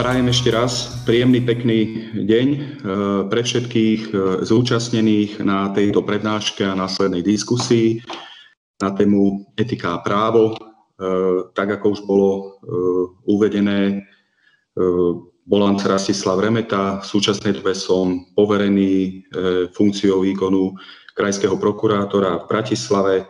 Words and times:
Prajem 0.00 0.32
ešte 0.32 0.48
raz 0.48 0.96
príjemný, 1.04 1.44
pekný 1.44 2.08
deň 2.24 2.48
e, 2.48 2.58
pre 3.28 3.44
všetkých 3.44 4.02
e, 4.08 4.12
zúčastnených 4.48 5.44
na 5.44 5.68
tejto 5.76 6.00
prednáške 6.00 6.64
a 6.64 6.72
následnej 6.72 7.20
diskusii 7.20 8.00
na 8.80 8.96
tému 8.96 9.52
etika 9.60 10.00
a 10.00 10.00
právo. 10.00 10.56
E, 10.56 10.58
tak 11.52 11.76
ako 11.76 11.86
už 11.92 12.00
bolo 12.08 12.56
uvedené, 13.28 14.08
volám 15.44 15.76
Rastislav 15.76 16.40
Remeta, 16.40 17.04
v 17.04 17.04
súčasnej 17.04 17.60
dobe 17.60 17.76
som 17.76 18.24
poverený 18.32 19.20
funkciou 19.76 20.24
výkonu 20.24 20.80
krajského 21.12 21.60
prokurátora 21.60 22.40
v 22.40 22.48
Bratislave 22.48 23.28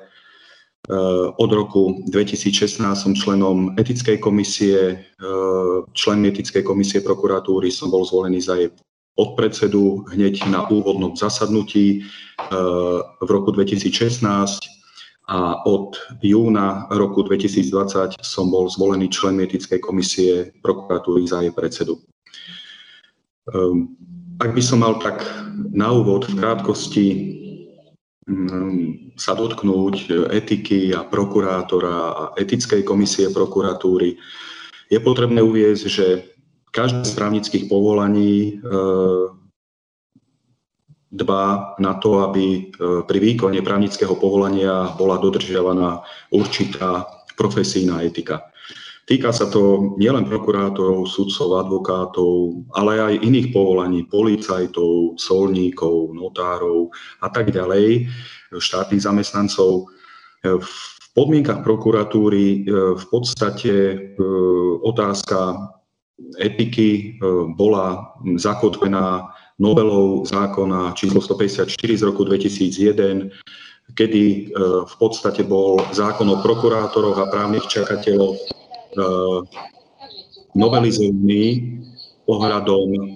od 1.37 1.51
roku 1.53 2.03
2016 2.11 2.83
som 2.99 3.15
členom 3.15 3.79
etickej 3.79 4.19
komisie, 4.19 4.99
člen 5.95 6.27
etickej 6.27 6.67
komisie 6.67 6.99
prokuratúry 6.99 7.71
som 7.71 7.95
bol 7.95 8.03
zvolený 8.03 8.43
za 8.43 8.59
jej 8.59 8.75
podpredsedu 9.15 10.11
hneď 10.11 10.51
na 10.51 10.67
úvodnom 10.67 11.15
zasadnutí 11.15 12.03
v 13.23 13.29
roku 13.31 13.55
2016 13.55 14.27
a 15.31 15.63
od 15.63 15.95
júna 16.27 16.91
roku 16.91 17.23
2020 17.23 18.19
som 18.19 18.51
bol 18.51 18.67
zvolený 18.67 19.07
člen 19.15 19.39
etickej 19.39 19.79
komisie 19.79 20.51
prokuratúry 20.59 21.23
za 21.23 21.47
jej 21.47 21.55
predsedu. 21.55 22.03
Ak 24.43 24.51
by 24.51 24.63
som 24.65 24.83
mal 24.83 24.99
tak 24.99 25.23
na 25.71 25.95
úvod 25.95 26.27
v 26.27 26.35
krátkosti 26.35 27.07
sa 29.19 29.33
dotknúť 29.35 30.29
etiky 30.31 30.95
a 30.95 31.05
prokurátora 31.05 31.97
a 32.11 32.23
etickej 32.39 32.83
komisie 32.87 33.29
prokuratúry, 33.31 34.17
je 34.91 34.99
potrebné 34.99 35.39
uviezť, 35.43 35.85
že 35.87 36.07
každé 36.71 37.07
z 37.07 37.13
právnických 37.15 37.65
povolaní 37.71 38.35
e, 38.43 38.51
dbá 41.11 41.75
na 41.79 41.95
to, 41.99 42.27
aby 42.27 42.45
e, 42.47 42.61
pri 43.07 43.19
výkone 43.19 43.59
právnického 43.63 44.15
povolania 44.19 44.95
bola 44.95 45.19
dodržiavaná 45.19 46.03
určitá 46.31 47.07
profesijná 47.39 48.03
etika. 48.03 48.50
Týka 49.11 49.35
sa 49.35 49.51
to 49.51 49.99
nielen 49.99 50.23
prokurátorov, 50.23 51.11
sudcov, 51.11 51.67
advokátov, 51.67 52.63
ale 52.79 53.03
aj 53.03 53.15
iných 53.27 53.51
povolaní, 53.51 54.07
policajtov, 54.07 55.19
solníkov, 55.19 56.15
notárov 56.15 56.95
a 57.19 57.27
tak 57.27 57.51
ďalej, 57.51 58.07
štátnych 58.55 59.03
zamestnancov. 59.03 59.91
V 60.47 60.75
podmienkach 61.19 61.67
prokuratúry 61.67 62.45
e, 62.47 62.59
v 62.95 63.05
podstate 63.11 63.75
e, 63.75 63.97
otázka 64.87 65.59
etiky 66.39 66.91
e, 66.95 67.03
bola 67.59 68.15
zakotvená 68.39 69.27
novelou 69.59 70.23
zákona 70.23 70.95
číslo 70.95 71.19
154 71.19 71.67
z 71.99 72.03
roku 72.07 72.23
2001, 72.25 73.27
kedy 73.93 74.55
v 74.87 74.95
podstate 74.97 75.45
bol 75.45 75.83
zákon 75.93 76.31
o 76.31 76.41
prokurátoroch 76.41 77.19
a 77.21 77.29
právnych 77.29 77.67
čakateľoch 77.69 78.60
novelizovaný 80.55 81.79
ohľadom 82.31 82.89
eh, 82.95 83.11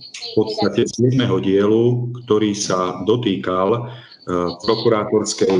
v 0.00 0.30
podstate 0.34 0.86
7. 0.86 1.18
dielu, 1.42 1.84
ktorý 2.24 2.50
sa 2.54 3.02
dotýkal 3.06 3.68
eh, 3.78 3.82
prokurátorskej, 4.66 5.58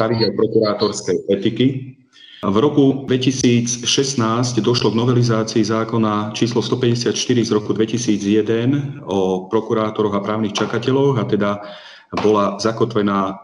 pravidel 0.00 0.30
prokurátorskej 0.36 1.16
etiky. 1.32 1.96
V 2.46 2.56
roku 2.62 3.08
2016 3.08 3.88
došlo 4.60 4.92
k 4.92 4.98
novelizácii 5.00 5.64
zákona 5.66 6.36
číslo 6.36 6.60
154 6.62 7.10
z 7.16 7.50
roku 7.50 7.72
2001 7.72 9.02
o 9.08 9.48
prokurátoroch 9.48 10.14
a 10.14 10.20
právnych 10.20 10.54
čakateľoch 10.54 11.16
a 11.16 11.24
teda 11.26 11.50
bola 12.22 12.60
zakotvená 12.60 13.34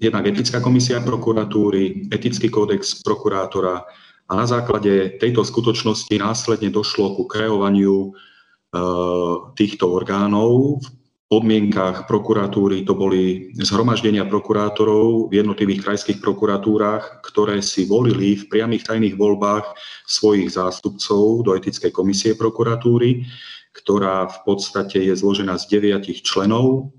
jednak 0.00 0.26
etická 0.26 0.58
komisia 0.58 0.98
prokuratúry, 1.04 2.10
etický 2.10 2.50
kódex 2.50 3.04
prokurátora, 3.04 3.84
a 4.28 4.32
na 4.36 4.44
základe 4.44 5.16
tejto 5.16 5.40
skutočnosti 5.40 6.12
následne 6.20 6.68
došlo 6.68 7.16
ku 7.16 7.24
kreovaniu 7.24 7.96
e, 8.04 8.10
týchto 9.56 9.88
orgánov. 9.88 10.84
V 10.84 11.26
podmienkach 11.32 12.08
prokuratúry 12.08 12.88
to 12.88 12.96
boli 12.96 13.52
zhromaždenia 13.56 14.28
prokurátorov 14.28 15.32
v 15.32 15.44
jednotlivých 15.44 15.84
krajských 15.84 16.18
prokuratúrach, 16.20 17.24
ktoré 17.24 17.60
si 17.64 17.84
volili 17.88 18.36
v 18.36 18.48
priamých 18.48 18.88
tajných 18.88 19.16
voľbách 19.16 19.64
svojich 20.08 20.56
zástupcov 20.56 21.44
do 21.44 21.52
etickej 21.56 21.92
komisie 21.92 22.32
prokuratúry, 22.32 23.28
ktorá 23.76 24.28
v 24.28 24.38
podstate 24.44 25.04
je 25.04 25.16
zložená 25.16 25.56
z 25.60 25.68
deviatich 25.72 26.20
členov. 26.24 26.92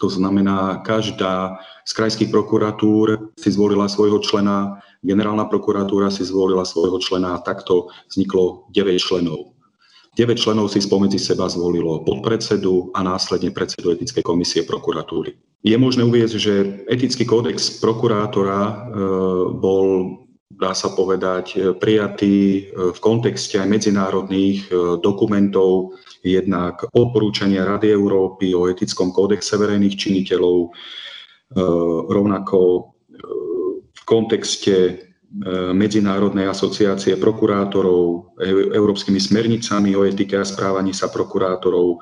To 0.00 0.08
znamená, 0.08 0.84
každá 0.84 1.56
z 1.86 1.92
krajských 1.96 2.28
prokuratúr 2.28 3.32
si 3.40 3.48
zvolila 3.54 3.88
svojho 3.88 4.20
člena, 4.20 4.82
generálna 5.06 5.46
prokuratúra 5.46 6.10
si 6.10 6.26
zvolila 6.26 6.66
svojho 6.66 6.98
člena 6.98 7.38
a 7.38 7.42
takto 7.42 7.94
vzniklo 8.10 8.66
9 8.74 8.98
členov. 8.98 9.54
9 10.16 10.34
členov 10.40 10.72
si 10.72 10.80
spomedzi 10.80 11.20
seba 11.20 11.46
zvolilo 11.46 12.02
podpredsedu 12.02 12.90
a 12.96 13.04
následne 13.04 13.52
predsedu 13.52 13.92
etickej 13.92 14.24
komisie 14.24 14.64
prokuratúry. 14.64 15.36
Je 15.60 15.76
možné 15.76 16.08
uvieť, 16.08 16.30
že 16.40 16.54
etický 16.88 17.28
kódex 17.28 17.84
prokurátora 17.84 18.60
e, 18.64 18.74
bol, 19.60 19.86
dá 20.48 20.72
sa 20.72 20.88
povedať, 20.96 21.76
prijatý 21.76 22.36
e, 22.36 22.60
v 22.96 22.98
kontexte 23.02 23.60
aj 23.60 23.68
medzinárodných 23.68 24.72
e, 24.72 24.96
dokumentov, 25.04 26.00
jednak 26.24 26.80
odporúčania 26.96 27.68
Rady 27.68 27.92
Európy 27.92 28.56
o 28.56 28.72
etickom 28.72 29.12
kódexe 29.12 29.54
verejných 29.54 29.94
činiteľov, 29.94 30.74
rovnako 32.10 32.90
kontexte 34.06 34.76
e, 34.78 34.92
Medzinárodnej 35.74 36.46
asociácie 36.46 37.18
prokurátorov, 37.18 38.38
e, 38.38 38.70
európskymi 38.72 39.18
smernicami 39.18 39.98
o 39.98 40.06
etike 40.06 40.38
a 40.38 40.46
správaní 40.46 40.94
sa 40.94 41.10
prokurátorov. 41.10 41.98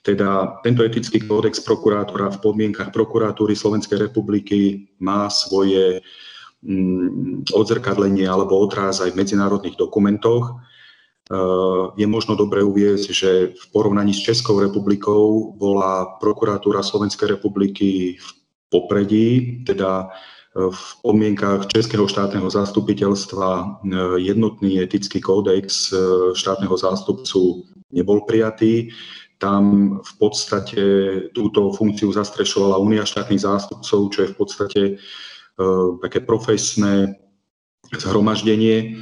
Teda 0.00 0.60
tento 0.64 0.80
etický 0.80 1.20
kódex 1.24 1.60
prokurátora 1.60 2.32
v 2.32 2.40
podmienkach 2.40 2.92
prokuratúry 2.92 3.52
Slovenskej 3.52 4.08
republiky 4.08 4.88
má 5.00 5.28
svoje 5.28 6.00
mm, 6.64 7.52
odzrkadlenie 7.52 8.24
alebo 8.24 8.56
odráz 8.56 9.04
aj 9.04 9.12
v 9.12 9.20
medzinárodných 9.20 9.76
dokumentoch. 9.76 10.48
E, 10.48 10.52
je 12.00 12.06
možno 12.08 12.40
dobre 12.40 12.64
uviezť, 12.64 13.06
že 13.12 13.30
v 13.52 13.64
porovnaní 13.68 14.16
s 14.16 14.24
Českou 14.24 14.64
republikou 14.64 15.52
bola 15.60 16.16
prokuratúra 16.16 16.80
Slovenskej 16.80 17.36
republiky 17.36 18.16
v 18.16 18.28
popredí, 18.72 19.60
teda 19.68 20.08
v 20.54 20.82
podmienkach 21.02 21.66
Českého 21.66 22.06
štátneho 22.06 22.46
zastupiteľstva 22.46 23.50
e, 23.50 23.64
jednotný 24.22 24.78
etický 24.78 25.18
kódex 25.18 25.90
e, 25.90 25.98
štátneho 26.38 26.78
zástupcu 26.78 27.66
nebol 27.90 28.22
prijatý. 28.22 28.94
Tam 29.42 29.98
v 29.98 30.12
podstate 30.18 30.82
túto 31.34 31.74
funkciu 31.74 32.14
zastrešovala 32.14 32.78
Únia 32.78 33.02
štátnych 33.02 33.42
zástupcov, 33.42 34.00
čo 34.14 34.18
je 34.22 34.28
v 34.30 34.36
podstate 34.38 34.82
také 36.02 36.18
profesné 36.22 37.18
zhromaždenie, 37.94 38.98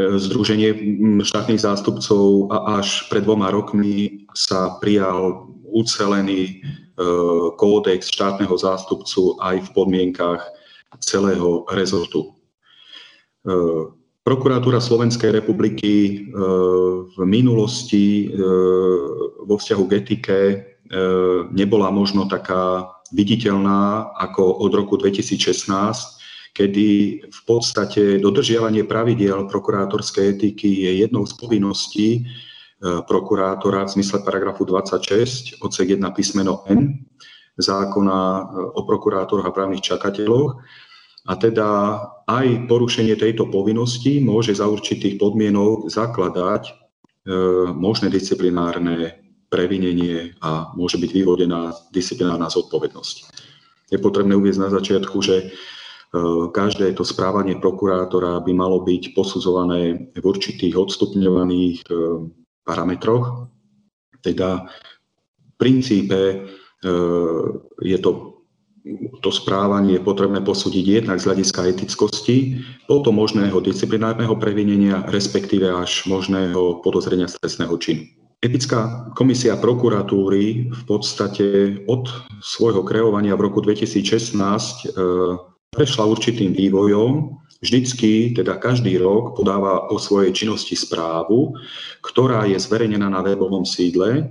Združenie 0.00 0.72
štátnych 1.20 1.60
zástupcov 1.60 2.48
a 2.48 2.80
až 2.80 3.08
pred 3.12 3.20
dvoma 3.20 3.52
rokmi 3.52 4.24
sa 4.32 4.80
prijal 4.80 5.48
ucelený 5.68 6.64
E, 7.00 7.04
kódex 7.56 8.12
štátneho 8.12 8.52
zástupcu 8.60 9.40
aj 9.40 9.56
v 9.64 9.68
podmienkách 9.72 10.42
celého 10.98 11.68
rezortu. 11.70 12.26
E, 12.26 13.52
prokuratúra 14.26 14.82
Slovenskej 14.82 15.30
republiky 15.30 15.94
e, 15.94 16.14
v 17.10 17.18
minulosti 17.22 18.30
vo 19.46 19.54
vzťahu 19.58 19.84
k 19.86 19.92
etike 19.98 20.38
nebola 21.54 21.90
možno 21.94 22.26
taká 22.26 22.86
viditeľná 23.14 24.10
ako 24.18 24.62
od 24.62 24.74
roku 24.74 24.94
2016, 24.98 25.70
kedy 26.54 26.88
v 27.30 27.40
podstate 27.46 28.18
dodržiavanie 28.18 28.82
pravidiel 28.86 29.46
prokurátorskej 29.46 30.38
etiky 30.38 30.66
je 30.66 31.06
jednou 31.06 31.26
z 31.26 31.34
povinností, 31.38 32.26
prokurátora 32.80 33.84
v 33.84 33.92
zmysle 34.00 34.24
paragrafu 34.24 34.64
26 34.64 35.60
odsek 35.60 36.00
1 36.00 36.00
písmeno 36.16 36.64
N 36.64 37.04
zákona 37.58 38.18
e, 38.18 38.42
o 38.74 38.80
prokurátoroch 38.86 39.46
a 39.46 39.54
právnych 39.54 39.82
čakateľoch. 39.82 40.60
A 41.28 41.36
teda 41.36 41.68
aj 42.24 42.70
porušenie 42.70 43.14
tejto 43.16 43.52
povinnosti 43.52 44.18
môže 44.24 44.56
za 44.56 44.66
určitých 44.70 45.20
podmienok 45.20 45.90
zakladať 45.90 46.62
e, 46.68 46.72
možné 47.74 48.08
disciplinárne 48.12 49.20
previnenie 49.50 50.38
a 50.40 50.70
môže 50.78 50.96
byť 50.96 51.10
vyvodená 51.10 51.74
disciplinárna 51.90 52.46
zodpovednosť. 52.46 53.16
Je 53.90 53.98
potrebné 53.98 54.38
uvieť 54.38 54.62
na 54.62 54.70
začiatku, 54.70 55.18
že 55.18 55.50
každé 56.54 56.94
to 56.94 57.06
správanie 57.06 57.58
prokurátora 57.58 58.42
by 58.42 58.52
malo 58.54 58.82
byť 58.82 59.14
posudzované 59.14 60.10
v 60.14 60.24
určitých 60.26 60.74
odstupňovaných 60.74 61.86
parametroch. 62.66 63.50
Teda 64.18 64.66
v 64.66 65.54
princípe 65.58 66.46
je 67.80 67.98
to 67.98 68.40
to 69.20 69.28
správanie 69.28 70.00
je 70.00 70.06
potrebné 70.06 70.40
posúdiť 70.40 71.04
jednak 71.04 71.20
z 71.20 71.28
hľadiska 71.28 71.60
etickosti, 71.68 72.64
potom 72.88 73.20
možného 73.20 73.60
disciplinárneho 73.60 74.32
previnenia, 74.40 75.04
respektíve 75.12 75.68
až 75.68 76.08
možného 76.08 76.80
podozrenia 76.80 77.28
stresného 77.28 77.76
činu. 77.76 78.08
Etická 78.40 79.12
komisia 79.12 79.60
prokuratúry 79.60 80.72
v 80.72 80.82
podstate 80.88 81.76
od 81.84 82.08
svojho 82.40 82.80
kreovania 82.80 83.36
v 83.36 83.52
roku 83.52 83.60
2016 83.60 84.32
e, 84.32 84.84
prešla 85.68 86.08
určitým 86.08 86.56
vývojom. 86.56 87.36
Vždycky, 87.60 88.32
teda 88.32 88.56
každý 88.56 88.96
rok, 88.96 89.36
podáva 89.36 89.92
o 89.92 90.00
svojej 90.00 90.32
činnosti 90.32 90.72
správu, 90.72 91.52
ktorá 92.00 92.48
je 92.48 92.56
zverejnená 92.56 93.12
na 93.12 93.20
webovom 93.20 93.68
sídle 93.68 94.08
e, 94.16 94.22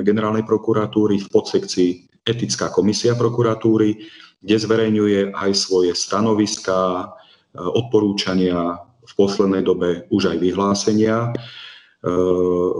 generálnej 0.00 0.48
prokuratúry 0.48 1.20
v 1.20 1.28
podsekcii 1.28 1.90
etická 2.24 2.72
komisia 2.72 3.12
prokuratúry, 3.12 4.08
kde 4.40 4.56
zverejňuje 4.56 5.36
aj 5.36 5.50
svoje 5.52 5.92
stanoviská, 5.92 7.04
e, 7.04 7.60
odporúčania, 7.60 8.80
v 9.04 9.12
poslednej 9.16 9.64
dobe 9.64 10.08
už 10.08 10.32
aj 10.32 10.36
vyhlásenia, 10.40 11.28
e, 11.28 11.30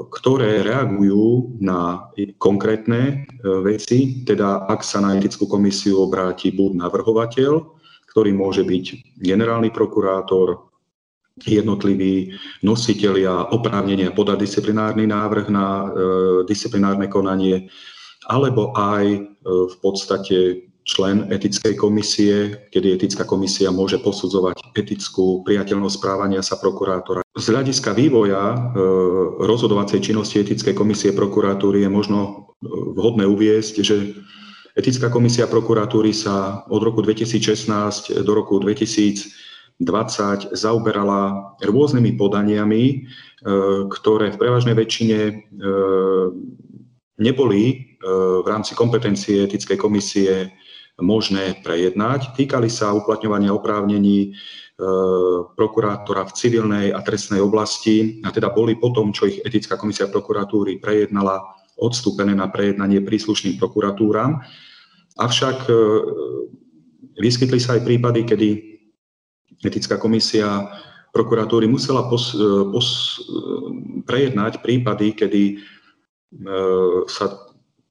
ktoré 0.08 0.64
reagujú 0.64 1.60
na 1.60 2.08
konkrétne 2.40 3.28
veci, 3.60 4.24
teda 4.24 4.72
ak 4.72 4.80
sa 4.80 5.04
na 5.04 5.20
etickú 5.20 5.44
komisiu 5.44 6.00
obráti 6.00 6.48
buď 6.48 6.80
navrhovateľ, 6.80 7.77
ktorý 8.18 8.34
môže 8.34 8.66
byť 8.66 9.14
generálny 9.22 9.70
prokurátor, 9.70 10.66
jednotliví 11.38 12.34
nositelia 12.66 13.46
oprávnenia 13.54 14.10
podať 14.10 14.42
disciplinárny 14.42 15.06
návrh 15.06 15.46
na 15.54 15.66
e, 15.70 15.86
disciplinárne 16.50 17.06
konanie, 17.06 17.70
alebo 18.26 18.74
aj 18.74 19.04
e, 19.06 19.18
v 19.46 19.76
podstate 19.78 20.66
člen 20.82 21.30
etickej 21.30 21.78
komisie, 21.78 22.66
kedy 22.74 22.98
etická 22.98 23.22
komisia 23.22 23.70
môže 23.70 24.02
posudzovať 24.02 24.74
etickú 24.74 25.46
priateľnosť 25.46 25.94
správania 25.94 26.42
sa 26.42 26.58
prokurátora. 26.58 27.22
Z 27.38 27.54
hľadiska 27.54 27.94
vývoja 27.94 28.42
e, 28.50 28.58
rozhodovacej 29.46 30.10
činnosti 30.10 30.42
etickej 30.42 30.74
komisie 30.74 31.14
prokuratúry 31.14 31.86
je 31.86 31.90
možno 31.94 32.18
e, 32.18 32.66
vhodné 32.98 33.30
uviesť, 33.30 33.74
že 33.86 34.18
etická 34.78 35.10
komisia 35.10 35.50
prokuratúry 35.50 36.14
sa 36.14 36.62
od 36.70 36.80
roku 36.80 37.02
2016 37.02 38.22
do 38.22 38.32
roku 38.32 38.62
2020 38.62 39.82
zaoberala 40.54 41.52
rôznymi 41.58 42.14
podaniami, 42.14 43.10
ktoré 43.90 44.30
v 44.30 44.40
prevažnej 44.40 44.78
väčšine 44.78 45.18
neboli 47.18 47.62
v 48.38 48.46
rámci 48.46 48.78
kompetencie 48.78 49.42
etickej 49.42 49.74
komisie 49.74 50.54
možné 50.98 51.58
prejednať. 51.62 52.34
Týkali 52.34 52.66
sa 52.66 52.90
uplatňovania 52.90 53.54
oprávnení 53.54 54.18
e, 54.22 54.28
prokurátora 55.54 56.26
v 56.26 56.34
civilnej 56.34 56.86
a 56.90 56.98
trestnej 57.06 57.38
oblasti 57.38 58.18
a 58.26 58.34
teda 58.34 58.50
boli 58.50 58.74
po 58.74 58.90
tom, 58.90 59.14
čo 59.14 59.30
ich 59.30 59.38
etická 59.46 59.78
komisia 59.78 60.10
prokuratúry 60.10 60.82
prejednala, 60.82 61.38
odstúpené 61.78 62.34
na 62.34 62.50
prejednanie 62.50 62.98
príslušným 62.98 63.62
prokuratúram. 63.62 64.42
Avšak 65.18 65.66
e, 65.66 65.74
vyskytli 67.18 67.58
sa 67.58 67.74
aj 67.76 67.82
prípady, 67.82 68.22
kedy 68.22 68.48
etická 69.66 69.98
komisia 69.98 70.70
prokuratúry 71.10 71.66
musela 71.66 72.06
pos, 72.06 72.32
e, 72.32 72.46
pos, 72.70 73.18
prejednať 74.06 74.62
prípady, 74.62 75.12
kedy 75.18 75.42
sa 77.08 77.48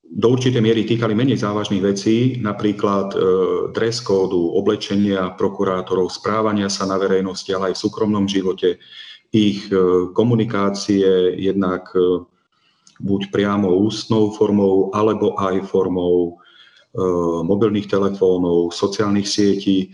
do 0.07 0.27
určitej 0.31 0.63
miery 0.63 0.87
týkali 0.87 1.11
menej 1.11 1.43
závažných 1.43 1.83
vecí, 1.83 2.39
napríklad 2.39 3.11
e, 3.11 3.17
dress 3.75 3.99
kódu, 3.99 4.55
oblečenia 4.55 5.35
prokurátorov, 5.35 6.07
správania 6.07 6.71
sa 6.71 6.87
na 6.87 6.95
verejnosti, 6.95 7.51
ale 7.51 7.71
aj 7.71 7.75
v 7.75 7.83
súkromnom 7.83 8.23
živote, 8.23 8.79
ich 9.35 9.67
e, 9.67 9.75
komunikácie 10.15 11.35
jednak 11.35 11.91
e, 11.91 12.23
buď 13.03 13.21
priamo 13.35 13.67
ústnou 13.83 14.31
formou, 14.31 14.95
alebo 14.95 15.35
aj 15.35 15.67
formou 15.67 16.39
e, 16.39 16.46
mobilných 17.45 17.85
telefónov, 17.85 18.73
sociálnych 18.73 19.29
sietí. 19.29 19.77
E, 19.85 19.87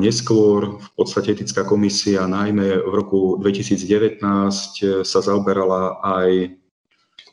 neskôr 0.00 0.80
v 0.80 0.88
podstate 0.96 1.36
etická 1.36 1.68
komisia 1.68 2.24
najmä 2.24 2.80
v 2.80 2.92
roku 2.96 3.36
2019 3.36 4.24
e, 4.24 5.04
sa 5.04 5.20
zaoberala 5.20 6.00
aj 6.00 6.56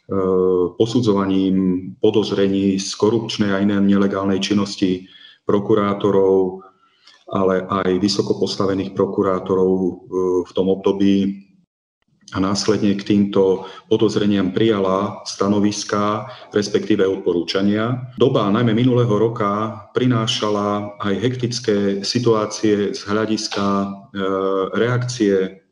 E, 0.07 0.15
posudzovaním 0.79 1.91
podozrení 1.99 2.79
z 2.79 2.95
korupčnej 2.95 3.51
a 3.51 3.59
inej 3.59 3.83
nelegálnej 3.83 4.39
činnosti 4.39 5.03
prokurátorov, 5.43 6.63
ale 7.27 7.67
aj 7.67 7.99
vysoko 7.99 8.39
postavených 8.39 8.95
prokurátorov 8.95 9.71
e, 9.75 9.91
v 10.47 10.51
tom 10.55 10.71
období 10.71 11.46
a 12.35 12.43
následne 12.43 12.91
k 12.99 13.07
týmto 13.07 13.71
podozreniam 13.87 14.51
prijala 14.51 15.23
stanoviská, 15.23 16.27
respektíve 16.51 17.07
odporúčania. 17.07 18.11
Doba 18.19 18.51
najmä 18.51 18.75
minulého 18.75 19.15
roka 19.15 19.85
prinášala 19.95 20.99
aj 20.99 21.13
hektické 21.23 21.77
situácie 22.03 22.91
z 22.91 23.01
hľadiska 23.07 23.63
e, 23.63 23.87
reakcie 24.75 25.63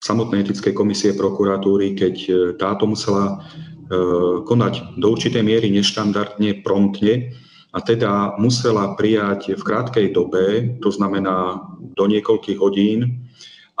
samotnej 0.00 0.48
etickej 0.48 0.72
komisie 0.72 1.12
prokuratúry, 1.12 1.92
keď 1.92 2.14
táto 2.56 2.88
musela 2.88 3.44
Eh, 3.88 4.44
konať 4.44 5.00
do 5.00 5.16
určitej 5.16 5.40
miery 5.40 5.72
neštandardne, 5.72 6.60
promptne 6.60 7.32
a 7.72 7.80
teda 7.80 8.36
musela 8.36 8.92
prijať 9.00 9.56
v 9.56 9.62
krátkej 9.64 10.06
dobe, 10.12 10.76
to 10.84 10.92
znamená 10.92 11.56
do 11.96 12.04
niekoľkých 12.04 12.60
hodín, 12.60 13.24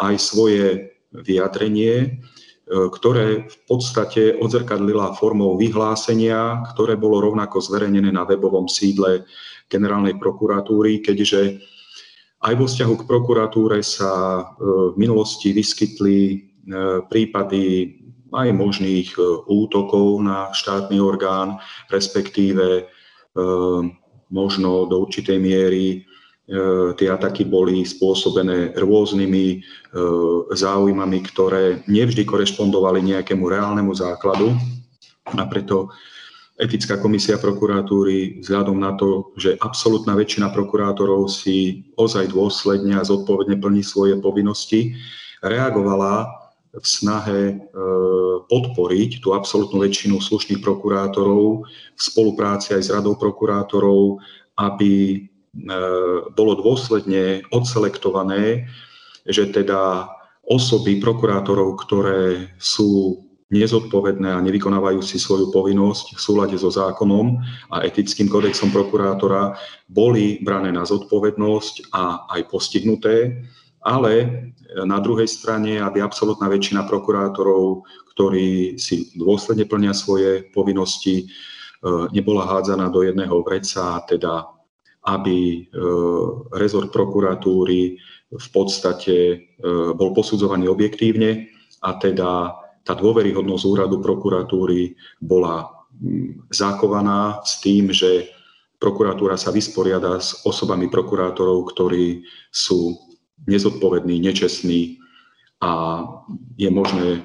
aj 0.00 0.16
svoje 0.16 0.96
vyjadrenie, 1.24 1.94
eh, 1.98 2.88
ktoré 2.92 3.48
v 3.48 3.56
podstate 3.66 4.36
odzrkadlila 4.38 5.18
formou 5.18 5.58
vyhlásenia, 5.58 6.62
ktoré 6.74 6.98
bolo 6.98 7.22
rovnako 7.22 7.62
zverejnené 7.62 8.12
na 8.12 8.26
webovom 8.28 8.66
sídle 8.66 9.24
generálnej 9.68 10.16
prokuratúry, 10.16 11.04
keďže 11.04 11.60
aj 12.38 12.54
vo 12.54 12.66
vzťahu 12.70 12.94
k 13.02 13.06
prokuratúre 13.08 13.78
sa 13.82 14.42
eh, 14.42 14.44
v 14.92 14.94
minulosti 14.96 15.54
vyskytli 15.54 16.48
prípady 17.08 17.96
aj 18.32 18.48
možných 18.52 19.08
e, 19.16 19.20
útokov 19.48 20.20
na 20.20 20.52
štátny 20.52 21.00
orgán, 21.00 21.56
respektíve 21.88 22.66
e, 22.80 22.82
možno 24.28 24.84
do 24.84 24.96
určitej 25.08 25.38
miery 25.40 25.86
e, 25.88 25.98
tie 26.96 27.08
ataky 27.12 27.44
boli 27.44 27.84
spôsobené 27.84 28.72
rôznymi 28.72 29.60
záujmami, 30.48 31.18
ktoré 31.28 31.84
nevždy 31.84 32.24
korešpondovali 32.24 33.04
nejakému 33.04 33.44
reálnemu 33.44 33.92
základu. 33.92 34.56
A 35.28 35.44
preto 35.44 35.92
etická 36.58 36.98
komisia 36.98 37.38
prokuratúry 37.38 38.42
vzhľadom 38.42 38.80
na 38.82 38.98
to, 38.98 39.30
že 39.38 39.54
absolútna 39.62 40.18
väčšina 40.18 40.50
prokurátorov 40.50 41.30
si 41.30 41.86
ozaj 41.94 42.34
dôsledne 42.34 42.98
a 42.98 43.06
zodpovedne 43.06 43.60
plní 43.62 43.86
svoje 43.86 44.18
povinnosti, 44.18 44.98
reagovala 45.38 46.26
v 46.74 46.86
snahe 46.86 47.40
e, 47.48 47.54
podporiť 48.50 49.22
tú 49.24 49.32
absolútnu 49.32 49.80
väčšinu 49.86 50.20
slušných 50.20 50.60
prokurátorov 50.60 51.64
v 51.94 52.00
spolupráci 52.00 52.76
aj 52.76 52.82
s 52.84 52.92
radou 52.92 53.16
prokurátorov, 53.16 54.20
aby 54.58 54.92
e, 55.14 55.18
bolo 56.34 56.52
dôsledne 56.60 57.42
odselektované, 57.50 58.68
že 59.26 59.50
teda 59.50 60.08
osoby 60.46 61.02
prokurátorov, 61.02 61.76
ktoré 61.84 62.52
sú 62.56 63.22
nezodpovedné 63.48 64.28
a 64.28 64.44
nevykonávajú 64.44 65.00
si 65.00 65.16
svoju 65.16 65.48
povinnosť 65.48 66.16
v 66.16 66.20
súlade 66.20 66.56
so 66.60 66.68
zákonom 66.68 67.40
a 67.72 67.80
etickým 67.80 68.28
kodexom 68.28 68.68
prokurátora, 68.68 69.56
boli 69.88 70.40
brané 70.44 70.68
na 70.68 70.84
zodpovednosť 70.84 71.88
a 71.96 72.28
aj 72.28 72.40
postihnuté 72.52 73.40
ale 73.88 74.12
na 74.84 74.98
druhej 75.00 75.24
strane, 75.24 75.78
aby 75.80 76.02
absolútna 76.02 76.50
väčšina 76.50 76.84
prokurátorov, 76.84 77.88
ktorí 78.14 78.76
si 78.76 79.14
dôsledne 79.14 79.64
plnia 79.64 79.94
svoje 79.94 80.44
povinnosti, 80.50 81.24
e, 81.24 81.26
nebola 82.10 82.44
hádzaná 82.44 82.90
do 82.90 83.06
jedného 83.06 83.40
vreca, 83.46 84.02
teda 84.04 84.50
aby 85.08 85.40
e, 85.40 85.58
rezort 86.52 86.92
prokuratúry 86.92 87.96
v 88.28 88.48
podstate 88.52 89.16
e, 89.16 89.36
bol 89.96 90.12
posudzovaný 90.12 90.68
objektívne 90.68 91.48
a 91.80 91.96
teda 91.96 92.52
tá 92.84 92.92
dôveryhodnosť 92.92 93.64
úradu 93.64 94.04
prokuratúry 94.04 94.92
bola 95.20 95.72
zachovaná 96.52 97.40
s 97.40 97.64
tým, 97.64 97.88
že 97.88 98.28
prokuratúra 98.76 99.40
sa 99.40 99.48
vysporiada 99.48 100.20
s 100.20 100.44
osobami 100.44 100.92
prokurátorov, 100.92 101.72
ktorí 101.72 102.22
sú 102.52 103.00
nezodpovední, 103.48 104.20
nečestní 104.20 105.00
a 105.64 106.04
je 106.60 106.68
možné, 106.68 107.08
e, 107.16 107.20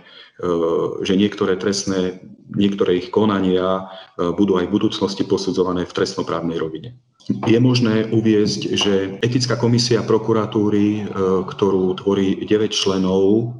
že 1.03 1.19
niektoré 1.19 1.59
trestné, 1.59 2.23
niektoré 2.47 3.03
ich 3.03 3.11
konania 3.11 3.91
budú 4.15 4.55
aj 4.55 4.71
v 4.71 4.75
budúcnosti 4.77 5.27
posudzované 5.27 5.83
v 5.83 5.95
trestnoprávnej 5.95 6.57
rovine. 6.57 6.95
Je 7.27 7.59
možné 7.59 8.11
uviezť, 8.11 8.61
že 8.75 8.93
etická 9.23 9.55
komisia 9.55 10.03
prokuratúry, 10.03 10.87
e, 10.99 11.03
ktorú 11.47 11.95
tvorí 12.03 12.43
9 12.43 12.71
členov, 12.71 13.55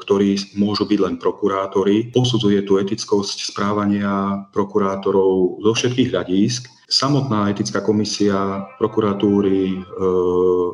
ktorí 0.00 0.56
môžu 0.56 0.88
byť 0.88 1.00
len 1.04 1.14
prokurátori, 1.20 2.08
posudzuje 2.08 2.64
tú 2.64 2.80
etickosť 2.80 3.52
správania 3.52 4.48
prokurátorov 4.48 5.60
zo 5.60 5.72
všetkých 5.76 6.08
hľadísk. 6.08 6.72
Samotná 6.88 7.52
etická 7.52 7.84
komisia 7.84 8.64
prokuratúry 8.80 9.76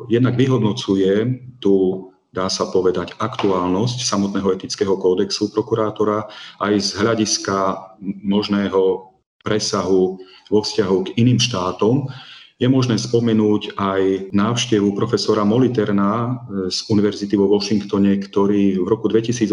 jednak 0.07 0.39
vyhodnocuje 0.39 1.43
tú 1.59 2.07
dá 2.29 2.45
sa 2.45 2.69
povedať, 2.69 3.17
aktuálnosť 3.17 4.05
samotného 4.05 4.53
etického 4.53 4.93
kódexu 5.01 5.49
prokurátora 5.49 6.29
aj 6.61 6.73
z 6.77 6.89
hľadiska 7.01 7.57
možného 8.21 9.08
presahu 9.43 10.19
vo 10.49 10.59
vzťahu 10.61 10.97
k 11.05 11.13
iným 11.19 11.39
štátom. 11.39 12.09
Je 12.59 12.67
možné 12.67 12.99
spomenúť 12.99 13.79
aj 13.79 14.35
návštevu 14.35 14.91
profesora 14.91 15.47
Moliterna 15.47 16.43
z 16.67 16.83
Univerzity 16.91 17.39
vo 17.39 17.47
Washingtone, 17.47 18.19
ktorý 18.19 18.83
v 18.83 18.87
roku 18.87 19.07
2018 19.07 19.47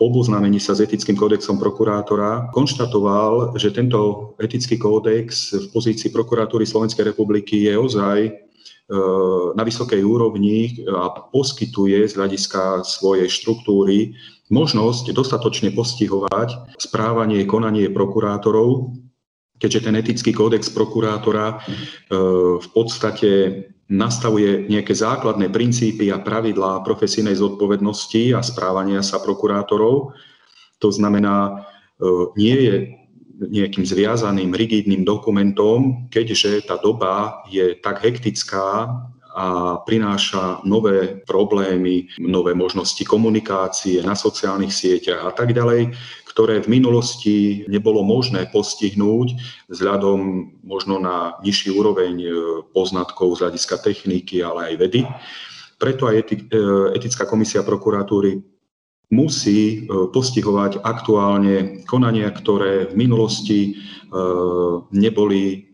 po 0.00 0.08
oboznámení 0.08 0.56
sa 0.56 0.72
s 0.72 0.82
etickým 0.82 1.14
kódexom 1.14 1.60
prokurátora 1.60 2.50
konštatoval, 2.56 3.54
že 3.60 3.76
tento 3.76 4.32
etický 4.40 4.80
kódex 4.80 5.52
v 5.52 5.66
pozícii 5.68 6.08
prokuratúry 6.08 6.64
Slovenskej 6.64 7.12
republiky 7.12 7.68
je 7.68 7.76
ozaj 7.76 8.18
E, 8.92 8.96
na 9.56 9.62
vysokej 9.64 10.04
úrovni 10.04 10.84
a 10.90 11.08
poskytuje 11.32 12.02
z 12.02 12.12
hľadiska 12.12 12.84
svojej 12.84 13.24
štruktúry 13.24 14.12
možnosť 14.52 15.16
dostatočne 15.16 15.72
postihovať 15.72 16.76
správanie, 16.76 17.48
konanie 17.48 17.88
prokurátorov, 17.88 18.92
keďže 19.56 19.88
ten 19.88 19.94
etický 19.96 20.36
kódex 20.36 20.68
prokurátora 20.68 21.56
e, 21.56 21.56
v 22.60 22.68
podstate 22.76 23.30
nastavuje 23.88 24.68
nejaké 24.68 24.92
základné 24.92 25.48
princípy 25.48 26.12
a 26.12 26.20
pravidlá 26.20 26.84
profesijnej 26.84 27.36
zodpovednosti 27.40 28.36
a 28.36 28.44
správania 28.44 29.00
sa 29.00 29.24
prokurátorov. 29.24 30.12
To 30.84 30.88
znamená, 30.92 31.64
e, 31.96 32.02
nie 32.36 32.56
je 32.60 32.74
nejakým 33.42 33.82
zviazaným, 33.82 34.54
rigidným 34.54 35.02
dokumentom, 35.02 36.06
keďže 36.12 36.68
tá 36.68 36.78
doba 36.78 37.42
je 37.50 37.74
tak 37.80 38.04
hektická 38.04 38.86
a 39.32 39.80
prináša 39.80 40.60
nové 40.68 41.24
problémy, 41.24 42.08
nové 42.20 42.52
možnosti 42.52 43.00
komunikácie 43.08 44.04
na 44.04 44.12
sociálnych 44.12 44.72
sieťach 44.72 45.24
a 45.24 45.32
tak 45.32 45.56
ďalej, 45.56 45.96
ktoré 46.32 46.64
v 46.64 46.72
minulosti 46.80 47.64
nebolo 47.68 48.00
možné 48.00 48.48
postihnúť 48.48 49.36
vzhľadom 49.68 50.20
možno 50.64 50.96
na 50.96 51.36
nižší 51.44 51.68
úroveň 51.72 52.14
e, 52.24 52.28
poznatkov 52.72 53.36
z 53.36 53.40
hľadiska 53.44 53.76
techniky, 53.84 54.40
ale 54.40 54.72
aj 54.72 54.74
vedy. 54.80 55.00
Preto 55.76 56.08
aj 56.08 56.16
e, 56.16 56.24
etická 56.96 57.28
komisia 57.28 57.60
prokuratúry 57.60 58.40
musí 59.12 59.84
e, 59.84 60.08
postihovať 60.08 60.80
aktuálne 60.80 61.84
konania, 61.84 62.32
ktoré 62.32 62.88
v 62.92 62.94
minulosti 62.96 63.60
neboli 64.92 65.71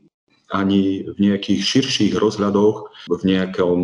ani 0.49 1.05
v 1.13 1.19
nejakých 1.19 1.61
širších 1.61 2.13
rozhľadoch, 2.17 3.09
v 3.09 3.23
nejakom 3.25 3.79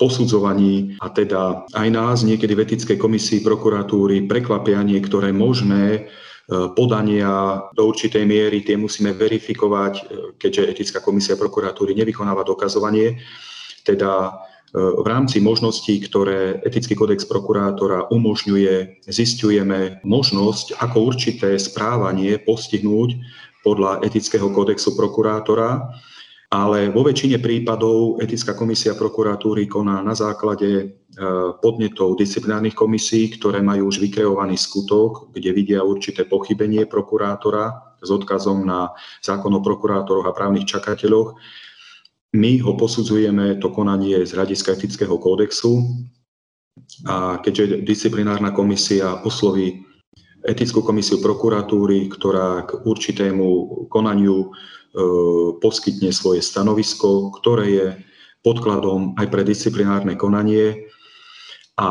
posudzovaní 0.00 0.96
a 1.04 1.12
teda 1.12 1.68
aj 1.76 1.88
nás 1.92 2.24
niekedy 2.24 2.56
v 2.56 2.64
etickej 2.64 2.96
komisii 2.96 3.44
prokuratúry 3.44 4.24
prekvapia 4.24 4.80
niektoré 4.80 5.28
možné 5.28 5.84
e, 5.92 6.00
podania 6.72 7.60
do 7.76 7.92
určitej 7.92 8.24
miery, 8.24 8.64
tie 8.64 8.80
musíme 8.80 9.12
verifikovať, 9.12 9.94
keďže 10.40 10.62
etická 10.72 10.98
komisia 11.04 11.36
prokuratúry 11.36 11.92
nevykonáva 11.92 12.48
dokazovanie. 12.48 13.20
Teda 13.84 14.40
v 14.74 15.06
rámci 15.06 15.38
možností, 15.38 16.02
ktoré 16.02 16.58
etický 16.66 16.98
kodex 16.98 17.22
prokurátora 17.30 18.10
umožňuje, 18.10 19.06
zistujeme 19.06 20.02
možnosť, 20.02 20.82
ako 20.82 21.14
určité 21.14 21.54
správanie 21.62 22.42
postihnúť 22.42 23.14
podľa 23.64 24.04
etického 24.04 24.52
kodexu 24.52 24.92
prokurátora, 24.92 25.88
ale 26.54 26.92
vo 26.92 27.02
väčšine 27.02 27.42
prípadov 27.42 28.22
etická 28.22 28.54
komisia 28.54 28.94
prokuratúry 28.94 29.66
koná 29.66 29.98
na 30.04 30.14
základe 30.14 30.70
e, 30.70 30.84
podnetov 31.58 32.14
disciplinárnych 32.14 32.78
komisí, 32.78 33.26
ktoré 33.34 33.58
majú 33.58 33.90
už 33.90 33.98
vykreovaný 33.98 34.54
skutok, 34.54 35.34
kde 35.34 35.50
vidia 35.50 35.82
určité 35.82 36.28
pochybenie 36.28 36.86
prokurátora 36.86 37.96
s 37.98 38.08
odkazom 38.12 38.62
na 38.62 38.94
zákon 39.18 39.50
o 39.50 39.64
prokurátoroch 39.64 40.30
a 40.30 40.36
právnych 40.36 40.68
čakateľoch. 40.68 41.34
My 42.38 42.62
ho 42.62 42.78
posudzujeme, 42.78 43.58
to 43.58 43.74
konanie 43.74 44.22
z 44.22 44.34
hľadiska 44.34 44.78
etického 44.78 45.18
kódexu. 45.18 45.82
A 47.06 47.38
keďže 47.38 47.86
disciplinárna 47.86 48.50
komisia 48.50 49.22
osloví 49.22 49.83
etickú 50.44 50.84
komisiu 50.84 51.18
prokuratúry, 51.24 52.12
ktorá 52.12 52.68
k 52.68 52.84
určitému 52.84 53.88
konaniu 53.88 54.36
e, 54.44 54.48
poskytne 55.58 56.12
svoje 56.12 56.44
stanovisko, 56.44 57.32
ktoré 57.40 57.66
je 57.72 57.86
podkladom 58.44 59.16
aj 59.16 59.26
pre 59.32 59.42
disciplinárne 59.42 60.20
konanie, 60.20 60.92
a 61.74 61.90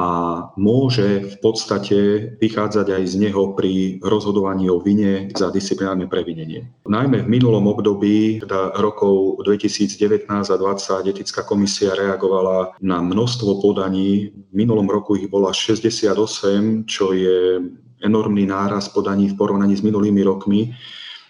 môže 0.56 1.36
v 1.36 1.36
podstate 1.44 2.00
vychádzať 2.40 2.88
aj 2.88 3.04
z 3.04 3.16
neho 3.20 3.52
pri 3.52 4.00
rozhodovaní 4.00 4.72
o 4.72 4.80
vine 4.80 5.28
za 5.36 5.52
disciplinárne 5.52 6.08
previnenie. 6.08 6.72
Najmä 6.88 7.28
v 7.28 7.32
minulom 7.32 7.68
období, 7.68 8.40
teda 8.40 8.80
rokov 8.80 9.44
2019 9.44 10.32
a 10.32 10.56
2020, 10.56 11.12
etická 11.12 11.44
komisia 11.44 12.00
reagovala 12.00 12.80
na 12.80 13.04
množstvo 13.04 13.60
podaní. 13.60 14.32
V 14.32 14.54
minulom 14.56 14.88
roku 14.88 15.20
ich 15.20 15.28
bola 15.28 15.52
68, 15.52 16.88
čo 16.88 17.12
je 17.12 17.60
enormný 18.04 18.46
náraz 18.46 18.92
podaní 18.92 19.32
v 19.32 19.38
porovnaní 19.40 19.80
s 19.80 19.82
minulými 19.82 20.22
rokmi, 20.24 20.76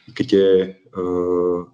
kde 0.09 0.45
e, 0.59 0.67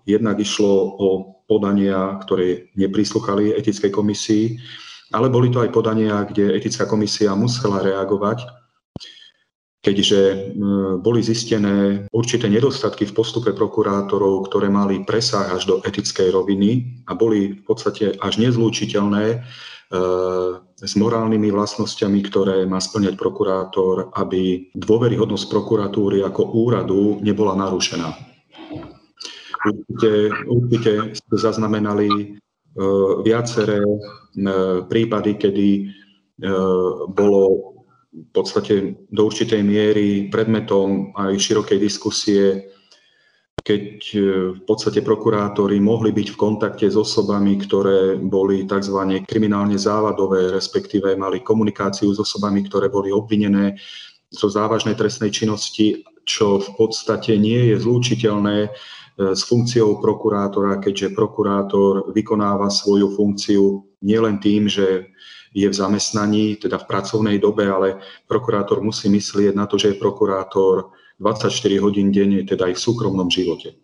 jednak 0.05 0.37
išlo 0.39 0.73
o 0.99 1.07
podania, 1.49 2.21
ktoré 2.21 2.69
neprísluchali 2.77 3.57
etickej 3.57 3.89
komisii, 3.89 4.61
ale 5.09 5.33
boli 5.33 5.49
to 5.49 5.65
aj 5.65 5.73
podania, 5.73 6.21
kde 6.29 6.53
etická 6.53 6.85
komisia 6.85 7.33
musela 7.33 7.81
reagovať, 7.81 8.45
keďže 9.79 10.53
boli 10.99 11.23
zistené 11.23 12.05
určité 12.11 12.51
nedostatky 12.51 13.07
v 13.07 13.15
postupe 13.15 13.55
prokurátorov, 13.55 14.51
ktoré 14.51 14.67
mali 14.67 15.07
presah 15.07 15.55
až 15.55 15.65
do 15.65 15.75
etickej 15.81 16.29
roviny 16.35 17.01
a 17.07 17.15
boli 17.15 17.57
v 17.57 17.63
podstate 17.63 18.13
až 18.19 18.37
nezlúčiteľné 18.37 19.25
e, 19.33 19.37
s 20.79 20.93
morálnymi 20.95 21.51
vlastnosťami, 21.51 22.19
ktoré 22.31 22.63
má 22.63 22.79
splňať 22.79 23.19
prokurátor, 23.19 24.15
aby 24.15 24.71
dôveryhodnosť 24.75 25.45
prokuratúry 25.51 26.23
ako 26.23 26.55
úradu 26.55 27.19
nebola 27.19 27.55
narušená. 27.59 28.15
Určite, 29.59 30.11
určite 30.47 30.91
ste 31.19 31.35
zaznamenali 31.35 32.39
E, 32.69 32.85
viaceré 33.25 33.81
e, 33.81 33.97
prípady, 34.85 35.35
kedy 35.35 35.69
e, 35.75 35.81
bolo 37.09 37.41
v 38.09 38.29
podstate 38.31 39.05
do 39.09 39.21
určitej 39.25 39.61
miery 39.65 40.29
predmetom 40.29 41.11
aj 41.17 41.33
širokej 41.35 41.79
diskusie, 41.81 42.69
keď 43.59 43.87
v 44.55 44.61
podstate 44.65 45.05
prokurátori 45.05 45.77
mohli 45.77 46.15
byť 46.15 46.27
v 46.33 46.39
kontakte 46.39 46.87
s 46.87 46.97
osobami, 46.97 47.59
ktoré 47.59 48.17
boli 48.17 48.65
tzv. 48.65 49.23
kriminálne 49.27 49.77
závadové, 49.77 50.51
respektíve 50.51 51.13
mali 51.19 51.43
komunikáciu 51.43 52.09
s 52.11 52.19
osobami, 52.19 52.65
ktoré 52.65 52.87
boli 52.87 53.11
obvinené 53.13 53.77
zo 54.29 54.49
závažnej 54.49 54.93
trestnej 54.93 55.33
činnosti, 55.33 56.05
čo 56.23 56.61
v 56.61 56.69
podstate 56.77 57.37
nie 57.37 57.73
je 57.73 57.75
zlúčiteľné 57.81 58.69
E, 59.19 59.35
s 59.35 59.43
funkciou 59.43 59.99
prokurátora, 59.99 60.79
keďže 60.79 61.11
prokurátor 61.11 62.15
vykonáva 62.15 62.71
svoju 62.71 63.11
funkciu 63.19 63.83
nielen 63.99 64.39
tým, 64.39 64.71
že 64.71 65.11
je 65.51 65.67
v 65.67 65.75
zamestnaní, 65.75 66.55
teda 66.55 66.79
v 66.79 66.87
pracovnej 66.87 67.37
dobe, 67.41 67.67
ale 67.67 67.99
prokurátor 68.31 68.79
musí 68.79 69.11
myslieť 69.11 69.51
na 69.51 69.67
to, 69.67 69.75
že 69.75 69.91
je 69.91 69.99
prokurátor 69.99 70.95
24 71.19 71.83
hodín 71.83 72.09
denne, 72.15 72.47
teda 72.47 72.71
aj 72.71 72.79
v 72.79 72.83
súkromnom 72.83 73.27
živote. 73.27 73.75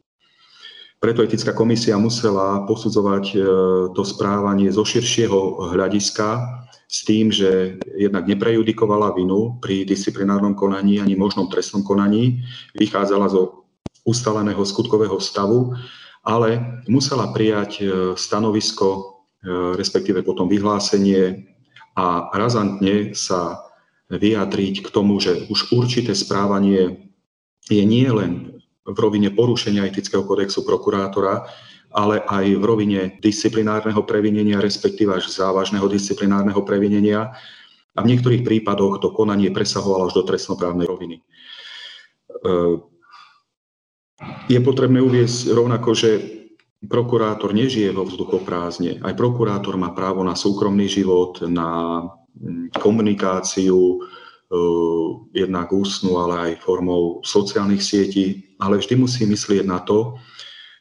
Preto 1.04 1.22
etická 1.22 1.52
komisia 1.52 2.00
musela 2.00 2.64
posudzovať 2.66 3.26
e, 3.36 3.38
to 3.92 4.02
správanie 4.08 4.72
zo 4.72 4.88
širšieho 4.88 5.70
hľadiska 5.76 6.28
s 6.88 7.04
tým, 7.04 7.30
že 7.30 7.78
jednak 8.00 8.26
neprejudikovala 8.26 9.12
vinu 9.14 9.60
pri 9.60 9.84
disciplinárnom 9.84 10.56
konaní 10.56 11.04
ani 11.04 11.14
možnom 11.20 11.52
trestnom 11.52 11.84
konaní, 11.84 12.42
vychádzala 12.74 13.28
zo 13.28 13.68
ustaleného 14.08 14.64
skutkového 14.64 15.20
stavu 15.20 15.76
ale 16.26 16.82
musela 16.90 17.30
prijať 17.30 17.86
stanovisko, 18.18 19.22
respektíve 19.78 20.26
potom 20.26 20.50
vyhlásenie 20.50 21.46
a 21.94 22.34
razantne 22.34 23.14
sa 23.14 23.62
vyjadriť 24.10 24.82
k 24.82 24.88
tomu, 24.90 25.22
že 25.22 25.46
už 25.54 25.70
určité 25.70 26.18
správanie 26.18 27.05
je 27.70 27.84
nie 27.84 28.06
len 28.10 28.62
v 28.86 28.98
rovine 28.98 29.34
porušenia 29.34 29.90
etického 29.90 30.22
kodexu 30.22 30.62
prokurátora, 30.62 31.50
ale 31.96 32.22
aj 32.22 32.46
v 32.60 32.64
rovine 32.64 33.02
disciplinárneho 33.24 34.04
previnenia, 34.04 34.62
respektíve 34.62 35.16
až 35.16 35.32
závažného 35.32 35.88
disciplinárneho 35.88 36.62
previnenia. 36.62 37.34
A 37.96 38.04
v 38.04 38.10
niektorých 38.12 38.44
prípadoch 38.44 39.00
to 39.00 39.16
konanie 39.16 39.50
presahovalo 39.50 40.12
až 40.12 40.20
do 40.20 40.28
trestnoprávnej 40.28 40.84
roviny. 40.84 41.24
E, 41.24 41.24
je 44.52 44.60
potrebné 44.60 45.00
uviezť 45.00 45.56
rovnako, 45.56 45.90
že 45.96 46.10
prokurátor 46.86 47.56
nežije 47.56 47.96
vo 47.96 48.04
vzduchoprázdne. 48.04 49.00
Aj 49.00 49.16
prokurátor 49.16 49.80
má 49.80 49.96
právo 49.96 50.22
na 50.28 50.36
súkromný 50.36 50.92
život, 50.92 51.40
na 51.48 52.04
mm, 52.36 52.76
komunikáciu, 52.76 54.04
jednak 55.34 55.74
ústnu, 55.74 56.22
ale 56.22 56.36
aj 56.52 56.62
formou 56.62 57.20
sociálnych 57.26 57.82
sietí, 57.82 58.56
ale 58.62 58.78
vždy 58.78 58.96
musí 58.96 59.26
myslieť 59.26 59.66
na 59.66 59.82
to, 59.82 60.16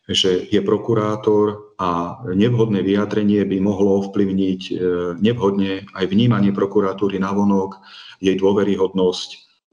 že 0.05 0.53
je 0.53 0.61
prokurátor 0.61 1.75
a 1.81 2.21
nevhodné 2.29 2.85
vyjadrenie 2.85 3.41
by 3.49 3.57
mohlo 3.57 4.05
ovplyvniť 4.05 4.61
e, 4.69 4.73
nevhodne 5.17 5.89
aj 5.97 6.05
vnímanie 6.13 6.53
prokuratúry 6.53 7.17
na 7.17 7.33
vonok, 7.33 7.81
jej 8.21 8.37
dôveryhodnosť, 8.37 9.29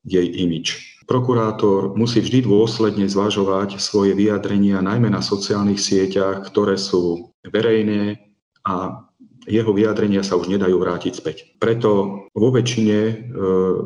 jej 0.07 0.23
imič. 0.23 0.97
Prokurátor 1.03 1.99
musí 1.99 2.23
vždy 2.23 2.47
dôsledne 2.47 3.11
zvažovať 3.11 3.75
svoje 3.83 4.15
vyjadrenia 4.15 4.79
najmä 4.79 5.11
na 5.11 5.19
sociálnych 5.19 5.83
sieťach, 5.83 6.47
ktoré 6.47 6.79
sú 6.79 7.35
verejné 7.43 8.23
a 8.63 9.03
jeho 9.49 9.73
vyjadrenia 9.73 10.21
sa 10.21 10.37
už 10.37 10.53
nedajú 10.53 10.77
vrátiť 10.77 11.13
späť. 11.17 11.37
Preto 11.57 12.23
vo 12.29 12.49
väčšine 12.53 12.97
e, 13.01 13.13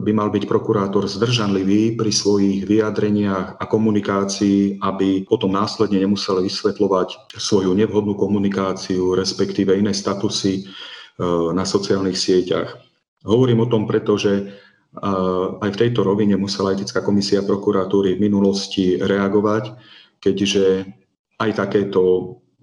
by 0.03 0.11
mal 0.11 0.27
byť 0.27 0.43
prokurátor 0.51 1.07
zdržanlivý 1.07 1.95
pri 1.95 2.11
svojich 2.11 2.67
vyjadreniach 2.67 3.55
a 3.55 3.63
komunikácii, 3.63 4.83
aby 4.83 5.23
potom 5.23 5.55
následne 5.55 6.03
nemusel 6.03 6.43
vysvetľovať 6.43 7.31
svoju 7.39 7.71
nevhodnú 7.71 8.19
komunikáciu, 8.19 9.15
respektíve 9.15 9.71
iné 9.79 9.95
statusy 9.95 10.53
e, 10.59 10.63
na 11.55 11.63
sociálnych 11.63 12.19
sieťach. 12.19 12.75
Hovorím 13.23 13.63
o 13.63 13.71
tom, 13.71 13.87
pretože 13.87 14.31
e, 14.35 14.43
aj 15.63 15.69
v 15.71 15.79
tejto 15.79 16.03
rovine 16.03 16.35
musela 16.35 16.75
etická 16.75 16.99
komisia 16.99 17.39
prokuratúry 17.47 18.19
v 18.19 18.23
minulosti 18.27 18.99
reagovať, 18.99 19.71
keďže 20.19 20.83
aj 21.39 21.51
takéto 21.55 22.03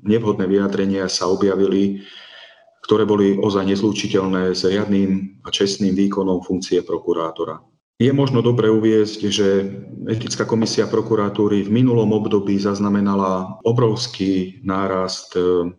nevhodné 0.04 0.44
vyjadrenia 0.44 1.08
sa 1.08 1.30
objavili 1.30 2.04
ktoré 2.82 3.06
boli 3.06 3.38
ozaj 3.38 3.62
nezlúčiteľné 3.70 4.58
s 4.58 4.66
riadným 4.66 5.42
a 5.46 5.48
čestným 5.54 5.94
výkonom 5.94 6.42
funkcie 6.42 6.82
prokurátora. 6.82 7.62
Je 8.02 8.10
možno 8.10 8.42
dobre 8.42 8.66
uviezť, 8.66 9.20
že 9.30 9.48
etická 10.10 10.42
komisia 10.42 10.90
prokuratúry 10.90 11.62
v 11.62 11.70
minulom 11.70 12.10
období 12.10 12.58
zaznamenala 12.58 13.62
obrovský 13.62 14.58
nárast 14.66 15.38
e, 15.38 15.70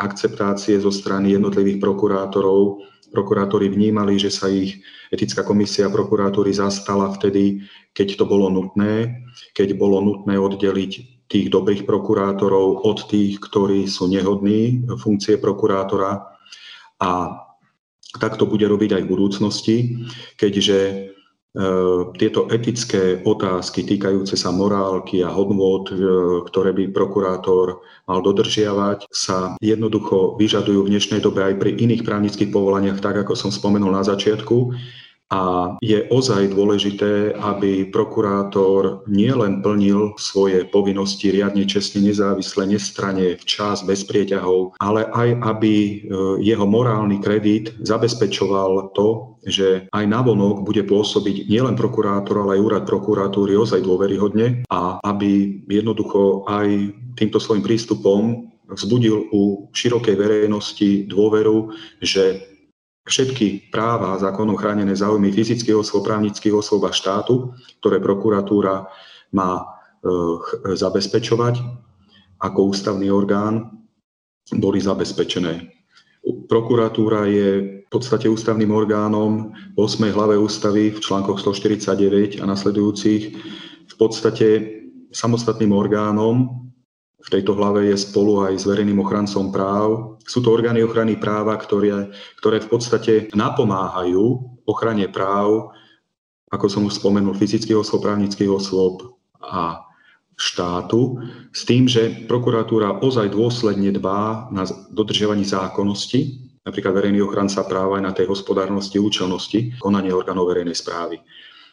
akceptácie 0.00 0.80
zo 0.80 0.88
strany 0.88 1.36
jednotlivých 1.36 1.76
prokurátorov. 1.76 2.80
Prokurátori 3.12 3.68
vnímali, 3.68 4.16
že 4.16 4.32
sa 4.32 4.48
ich 4.48 4.80
etická 5.12 5.44
komisia 5.44 5.92
prokuratúry 5.92 6.56
zastala 6.56 7.12
vtedy, 7.12 7.68
keď 7.92 8.16
to 8.16 8.24
bolo 8.24 8.48
nutné, 8.48 9.28
keď 9.52 9.76
bolo 9.76 10.00
nutné 10.00 10.40
oddeliť 10.40 11.21
tých 11.32 11.48
dobrých 11.48 11.88
prokurátorov 11.88 12.84
od 12.84 13.08
tých, 13.08 13.40
ktorí 13.40 13.88
sú 13.88 14.12
nehodní 14.12 14.84
funkcie 15.00 15.40
prokurátora. 15.40 16.28
A 17.00 17.10
tak 18.20 18.36
to 18.36 18.44
bude 18.44 18.68
robiť 18.68 19.00
aj 19.00 19.02
v 19.08 19.12
budúcnosti, 19.12 19.76
keďže 20.36 20.78
e, 20.84 20.94
tieto 22.20 22.44
etické 22.52 23.24
otázky 23.24 23.88
týkajúce 23.88 24.36
sa 24.36 24.52
morálky 24.52 25.24
a 25.24 25.32
hodnôt, 25.32 25.88
e, 25.88 25.96
ktoré 26.44 26.76
by 26.76 26.92
prokurátor 26.92 27.80
mal 28.04 28.20
dodržiavať, 28.20 29.08
sa 29.08 29.56
jednoducho 29.64 30.36
vyžadujú 30.36 30.84
v 30.84 30.92
dnešnej 30.92 31.24
dobe 31.24 31.40
aj 31.40 31.54
pri 31.56 31.72
iných 31.72 32.04
právnických 32.04 32.52
povolaniach, 32.52 33.00
tak 33.00 33.24
ako 33.24 33.32
som 33.32 33.48
spomenul 33.48 33.88
na 33.88 34.04
začiatku. 34.04 34.76
A 35.32 35.40
je 35.80 36.04
ozaj 36.12 36.52
dôležité, 36.52 37.32
aby 37.32 37.88
prokurátor 37.88 39.08
nielen 39.08 39.64
plnil 39.64 40.12
svoje 40.20 40.68
povinnosti 40.68 41.32
riadne, 41.32 41.64
čestne, 41.64 42.04
nezávisle, 42.04 42.68
nestrane, 42.68 43.40
včas, 43.40 43.80
bez 43.88 44.04
prieťahov, 44.04 44.76
ale 44.76 45.08
aj 45.08 45.40
aby 45.40 45.74
e, 45.74 45.94
jeho 46.44 46.68
morálny 46.68 47.24
kredit 47.24 47.72
zabezpečoval 47.80 48.92
to, 48.92 49.40
že 49.48 49.88
aj 49.88 50.04
navonok 50.04 50.68
bude 50.68 50.84
pôsobiť 50.84 51.48
nielen 51.48 51.80
prokurátor, 51.80 52.44
ale 52.44 52.60
aj 52.60 52.64
úrad 52.68 52.84
prokuratúry 52.84 53.56
ozaj 53.56 53.80
dôveryhodne 53.80 54.68
a 54.68 55.00
aby 55.00 55.64
jednoducho 55.64 56.44
aj 56.44 56.92
týmto 57.16 57.40
svojim 57.40 57.64
prístupom 57.64 58.52
vzbudil 58.68 59.32
u 59.32 59.68
širokej 59.72 60.16
verejnosti 60.16 61.08
dôveru, 61.08 61.72
že 62.00 62.51
všetky 63.02 63.74
práva 63.74 64.18
zákonom 64.18 64.54
chránené 64.54 64.94
záujmy 64.94 65.34
fyzických 65.34 65.74
osôb, 65.74 66.06
právnických 66.06 66.54
osôb 66.54 66.86
a 66.86 66.94
štátu, 66.94 67.54
ktoré 67.82 67.98
prokuratúra 67.98 68.86
má 69.34 69.50
e, 69.58 69.64
zabezpečovať 70.74 71.58
ako 72.42 72.58
ústavný 72.74 73.10
orgán, 73.10 73.70
boli 74.54 74.82
zabezpečené. 74.82 75.70
Prokuratúra 76.22 77.26
je 77.26 77.82
v 77.82 77.88
podstate 77.90 78.30
ústavným 78.30 78.70
orgánom 78.70 79.50
v 79.74 79.78
8. 79.78 80.06
hlave 80.14 80.38
ústavy 80.38 80.94
v 80.94 80.98
článkoch 81.02 81.42
149 81.42 82.38
a 82.38 82.44
nasledujúcich 82.46 83.22
v 83.90 83.94
podstate 83.98 84.48
samostatným 85.10 85.74
orgánom, 85.74 86.70
v 87.22 87.28
tejto 87.30 87.54
hlave 87.54 87.86
je 87.90 87.96
spolu 87.96 88.42
aj 88.50 88.58
s 88.58 88.64
verejným 88.66 88.98
ochrancom 88.98 89.54
práv. 89.54 90.18
Sú 90.26 90.42
to 90.42 90.50
orgány 90.50 90.82
ochrany 90.82 91.14
práva, 91.14 91.54
ktoré, 91.54 92.10
ktoré 92.42 92.58
v 92.58 92.68
podstate 92.70 93.12
napomáhajú 93.30 94.42
ochrane 94.66 95.06
práv, 95.06 95.70
ako 96.50 96.66
som 96.68 96.82
už 96.84 96.98
spomenul, 96.98 97.38
fyzických 97.38 97.78
osôb, 97.78 98.04
právnických 98.04 98.50
osôb 98.50 99.16
a 99.40 99.86
štátu, 100.36 101.22
s 101.54 101.62
tým, 101.62 101.86
že 101.86 102.26
prokuratúra 102.26 102.98
ozaj 103.00 103.30
dôsledne 103.30 103.94
dbá 103.94 104.50
na 104.50 104.66
dodržiavanie 104.90 105.46
zákonnosti, 105.46 106.50
napríklad 106.66 106.92
verejný 106.98 107.22
ochranca 107.22 107.62
práva 107.64 107.98
aj 107.98 108.04
na 108.04 108.12
tej 108.12 108.26
hospodárnosti, 108.26 108.98
účelnosti 108.98 109.78
konanie 109.78 110.10
orgánov 110.10 110.50
verejnej 110.50 110.74
správy. 110.74 111.22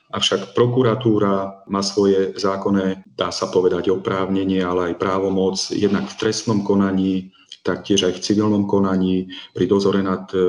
Avšak 0.10 0.58
prokuratúra 0.58 1.66
má 1.70 1.82
svoje 1.86 2.34
zákonné, 2.34 3.06
dá 3.14 3.30
sa 3.30 3.46
povedať, 3.54 3.94
oprávnenie, 3.94 4.58
ale 4.66 4.94
aj 4.94 5.02
právomoc 5.02 5.62
jednak 5.70 6.10
v 6.10 6.18
trestnom 6.18 6.66
konaní, 6.66 7.30
taktiež 7.62 8.10
aj 8.10 8.18
v 8.18 8.24
civilnom 8.26 8.66
konaní, 8.66 9.30
pri 9.54 9.70
dozore 9.70 10.02
nad 10.02 10.26
e, 10.34 10.42
e, 10.42 10.46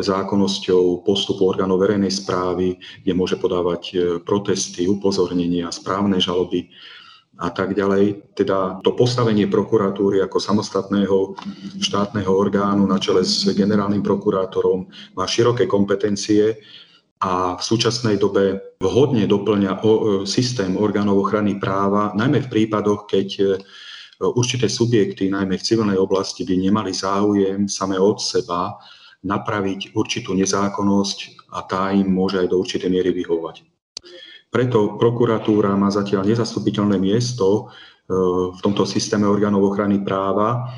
zákonnosťou 0.00 1.04
postupu 1.04 1.52
orgánov 1.52 1.84
verejnej 1.84 2.08
správy, 2.08 2.80
kde 3.04 3.12
môže 3.12 3.36
podávať 3.36 3.82
e, 3.92 3.96
protesty, 4.24 4.88
upozornenia, 4.88 5.68
správne 5.68 6.16
žaloby 6.16 6.72
a 7.40 7.52
tak 7.52 7.76
ďalej. 7.76 8.36
Teda 8.36 8.80
to 8.80 8.96
postavenie 8.96 9.48
prokuratúry 9.52 10.24
ako 10.24 10.40
samostatného 10.40 11.36
štátneho 11.76 12.32
orgánu 12.32 12.88
na 12.88 12.96
čele 12.96 13.20
s 13.20 13.44
generálnym 13.52 14.00
prokurátorom 14.00 14.88
má 15.12 15.24
široké 15.28 15.68
kompetencie, 15.68 16.56
a 17.20 17.52
v 17.56 17.62
súčasnej 17.62 18.16
dobe 18.16 18.76
vhodne 18.80 19.28
doplňa 19.28 19.84
systém 20.24 20.72
orgánov 20.80 21.28
ochrany 21.28 21.60
práva, 21.60 22.16
najmä 22.16 22.48
v 22.48 22.48
prípadoch, 22.48 23.04
keď 23.04 23.28
e, 23.36 23.44
určité 24.24 24.72
subjekty, 24.72 25.28
najmä 25.28 25.60
v 25.60 25.66
civilnej 25.66 26.00
oblasti, 26.00 26.48
by 26.48 26.56
nemali 26.56 26.96
záujem 26.96 27.68
same 27.68 28.00
od 28.00 28.24
seba 28.24 28.80
napraviť 29.20 29.92
určitú 29.92 30.32
nezákonnosť 30.32 31.52
a 31.52 31.60
tá 31.68 31.92
im 31.92 32.08
môže 32.08 32.40
aj 32.40 32.48
do 32.48 32.56
určitej 32.56 32.88
miery 32.88 33.12
vyhovať. 33.12 33.68
Preto 34.48 34.96
prokuratúra 34.96 35.76
má 35.76 35.92
zatiaľ 35.92 36.24
nezastupiteľné 36.24 36.96
miesto 36.96 37.46
e, 37.52 37.62
v 38.48 38.60
tomto 38.64 38.88
systéme 38.88 39.28
orgánov 39.28 39.76
ochrany 39.76 40.00
práva 40.00 40.72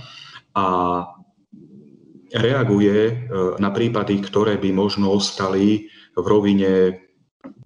a 0.58 0.66
reaguje 2.34 2.98
e, 3.06 3.14
na 3.62 3.70
prípady, 3.70 4.18
ktoré 4.18 4.58
by 4.58 4.74
možno 4.74 5.14
ostali 5.14 5.86
v 6.16 6.26
rovine 6.26 6.72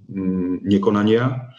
mm, 0.09 0.66
nekonania. 0.66 1.50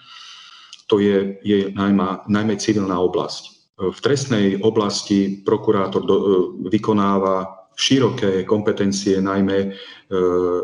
To 0.87 0.99
je, 1.03 1.37
je 1.43 1.71
najmä, 1.75 2.27
najmä 2.27 2.55
civilná 2.55 2.99
oblasť. 2.99 3.43
V 3.77 3.99
trestnej 4.01 4.57
oblasti 4.63 5.43
prokurátor 5.45 6.01
do, 6.01 6.15
e, 6.17 6.25
vykonáva 6.71 7.67
široké 7.77 8.41
kompetencie, 8.41 9.21
najmä 9.21 9.57
e, 9.61 9.69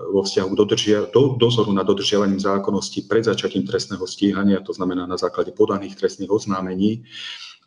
vo 0.10 0.26
vzťahu 0.26 0.52
dodržia, 0.58 1.06
do, 1.14 1.38
dozoru 1.38 1.70
nad 1.70 1.86
dodržiavaním 1.86 2.42
zákonnosti 2.42 3.06
pred 3.06 3.22
začatím 3.22 3.70
trestného 3.70 4.02
stíhania, 4.08 4.66
to 4.66 4.74
znamená 4.74 5.06
na 5.06 5.18
základe 5.20 5.54
podaných 5.54 5.94
trestných 5.94 6.32
oznámení, 6.34 7.06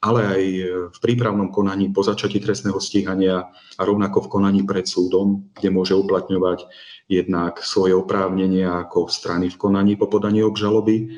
ale 0.00 0.20
aj 0.26 0.42
v 0.92 0.98
prípravnom 1.00 1.48
konaní 1.48 1.88
po 1.90 2.04
začatí 2.04 2.40
trestného 2.40 2.76
stíhania 2.80 3.48
a 3.76 3.82
rovnako 3.82 4.26
v 4.26 4.30
konaní 4.32 4.60
pred 4.62 4.84
súdom, 4.84 5.48
kde 5.56 5.68
môže 5.72 5.96
uplatňovať 5.96 6.68
jednak 7.08 7.62
svoje 7.62 7.96
oprávnenia 7.96 8.86
ako 8.86 9.08
strany 9.08 9.48
v 9.48 9.56
konaní 9.56 9.96
po 9.96 10.10
podaní 10.10 10.44
obžaloby, 10.44 11.16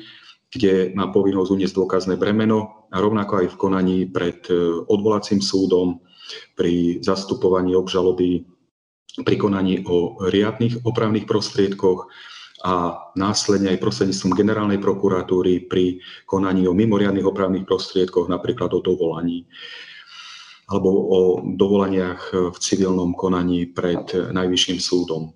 kde 0.49 0.95
má 0.97 1.11
povinnosť 1.13 1.49
uniesť 1.53 1.75
dôkazné 1.75 2.15
bremeno 2.17 2.89
a 2.89 2.97
rovnako 2.97 3.45
aj 3.45 3.47
v 3.53 3.59
konaní 3.59 3.97
pred 4.09 4.47
odvolacím 4.89 5.43
súdom 5.43 6.01
pri 6.57 7.01
zastupovaní 7.01 7.73
obžaloby 7.73 8.45
pri 9.25 9.35
konaní 9.35 9.83
o 9.89 10.21
riadnych 10.29 10.85
opravných 10.85 11.25
prostriedkoch 11.25 12.07
a 12.63 13.07
následne 13.15 13.71
aj 13.71 13.81
prostredníctvom 13.83 14.35
generálnej 14.35 14.79
prokuratúry 14.83 15.67
pri 15.71 16.03
konaní 16.27 16.67
o 16.67 16.75
mimoriadných 16.75 17.23
opravných 17.23 17.63
prostriedkoch, 17.63 18.27
napríklad 18.27 18.71
o 18.75 18.83
dovolaní 18.83 19.47
alebo 20.69 20.89
o 20.93 21.19
dovolaniach 21.57 22.29
v 22.29 22.57
civilnom 22.61 23.17
konaní 23.17 23.73
pred 23.73 24.05
Najvyšším 24.29 24.77
súdom. 24.77 25.33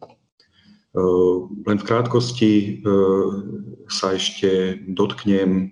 Len 1.66 1.78
v 1.82 1.88
krátkosti 1.90 2.54
e, 2.54 2.70
sa 3.90 4.14
ešte 4.14 4.78
dotknem 4.94 5.50
e, 5.58 5.66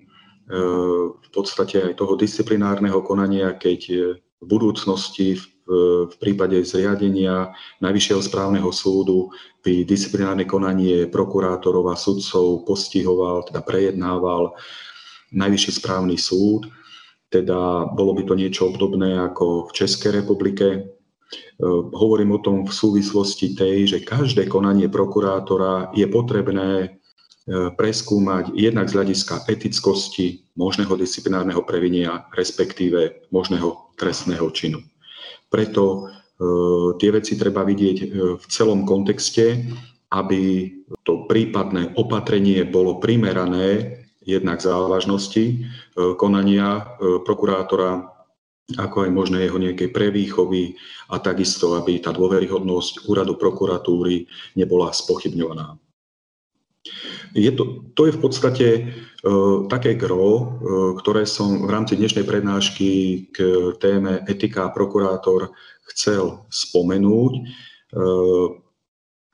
v 1.13 1.29
podstate 1.29 1.93
aj 1.93 2.01
toho 2.01 2.17
disciplinárneho 2.17 3.05
konania, 3.05 3.53
keď 3.53 3.81
v 4.17 4.45
budúcnosti 4.49 5.37
v 5.37 5.45
v 5.67 6.15
prípade 6.17 6.57
zriadenia 6.65 7.53
Najvyššieho 7.79 8.21
správneho 8.21 8.69
súdu 8.73 9.29
by 9.61 9.85
disciplinárne 9.85 10.49
konanie 10.49 11.05
prokurátorov 11.05 11.93
a 11.93 11.95
sudcov 11.95 12.65
postihoval, 12.65 13.45
teda 13.47 13.61
prejednával 13.61 14.57
Najvyšší 15.31 15.71
správny 15.79 16.19
súd. 16.19 16.67
Teda 17.31 17.87
bolo 17.87 18.11
by 18.11 18.27
to 18.27 18.35
niečo 18.35 18.67
obdobné 18.67 19.15
ako 19.31 19.71
v 19.71 19.71
Českej 19.71 20.19
republike. 20.19 20.67
E, 20.67 20.79
hovorím 21.95 22.35
o 22.35 22.43
tom 22.43 22.67
v 22.67 22.73
súvislosti 22.75 23.55
tej, 23.55 23.95
že 23.95 24.03
každé 24.03 24.51
konanie 24.51 24.91
prokurátora 24.91 25.95
je 25.95 26.03
potrebné 26.11 26.69
e, 26.83 26.89
preskúmať 27.71 28.51
jednak 28.51 28.91
z 28.91 28.95
hľadiska 28.99 29.47
etickosti 29.47 30.43
možného 30.59 30.91
disciplinárneho 30.99 31.63
previnia, 31.63 32.27
respektíve 32.35 33.31
možného 33.31 33.95
trestného 33.95 34.51
činu. 34.51 34.83
Preto 35.51 35.83
e, 35.83 35.99
tie 36.95 37.09
veci 37.11 37.35
treba 37.35 37.67
vidieť 37.67 37.97
e, 37.99 38.05
v 38.39 38.45
celom 38.47 38.87
kontexte, 38.87 39.59
aby 40.15 40.71
to 41.03 41.27
prípadné 41.27 41.91
opatrenie 41.99 42.63
bolo 42.63 43.03
primerané 43.03 43.99
jednak 44.23 44.63
závažnosti 44.63 45.43
e, 45.43 45.55
konania 46.15 46.95
prokurátora, 47.27 48.07
ako 48.79 48.97
aj 49.03 49.11
možné 49.11 49.43
jeho 49.43 49.59
nejakej 49.59 49.91
prevýchovy 49.91 50.79
a 51.11 51.19
takisto, 51.19 51.75
aby 51.75 51.99
tá 51.99 52.15
dôveryhodnosť 52.15 53.11
úradu 53.11 53.35
prokuratúry 53.35 54.23
nebola 54.55 54.95
spochybňovaná. 54.95 55.75
Je 57.37 57.51
to, 57.53 57.85
to 57.93 58.09
je 58.09 58.17
v 58.17 58.21
podstate 58.21 58.67
uh, 58.81 59.69
také 59.69 59.93
gro, 59.93 60.25
uh, 60.25 60.43
ktoré 60.97 61.29
som 61.29 61.63
v 61.65 61.69
rámci 61.69 61.93
dnešnej 61.93 62.25
prednášky 62.25 62.89
k 63.29 63.37
téme 63.77 64.25
etika 64.25 64.65
a 64.67 64.73
prokurátor 64.73 65.53
chcel 65.93 66.43
spomenúť. 66.49 67.33
Uh, 67.93 68.57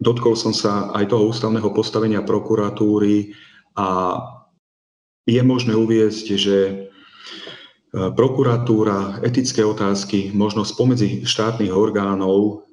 dotkol 0.04 0.36
som 0.36 0.52
sa 0.52 0.92
aj 0.92 1.08
toho 1.08 1.32
ústavného 1.32 1.72
postavenia 1.72 2.20
prokuratúry 2.20 3.32
a 3.80 4.20
je 5.28 5.42
možné 5.44 5.76
uviezť, 5.76 6.26
že 6.40 6.58
prokuratúra 7.92 9.20
etické 9.28 9.66
otázky 9.66 10.32
možno 10.32 10.64
spomedzi 10.64 11.28
štátnych 11.28 11.74
orgánov 11.74 12.64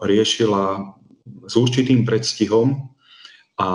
riešila 0.00 0.94
s 1.44 1.54
určitým 1.58 2.08
predstihom, 2.08 2.93
a 3.54 3.70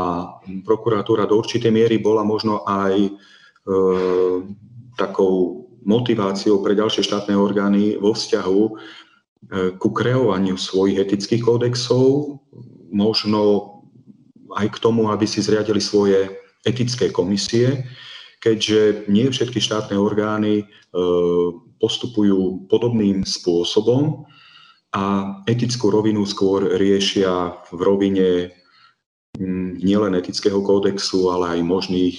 prokuratúra 0.67 1.23
do 1.23 1.39
určitej 1.39 1.71
miery 1.71 2.03
bola 2.03 2.27
možno 2.27 2.67
aj 2.67 2.93
e, 2.99 3.11
takou 4.99 5.65
motiváciou 5.87 6.59
pre 6.59 6.75
ďalšie 6.75 7.07
štátne 7.07 7.35
orgány 7.39 7.95
vo 7.95 8.11
vzťahu 8.11 8.61
e, 8.67 8.71
ku 9.79 9.89
kreovaniu 9.95 10.59
svojich 10.59 10.99
etických 10.99 11.39
kódexov, 11.47 12.43
možno 12.91 13.41
aj 14.51 14.67
k 14.67 14.77
tomu, 14.83 15.07
aby 15.07 15.23
si 15.23 15.39
zriadili 15.39 15.79
svoje 15.79 16.27
etické 16.67 17.07
komisie, 17.07 17.87
keďže 18.43 19.07
nie 19.07 19.31
všetky 19.31 19.63
štátne 19.63 19.95
orgány 19.95 20.63
e, 20.63 20.65
postupujú 21.79 22.67
podobným 22.67 23.23
spôsobom 23.23 24.27
a 24.91 25.37
etickú 25.47 25.87
rovinu 25.87 26.27
skôr 26.27 26.75
riešia 26.75 27.55
v 27.71 27.79
rovine 27.79 28.29
nielen 29.79 30.19
etického 30.19 30.59
kódexu, 30.59 31.31
ale 31.31 31.57
aj 31.57 31.59
možných 31.63 32.15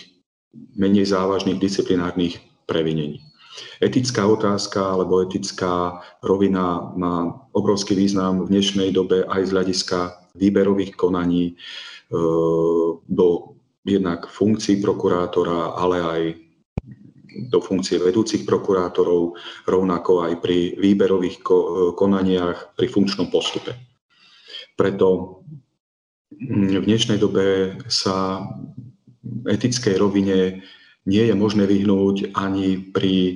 menej 0.74 1.12
závažných 1.12 1.60
disciplinárnych 1.60 2.40
previnení. 2.64 3.20
Etická 3.82 4.24
otázka 4.24 4.96
alebo 4.96 5.20
etická 5.20 6.00
rovina 6.24 6.94
má 6.96 7.44
obrovský 7.52 7.92
význam 7.92 8.46
v 8.46 8.56
dnešnej 8.56 8.90
dobe 8.94 9.28
aj 9.28 9.42
z 9.46 9.50
hľadiska 9.52 9.98
výberových 10.38 10.96
konaní 10.96 11.52
e, 11.52 11.54
do 13.04 13.26
jednak 13.84 14.28
funkcií 14.30 14.80
prokurátora, 14.80 15.76
ale 15.76 15.96
aj 16.00 16.22
do 17.52 17.58
funkcie 17.62 17.96
vedúcich 18.02 18.42
prokurátorov, 18.42 19.38
rovnako 19.64 20.26
aj 20.26 20.32
pri 20.42 20.76
výberových 20.76 21.40
konaniach 21.94 22.74
pri 22.74 22.86
funkčnom 22.90 23.30
postupe. 23.30 23.72
Preto 24.74 25.40
v 26.30 26.86
dnešnej 26.86 27.18
dobe 27.18 27.76
sa 27.90 28.46
etickej 29.50 29.98
rovine 29.98 30.62
nie 31.04 31.24
je 31.26 31.34
možné 31.34 31.66
vyhnúť 31.66 32.38
ani 32.38 32.78
pri 32.94 33.14
e, 33.26 33.34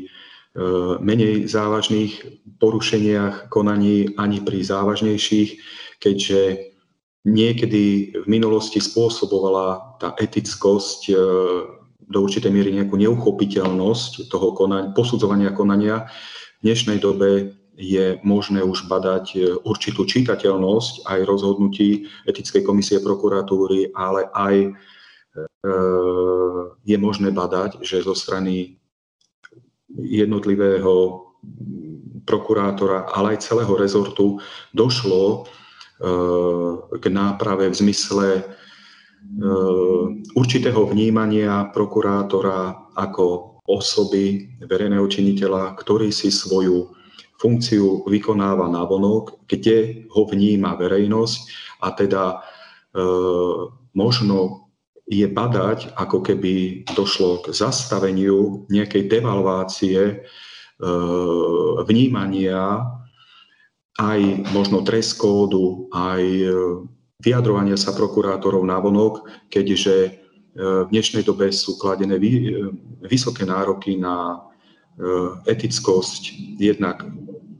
menej 1.02 1.50
závažných 1.50 2.22
porušeniach 2.62 3.50
konaní, 3.50 4.14
ani 4.14 4.38
pri 4.46 4.62
závažnejších, 4.62 5.50
keďže 5.98 6.70
niekedy 7.26 8.14
v 8.22 8.26
minulosti 8.30 8.78
spôsobovala 8.78 9.98
tá 9.98 10.14
etickosť 10.14 11.00
e, 11.10 11.14
do 12.04 12.18
určitej 12.20 12.52
miery 12.52 12.70
nejakú 12.78 12.94
neuchopiteľnosť 12.94 14.30
toho 14.30 14.54
konania, 14.54 14.92
posudzovania 14.94 15.50
konania. 15.50 16.06
V 16.62 16.70
dnešnej 16.70 17.02
dobe 17.02 17.58
je 17.76 18.18
možné 18.22 18.62
už 18.62 18.86
badať 18.86 19.24
e, 19.34 19.38
určitú 19.66 20.06
čitateľnosť 20.06 21.10
aj 21.10 21.20
rozhodnutí 21.26 22.06
etickej 22.26 22.62
komisie 22.62 23.02
prokuratúry, 23.02 23.90
ale 23.94 24.30
aj 24.30 24.54
e, 24.62 24.70
je 26.86 26.96
možné 26.98 27.34
badať, 27.34 27.82
že 27.82 28.06
zo 28.06 28.14
strany 28.14 28.78
jednotlivého 29.94 31.26
prokurátora, 32.24 33.10
ale 33.10 33.36
aj 33.36 33.44
celého 33.50 33.74
rezortu 33.74 34.38
došlo 34.70 35.22
e, 35.26 35.38
k 36.94 37.04
náprave 37.10 37.70
v 37.70 37.78
zmysle 37.78 38.28
určitého 40.36 40.84
vnímania 40.84 41.72
prokurátora 41.72 42.92
ako 42.92 43.56
osoby 43.64 44.52
verejného 44.60 45.08
činiteľa, 45.08 45.72
ktorý 45.80 46.12
si 46.12 46.28
svoju 46.28 46.92
funkciu 47.38 48.06
vykonáva 48.06 48.70
vonok, 48.70 49.44
kde 49.50 50.06
ho 50.10 50.22
vníma 50.24 50.78
verejnosť 50.78 51.38
a 51.82 51.88
teda 51.92 52.24
e, 52.30 52.36
možno 53.94 54.64
je 55.04 55.28
badať, 55.28 55.92
ako 56.00 56.24
keby 56.24 56.84
došlo 56.96 57.44
k 57.44 57.52
zastaveniu 57.52 58.64
nejakej 58.72 59.08
devalvácie 59.12 60.00
e, 60.00 60.14
vnímania 61.84 62.88
aj 63.94 64.20
možno 64.50 64.82
trest 64.82 65.20
kódu, 65.20 65.86
aj 65.92 66.22
e, 66.24 66.48
vyjadrovania 67.20 67.76
sa 67.76 67.92
prokurátorov 67.92 68.64
na 68.64 68.80
vonok, 68.80 69.28
keďže 69.52 69.94
e, 70.08 70.10
v 70.56 70.88
dnešnej 70.88 71.22
dobe 71.22 71.52
sú 71.52 71.76
kladené 71.76 72.16
vy, 72.16 72.56
vysoké 73.04 73.44
nároky 73.44 74.00
na 74.00 74.40
etickosť 75.48 76.54
jednak 76.60 77.02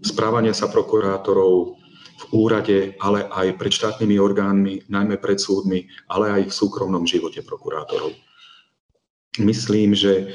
správania 0.05 0.55
sa 0.55 0.71
prokurátorov 0.71 1.81
v 2.15 2.25
úrade, 2.31 2.95
ale 3.03 3.27
aj 3.27 3.59
pred 3.59 3.73
štátnymi 3.75 4.17
orgánmi, 4.23 4.75
najmä 4.87 5.19
pred 5.19 5.43
súdmi, 5.43 5.91
ale 6.07 6.31
aj 6.31 6.43
v 6.47 6.57
súkromnom 6.57 7.03
živote 7.03 7.43
prokurátorov. 7.43 8.15
Myslím, 9.43 9.99
že 9.99 10.31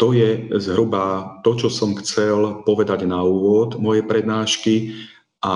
to 0.00 0.16
je 0.16 0.48
zhruba 0.56 1.36
to, 1.44 1.52
čo 1.58 1.68
som 1.68 1.92
chcel 2.00 2.64
povedať 2.64 3.04
na 3.04 3.20
úvod 3.20 3.76
mojej 3.76 4.08
prednášky 4.08 4.96
a 5.44 5.54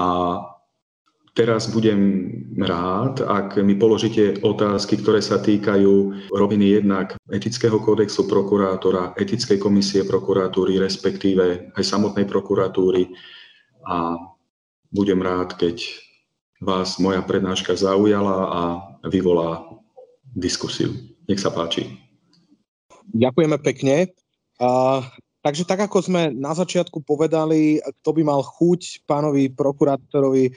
Teraz 1.33 1.65
budem 1.73 2.29
rád, 2.61 3.25
ak 3.25 3.57
mi 3.65 3.73
položíte 3.73 4.37
otázky, 4.45 5.01
ktoré 5.01 5.25
sa 5.25 5.41
týkajú 5.41 6.29
roviny 6.29 6.77
jednak 6.77 7.17
etického 7.33 7.81
kódexu 7.81 8.29
prokurátora, 8.29 9.17
etickej 9.17 9.57
komisie 9.57 10.05
prokuratúry, 10.05 10.77
respektíve 10.77 11.73
aj 11.73 11.85
samotnej 11.89 12.29
prokuratúry. 12.29 13.17
A 13.89 14.21
budem 14.93 15.25
rád, 15.25 15.57
keď 15.57 15.81
vás 16.61 17.01
moja 17.01 17.25
prednáška 17.25 17.81
zaujala 17.81 18.37
a 18.53 18.63
vyvolá 19.09 19.65
diskusiu. 20.37 20.93
Nech 21.33 21.41
sa 21.41 21.49
páči. 21.49 21.97
Ďakujeme 23.17 23.57
pekne. 23.65 24.13
Uh, 24.61 25.01
takže 25.41 25.65
tak, 25.65 25.89
ako 25.89 26.05
sme 26.05 26.29
na 26.29 26.53
začiatku 26.53 27.01
povedali, 27.01 27.81
kto 28.05 28.21
by 28.21 28.23
mal 28.23 28.45
chuť 28.45 29.09
pánovi 29.09 29.49
prokurátorovi 29.49 30.53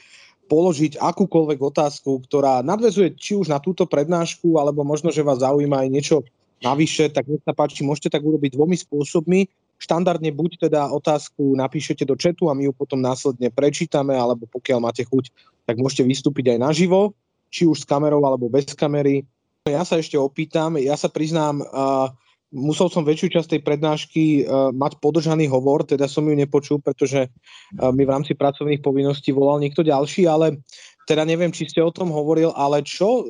položiť 0.45 1.01
akúkoľvek 1.01 1.59
otázku, 1.59 2.21
ktorá 2.29 2.61
nadvezuje 2.61 3.17
či 3.17 3.33
už 3.37 3.49
na 3.49 3.57
túto 3.57 3.89
prednášku, 3.89 4.61
alebo 4.61 4.85
možno, 4.85 5.09
že 5.09 5.25
vás 5.25 5.41
zaujíma 5.41 5.85
aj 5.85 5.89
niečo 5.89 6.17
navyše, 6.61 7.11
tak 7.11 7.27
nech 7.27 7.43
sa 7.43 7.51
páči, 7.51 7.83
môžete 7.83 8.13
tak 8.13 8.23
urobiť 8.23 8.55
dvomi 8.55 8.77
spôsobmi. 8.77 9.49
Štandardne 9.75 10.31
buď 10.31 10.69
teda 10.69 10.87
otázku 10.87 11.59
napíšete 11.59 12.07
do 12.07 12.15
četu 12.15 12.47
a 12.47 12.55
my 12.55 12.71
ju 12.71 12.73
potom 12.73 13.03
následne 13.03 13.51
prečítame, 13.51 14.15
alebo 14.15 14.47
pokiaľ 14.47 14.79
máte 14.79 15.03
chuť, 15.03 15.35
tak 15.67 15.75
môžete 15.75 16.07
vystúpiť 16.07 16.55
aj 16.55 16.59
naživo, 16.63 17.11
či 17.51 17.67
už 17.67 17.83
s 17.83 17.85
kamerou 17.85 18.23
alebo 18.23 18.47
bez 18.47 18.71
kamery. 18.71 19.27
Ja 19.67 19.83
sa 19.83 19.99
ešte 19.99 20.15
opýtam, 20.15 20.79
ja 20.79 20.95
sa 20.95 21.11
priznám, 21.11 21.59
uh, 21.59 22.13
musel 22.53 22.91
som 22.93 23.07
väčšiu 23.07 23.39
časť 23.39 23.57
tej 23.57 23.61
prednášky 23.65 24.23
uh, 24.45 24.69
mať 24.69 25.01
podržaný 25.01 25.49
hovor, 25.49 25.87
teda 25.87 26.05
som 26.05 26.27
ju 26.27 26.35
nepočul, 26.37 26.77
pretože 26.83 27.29
uh, 27.29 27.89
mi 27.89 28.05
v 28.05 28.13
rámci 28.13 28.37
pracovných 28.37 28.83
povinností 28.85 29.33
volal 29.33 29.63
niekto 29.63 29.81
ďalší, 29.81 30.29
ale 30.29 30.61
teda 31.05 31.21
neviem, 31.21 31.53
či 31.53 31.69
ste 31.69 31.85
o 31.85 31.93
tom 31.93 32.09
hovoril, 32.09 32.49
ale 32.57 32.81
čo 32.81 33.21
uh, 33.21 33.23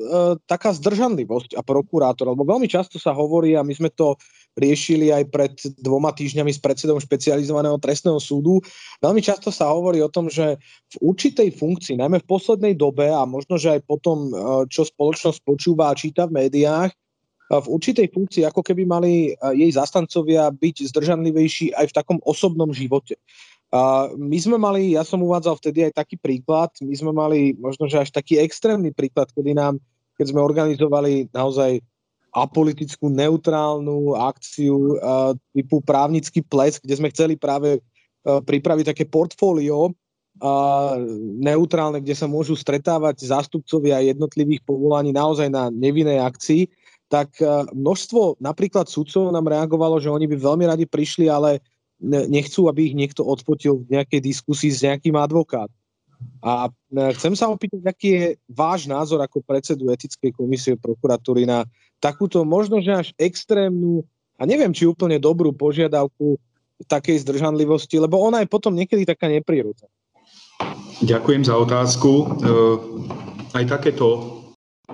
taká 0.48 0.72
zdržanlivosť 0.72 1.56
a 1.56 1.62
prokurátor, 1.64 2.32
lebo 2.32 2.44
veľmi 2.44 2.68
často 2.68 2.96
sa 2.96 3.12
hovorí 3.12 3.52
a 3.52 3.64
my 3.64 3.72
sme 3.76 3.92
to 3.92 4.16
riešili 4.56 5.12
aj 5.12 5.24
pred 5.28 5.52
dvoma 5.84 6.16
týždňami 6.16 6.48
s 6.48 6.56
predsedom 6.56 6.96
špecializovaného 6.96 7.76
trestného 7.76 8.16
súdu. 8.16 8.64
Veľmi 9.04 9.20
často 9.20 9.52
sa 9.52 9.68
hovorí 9.68 10.00
o 10.00 10.08
tom, 10.08 10.32
že 10.32 10.56
v 10.96 11.12
určitej 11.12 11.52
funkcii, 11.52 12.00
najmä 12.00 12.24
v 12.24 12.30
poslednej 12.30 12.72
dobe 12.72 13.12
a 13.12 13.28
možno, 13.28 13.60
že 13.60 13.76
aj 13.76 13.84
potom, 13.84 14.32
čo 14.72 14.88
spoločnosť 14.88 15.44
počúva 15.44 15.92
a 15.92 15.98
číta 15.98 16.24
v 16.24 16.40
médiách, 16.40 16.88
v 17.46 17.66
určitej 17.70 18.10
funkcii 18.10 18.42
ako 18.42 18.58
keby 18.62 18.82
mali 18.82 19.30
jej 19.54 19.70
zastancovia 19.70 20.50
byť 20.50 20.90
zdržanlivejší 20.90 21.78
aj 21.78 21.86
v 21.90 21.96
takom 21.96 22.18
osobnom 22.26 22.74
živote. 22.74 23.14
My 24.18 24.38
sme 24.38 24.58
mali, 24.58 24.98
ja 24.98 25.06
som 25.06 25.22
uvádzal 25.22 25.58
vtedy 25.62 25.86
aj 25.86 25.98
taký 25.98 26.18
príklad, 26.18 26.74
my 26.82 26.94
sme 26.94 27.14
mali 27.14 27.54
možno, 27.58 27.86
že 27.86 28.02
až 28.02 28.10
taký 28.10 28.42
extrémny 28.42 28.90
príklad, 28.90 29.30
kedy 29.30 29.54
nám, 29.54 29.78
keď 30.18 30.26
sme 30.34 30.42
organizovali 30.42 31.30
naozaj 31.30 31.82
apolitickú, 32.34 33.08
neutrálnu 33.10 34.18
akciu 34.18 34.98
typu 35.54 35.82
právnický 35.82 36.42
ples, 36.46 36.82
kde 36.82 36.94
sme 36.98 37.10
chceli 37.14 37.38
práve 37.38 37.78
pripraviť 38.26 38.90
také 38.90 39.04
portfólio 39.06 39.94
neutrálne, 41.40 42.04
kde 42.04 42.12
sa 42.12 42.28
môžu 42.28 42.58
stretávať 42.58 43.24
zástupcovia 43.24 44.04
jednotlivých 44.04 44.68
povolaní 44.68 45.16
naozaj 45.16 45.48
na 45.48 45.72
nevinnej 45.72 46.20
akcii 46.20 46.68
tak 47.06 47.38
e, 47.38 47.46
množstvo 47.70 48.42
napríklad 48.42 48.90
sudcov 48.90 49.30
nám 49.30 49.46
reagovalo, 49.46 50.02
že 50.02 50.10
oni 50.10 50.26
by 50.26 50.36
veľmi 50.36 50.64
radi 50.66 50.86
prišli, 50.86 51.30
ale 51.30 51.62
nechcú, 52.28 52.68
aby 52.68 52.92
ich 52.92 52.94
niekto 52.98 53.24
odpotil 53.24 53.80
v 53.80 53.96
nejakej 53.96 54.20
diskusii 54.20 54.68
s 54.68 54.84
nejakým 54.84 55.16
advokát. 55.16 55.70
A 56.42 56.68
e, 56.68 56.70
chcem 57.16 57.36
sa 57.36 57.48
opýtať, 57.48 57.82
aký 57.84 58.08
je 58.08 58.26
váš 58.48 58.88
názor 58.88 59.20
ako 59.22 59.44
predsedu 59.44 59.88
etickej 59.92 60.32
komisie 60.34 60.74
prokuratúry 60.76 61.46
na 61.46 61.64
takúto 62.00 62.44
možno, 62.44 62.80
že 62.82 62.92
až 62.92 63.08
extrémnu 63.16 64.04
a 64.36 64.44
neviem, 64.44 64.72
či 64.72 64.84
úplne 64.84 65.16
dobrú 65.16 65.52
požiadavku 65.56 66.36
takej 66.84 67.24
zdržanlivosti, 67.24 67.96
lebo 67.96 68.20
ona 68.20 68.44
je 68.44 68.52
potom 68.52 68.76
niekedy 68.76 69.08
taká 69.08 69.32
neprírodná. 69.32 69.88
Ďakujem 71.00 71.44
za 71.44 71.56
otázku. 71.56 72.10
E, 72.12 72.24
aj 73.56 73.64
takéto 73.68 74.35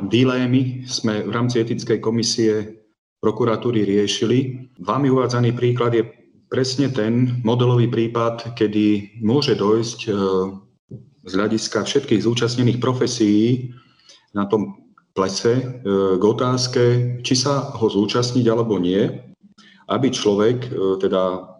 dilémy 0.00 0.88
sme 0.88 1.24
v 1.26 1.30
rámci 1.30 1.60
etickej 1.60 1.98
komisie 2.00 2.80
prokuratúry 3.20 3.84
riešili. 3.84 4.68
Vámi 4.80 5.12
uvádzaný 5.12 5.52
príklad 5.54 5.94
je 5.94 6.08
presne 6.48 6.90
ten 6.90 7.40
modelový 7.44 7.88
prípad, 7.88 8.56
kedy 8.58 9.16
môže 9.22 9.56
dojsť 9.56 9.98
e, 10.04 10.10
z 11.22 11.32
hľadiska 11.32 11.86
všetkých 11.86 12.24
zúčastnených 12.28 12.82
profesí 12.82 13.68
na 14.34 14.44
tom 14.48 14.76
plese 15.14 15.60
e, 15.60 15.64
k 16.18 16.22
otázke, 16.22 16.84
či 17.22 17.34
sa 17.36 17.72
ho 17.72 17.86
zúčastniť 17.86 18.46
alebo 18.48 18.76
nie, 18.76 19.06
aby 19.88 20.08
človek, 20.10 20.58
e, 20.66 20.70
teda 21.00 21.52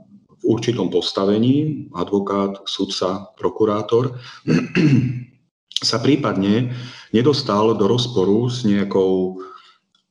v 0.42 0.42
určitom 0.45 0.90
postavení, 0.90 1.88
advokát, 1.95 2.66
sudca, 2.66 3.33
prokurátor, 3.38 4.18
sa 5.88 5.99
prípadne 6.03 6.75
nedostal 7.12 7.77
do 7.77 7.85
rozporu 7.87 8.48
s 8.48 8.64
nejakou 8.64 9.40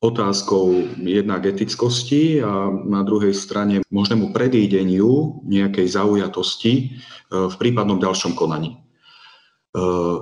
otázkou 0.01 0.97
jednak 0.97 1.45
etickosti 1.45 2.41
a 2.41 2.73
na 2.73 3.05
druhej 3.05 3.37
strane 3.37 3.85
možnému 3.93 4.33
predídeniu 4.33 5.45
nejakej 5.45 5.93
zaujatosti 5.93 6.73
e, 6.73 6.83
v 7.29 7.55
prípadnom 7.61 8.01
ďalšom 8.01 8.33
konaní. 8.33 8.73
E, 8.73 8.77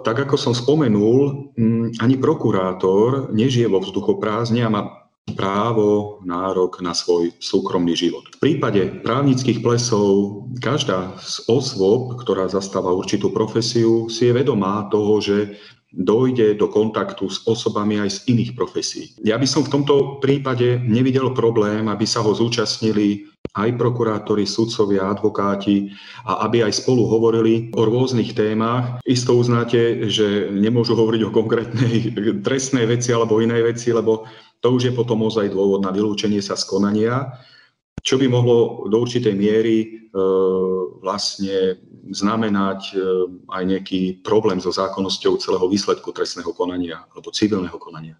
tak 0.03 0.27
ako 0.27 0.35
som 0.35 0.51
spomenul, 0.51 1.55
ani 2.03 2.15
prokurátor 2.19 3.31
nežije 3.31 3.71
vo 3.71 3.79
vzduchoprázdne 3.79 4.67
a 4.67 4.73
má 4.73 4.98
právo, 5.33 6.19
nárok 6.23 6.81
na 6.81 6.93
svoj 6.93 7.33
súkromný 7.41 7.93
život. 7.97 8.25
V 8.39 8.41
prípade 8.41 9.01
právnických 9.01 9.59
plesov 9.59 10.45
každá 10.61 11.17
z 11.19 11.45
osôb, 11.49 12.21
ktorá 12.21 12.47
zastáva 12.49 12.93
určitú 12.93 13.33
profesiu, 13.33 14.07
si 14.07 14.29
je 14.29 14.33
vedomá 14.33 14.87
toho, 14.93 15.21
že 15.21 15.57
dojde 15.89 16.53
do 16.53 16.69
kontaktu 16.69 17.25
s 17.29 17.41
osobami 17.49 17.97
aj 17.97 18.09
z 18.09 18.19
iných 18.29 18.51
profesí. 18.53 19.17
Ja 19.25 19.41
by 19.41 19.47
som 19.49 19.65
v 19.65 19.73
tomto 19.73 20.21
prípade 20.21 20.77
nevidel 20.85 21.33
problém, 21.33 21.89
aby 21.89 22.05
sa 22.05 22.21
ho 22.21 22.29
zúčastnili 22.29 23.25
aj 23.57 23.73
prokurátori, 23.81 24.45
sudcovia, 24.45 25.09
advokáti 25.09 25.89
a 26.29 26.45
aby 26.45 26.61
aj 26.61 26.85
spolu 26.85 27.09
hovorili 27.09 27.73
o 27.73 27.81
rôznych 27.81 28.37
témach. 28.37 29.01
Isto 29.09 29.33
uznáte, 29.33 30.05
že 30.05 30.53
nemôžu 30.53 30.93
hovoriť 30.93 31.21
o 31.25 31.33
konkrétnej 31.33 32.13
trestnej 32.45 32.85
veci 32.85 33.09
alebo 33.09 33.41
inej 33.41 33.73
veci, 33.73 33.89
lebo 33.89 34.29
to 34.59 34.67
už 34.75 34.91
je 34.91 34.93
potom 34.93 35.23
ozaj 35.23 35.51
dôvod 35.51 35.79
na 35.79 35.91
vylúčenie 35.91 36.43
sa 36.43 36.59
z 36.59 36.67
konania, 36.67 37.39
čo 38.03 38.19
by 38.19 38.27
mohlo 38.27 38.87
do 38.87 38.97
určitej 39.03 39.35
miery 39.35 39.77
e, 39.83 39.87
vlastne 41.03 41.79
znamenať 42.11 42.81
e, 42.91 42.97
aj 43.51 43.63
nejaký 43.63 44.01
problém 44.23 44.59
so 44.63 44.71
zákonnosťou 44.71 45.39
celého 45.39 45.67
výsledku 45.67 46.11
trestného 46.11 46.51
konania 46.55 47.03
alebo 47.11 47.31
civilného 47.31 47.75
konania. 47.75 48.15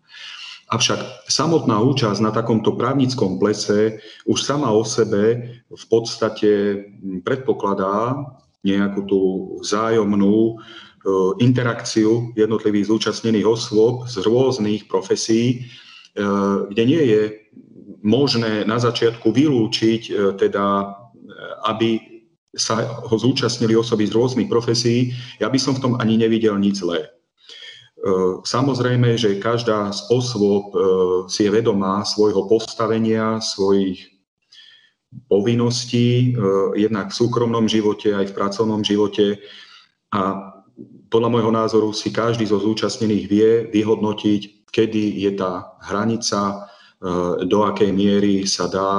Avšak 0.69 1.25
samotná 1.25 1.81
účasť 1.81 2.21
na 2.21 2.29
takomto 2.29 2.77
právnickom 2.77 3.41
plese 3.41 3.97
už 4.29 4.37
sama 4.45 4.69
o 4.69 4.85
sebe 4.85 5.57
v 5.65 5.85
podstate 5.89 6.85
predpokladá 7.25 8.21
nejakú 8.61 9.01
tú 9.07 9.21
vzájomnú 9.65 10.35
e, 10.35 10.53
interakciu 11.41 12.35
jednotlivých 12.35 12.91
zúčastnených 12.91 13.47
osôb 13.47 14.05
z 14.05 14.21
rôznych 14.21 14.85
profesí, 14.91 15.71
kde 16.69 16.83
nie 16.83 17.03
je 17.05 17.21
možné 18.01 18.63
na 18.63 18.79
začiatku 18.79 19.29
vylúčiť 19.29 20.33
teda, 20.39 20.65
aby 21.67 21.99
sa 22.55 22.81
ho 23.05 23.15
zúčastnili 23.15 23.77
osoby 23.77 24.09
z 24.09 24.15
rôznych 24.17 24.49
profesí, 24.49 25.13
ja 25.37 25.47
by 25.51 25.59
som 25.61 25.77
v 25.77 25.83
tom 25.85 25.93
ani 26.01 26.17
nevidel 26.17 26.57
nič 26.57 26.81
zlé. 26.81 27.05
E, 27.05 27.09
samozrejme, 28.41 29.19
že 29.19 29.37
každá 29.37 29.93
z 29.93 30.01
osôb 30.09 30.73
e, 30.73 30.77
si 31.29 31.45
je 31.45 31.53
vedomá 31.53 32.01
svojho 32.07 32.49
postavenia, 32.49 33.37
svojich 33.37 34.01
povinností, 35.29 36.33
e, 36.33 36.49
jednak 36.79 37.13
v 37.13 37.17
súkromnom 37.21 37.69
živote, 37.69 38.17
aj 38.17 38.33
v 38.33 38.37
pracovnom 38.39 38.81
živote. 38.81 39.37
A 40.09 40.53
podľa 41.13 41.29
môjho 41.29 41.51
názoru 41.53 41.89
si 41.93 42.09
každý 42.09 42.49
zo 42.49 42.57
zúčastnených 42.57 43.25
vie 43.29 43.49
vyhodnotiť, 43.69 44.58
kedy 44.71 45.19
je 45.21 45.31
tá 45.35 45.77
hranica, 45.83 46.69
do 47.45 47.59
akej 47.63 47.91
miery 47.95 48.43
sa 48.43 48.67
dá 48.67 48.91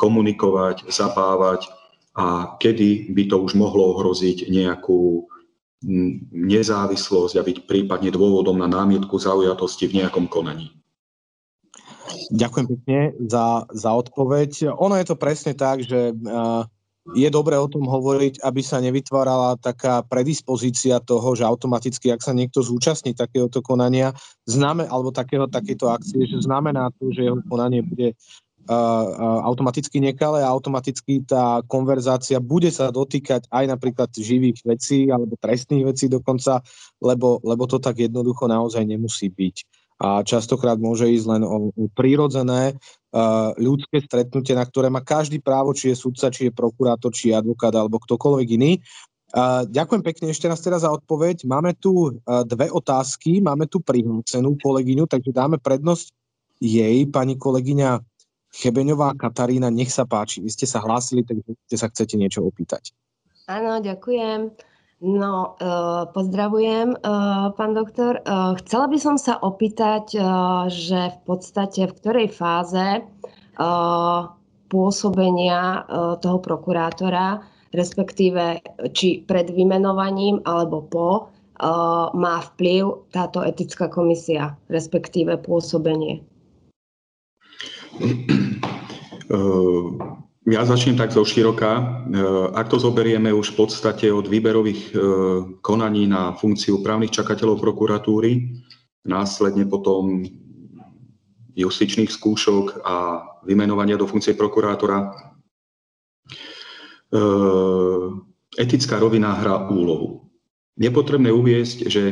komunikovať, 0.00 0.88
zabávať 0.88 1.68
a 2.16 2.56
kedy 2.58 3.14
by 3.14 3.30
to 3.30 3.36
už 3.38 3.54
mohlo 3.54 3.94
ohroziť 3.94 4.50
nejakú 4.50 5.28
nezávislosť 6.34 7.34
a 7.38 7.46
byť 7.46 7.56
prípadne 7.70 8.10
dôvodom 8.10 8.58
na 8.58 8.66
námietku 8.66 9.14
zaujatosti 9.14 9.86
v 9.86 10.02
nejakom 10.02 10.26
konaní. 10.26 10.74
Ďakujem 12.34 12.66
pekne 12.66 13.00
za, 13.30 13.68
za 13.70 13.90
odpoveď. 13.94 14.74
Ono 14.74 14.98
je 14.98 15.06
to 15.06 15.16
presne 15.16 15.54
tak, 15.54 15.86
že 15.86 16.10
uh, 16.12 16.66
je 17.16 17.28
dobré 17.32 17.56
o 17.56 17.70
tom 17.70 17.88
hovoriť, 17.88 18.44
aby 18.44 18.60
sa 18.60 18.82
nevytvárala 18.84 19.56
taká 19.60 20.04
predispozícia 20.04 21.00
toho, 21.00 21.32
že 21.32 21.46
automaticky, 21.46 22.12
ak 22.12 22.20
sa 22.20 22.36
niekto 22.36 22.60
zúčastní 22.60 23.16
takéhoto 23.16 23.64
konania, 23.64 24.12
známe, 24.44 24.84
alebo 24.88 25.08
takého, 25.12 25.48
takéto 25.48 25.88
akcie, 25.88 26.28
že 26.28 26.44
znamená 26.44 26.92
to, 27.00 27.08
že 27.12 27.28
jeho 27.28 27.40
konanie 27.48 27.80
bude 27.80 28.12
automaticky 29.48 29.96
nekalé 29.96 30.44
a 30.44 30.52
automaticky 30.52 31.24
tá 31.24 31.64
konverzácia 31.64 32.36
bude 32.36 32.68
sa 32.68 32.92
dotýkať 32.92 33.48
aj 33.48 33.64
napríklad 33.64 34.12
živých 34.12 34.60
vecí 34.60 35.08
alebo 35.08 35.40
trestných 35.40 35.88
vecí 35.88 36.12
dokonca, 36.12 36.60
lebo, 37.00 37.40
lebo 37.40 37.64
to 37.64 37.80
tak 37.80 37.96
jednoducho 37.96 38.44
naozaj 38.44 38.84
nemusí 38.84 39.32
byť. 39.32 39.56
A 39.98 40.22
častokrát 40.22 40.78
môže 40.78 41.10
ísť 41.10 41.26
len 41.26 41.42
o, 41.42 41.74
o 41.74 41.84
prírodzené 41.90 42.78
ľudské 43.58 43.98
stretnutie, 44.04 44.54
na 44.54 44.62
ktoré 44.62 44.86
má 44.92 45.02
každý 45.02 45.42
právo, 45.42 45.74
či 45.74 45.90
je 45.90 45.96
sudca, 45.98 46.30
či 46.30 46.48
je 46.48 46.52
prokurátor, 46.54 47.10
či 47.10 47.32
je 47.32 47.38
advokát 47.38 47.74
alebo 47.74 47.98
ktokoľvek 47.98 48.48
iný. 48.54 48.78
Ďakujem 49.68 50.02
pekne 50.06 50.26
ešte 50.30 50.46
raz 50.46 50.62
teraz 50.62 50.86
za 50.86 50.92
odpoveď. 50.94 51.44
Máme 51.44 51.74
tu 51.76 52.14
dve 52.24 52.70
otázky, 52.70 53.42
máme 53.42 53.66
tu 53.66 53.82
prihlúcenú 53.82 54.54
kolegyňu, 54.60 55.10
takže 55.10 55.34
dáme 55.34 55.58
prednosť 55.58 56.14
jej, 56.62 57.04
pani 57.10 57.34
kolegyňa 57.34 57.98
Chebeňová 58.48 59.12
Katarína, 59.18 59.68
nech 59.68 59.92
sa 59.92 60.08
páči. 60.08 60.40
Vy 60.40 60.48
ste 60.48 60.64
sa 60.64 60.80
hlásili, 60.80 61.26
takže 61.26 61.76
sa 61.76 61.92
chcete 61.92 62.16
niečo 62.16 62.40
opýtať. 62.40 62.96
Áno, 63.48 63.80
ďakujem. 63.80 64.52
No, 64.98 65.54
uh, 65.62 66.10
pozdravujem, 66.10 66.90
uh, 66.90 67.54
pán 67.54 67.70
doktor. 67.70 68.18
Uh, 68.26 68.58
chcela 68.58 68.90
by 68.90 68.98
som 68.98 69.14
sa 69.14 69.38
opýtať, 69.38 70.10
že 70.66 71.14
v 71.14 71.18
podstate 71.22 71.86
v 71.86 71.96
ktorej 72.02 72.28
fáze 72.34 73.06
pôsobenia 74.70 75.82
toho 76.22 76.38
prokurátora, 76.38 77.42
respektíve 77.74 78.62
či 78.94 79.26
pred 79.26 79.50
vymenovaním 79.50 80.38
alebo 80.46 80.86
po, 80.86 81.10
má 82.14 82.36
vplyv 82.54 83.10
táto 83.10 83.42
etická 83.42 83.90
komisia, 83.90 84.54
respektíve 84.70 85.42
pôsobenie. 85.42 86.22
Ja 90.46 90.62
začnem 90.62 90.94
tak 90.94 91.10
zo 91.10 91.26
široka. 91.26 91.70
Ehm, 91.78 92.54
ak 92.54 92.70
to 92.70 92.78
zoberieme 92.78 93.34
už 93.34 93.56
v 93.56 93.66
podstate 93.66 94.06
od 94.12 94.30
výberových 94.30 94.82
ehm, 94.94 95.00
konaní 95.64 96.06
na 96.06 96.36
funkciu 96.36 96.84
právnych 96.84 97.10
čakateľov 97.10 97.58
prokuratúry, 97.58 98.62
následne 99.08 99.66
potom 99.66 100.22
justičných 101.58 102.12
skúšok 102.12 102.86
a 102.86 103.26
vymenovania 103.42 103.98
do 103.98 104.06
funkcie 104.06 104.38
prokurátora, 104.38 105.10
etická 108.54 109.00
rovina 109.00 109.34
hrá 109.34 109.66
úlohu. 109.66 110.28
Je 110.78 110.90
potrebné 110.92 111.34
uviesť, 111.34 111.78
že 111.90 112.04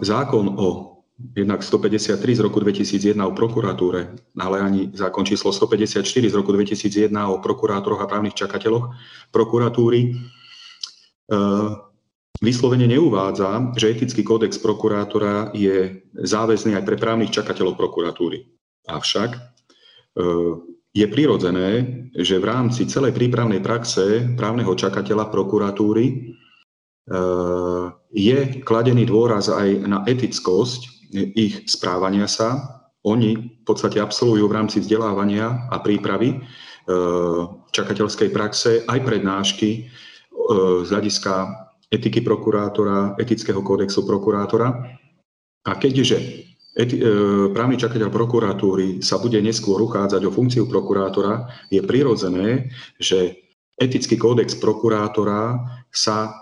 zákon 0.00 0.54
o 0.56 0.91
jednak 1.18 1.62
153 1.62 2.36
z 2.36 2.40
roku 2.40 2.60
2001 2.60 3.20
o 3.22 3.32
prokuratúre, 3.32 4.16
ale 4.38 4.56
ani 4.60 4.90
zákon 4.94 5.24
číslo 5.24 5.52
154 5.52 6.02
z 6.02 6.34
roku 6.34 6.52
2001 6.52 7.12
o 7.28 7.38
prokurátoroch 7.38 8.00
a 8.00 8.10
právnych 8.10 8.34
čakateľoch 8.34 8.90
prokuratúry 9.30 10.00
e, 10.02 10.10
vyslovene 12.42 12.90
neuvádza, 12.90 13.76
že 13.78 13.92
etický 13.92 14.26
kódex 14.26 14.58
prokurátora 14.58 15.54
je 15.54 16.02
záväzný 16.16 16.74
aj 16.74 16.84
pre 16.84 16.96
právnych 16.98 17.30
čakateľov 17.30 17.78
prokuratúry. 17.78 18.48
Avšak 18.90 19.30
e, 19.36 19.40
je 20.92 21.06
prirodzené, 21.08 21.70
že 22.12 22.36
v 22.36 22.48
rámci 22.48 22.84
celej 22.84 23.16
prípravnej 23.16 23.64
praxe 23.64 24.36
právneho 24.36 24.74
čakateľa 24.74 25.30
prokuratúry 25.30 26.04
e, 26.08 26.14
je 28.12 28.38
kladený 28.66 29.08
dôraz 29.08 29.48
aj 29.48 29.88
na 29.88 30.04
etickosť 30.04 30.91
ich 31.12 31.68
správania 31.68 32.26
sa. 32.26 32.80
Oni 33.02 33.34
v 33.36 33.64
podstate 33.66 33.98
absolvujú 33.98 34.46
v 34.46 34.56
rámci 34.56 34.78
vzdelávania 34.78 35.68
a 35.68 35.82
prípravy 35.82 36.28
e, 36.32 36.36
čakateľskej 37.74 38.28
praxe 38.30 38.70
aj 38.86 38.98
prednášky 39.02 39.70
e, 39.74 39.80
z 40.86 40.88
hľadiska 40.88 41.34
etiky 41.92 42.22
prokurátora, 42.22 43.18
etického 43.18 43.60
kódexu 43.60 44.06
prokurátora. 44.06 44.96
A 45.66 45.72
keďže 45.76 46.46
eti- 46.78 47.02
e, 47.02 47.50
právny 47.50 47.74
čakateľ 47.74 48.08
prokuratúry 48.08 49.02
sa 49.02 49.18
bude 49.18 49.42
neskôr 49.42 49.82
uchádzať 49.82 50.22
o 50.22 50.30
funkciu 50.30 50.70
prokurátora, 50.70 51.50
je 51.74 51.82
prirodzené, 51.82 52.70
že 53.02 53.34
etický 53.76 54.14
kódex 54.14 54.54
prokurátora 54.62 55.58
sa 55.90 56.38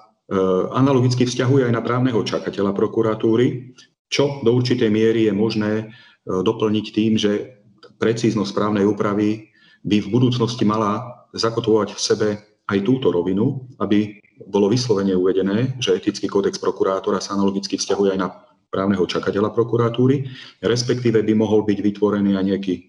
analogicky 0.70 1.26
vzťahuje 1.26 1.66
aj 1.66 1.74
na 1.74 1.82
právneho 1.82 2.22
čakateľa 2.22 2.70
prokuratúry, 2.70 3.74
čo 4.10 4.42
do 4.42 4.50
určitej 4.52 4.90
miery 4.90 5.30
je 5.30 5.32
možné 5.32 5.72
e, 5.80 5.84
doplniť 6.26 6.86
tým, 6.90 7.14
že 7.14 7.62
precíznosť 8.02 8.50
správnej 8.50 8.84
úpravy 8.84 9.54
by 9.86 9.96
v 10.02 10.12
budúcnosti 10.12 10.66
mala 10.66 11.24
zakotvovať 11.32 11.94
v 11.94 12.00
sebe 12.00 12.28
aj 12.66 12.78
túto 12.82 13.14
rovinu, 13.14 13.70
aby 13.78 14.18
bolo 14.50 14.68
vyslovene 14.68 15.14
uvedené, 15.14 15.78
že 15.78 15.94
etický 15.94 16.26
kódex 16.26 16.58
prokurátora 16.58 17.22
sa 17.22 17.38
analogicky 17.38 17.78
vzťahuje 17.78 18.16
aj 18.16 18.20
na 18.20 18.28
právneho 18.70 19.02
čakateľa 19.06 19.50
prokuratúry, 19.54 20.30
respektíve 20.62 21.22
by 21.22 21.32
mohol 21.34 21.66
byť 21.66 21.78
vytvorený 21.78 22.38
aj 22.38 22.44
nejaký 22.44 22.74
e, 22.74 22.82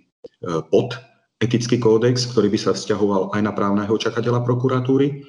pod 0.69 0.97
etický 1.41 1.81
kódex, 1.81 2.29
ktorý 2.29 2.53
by 2.53 2.59
sa 2.61 2.71
vzťahoval 2.77 3.33
aj 3.33 3.41
na 3.41 3.51
právneho 3.53 3.93
čakateľa 3.97 4.45
prokuratúry. 4.45 5.25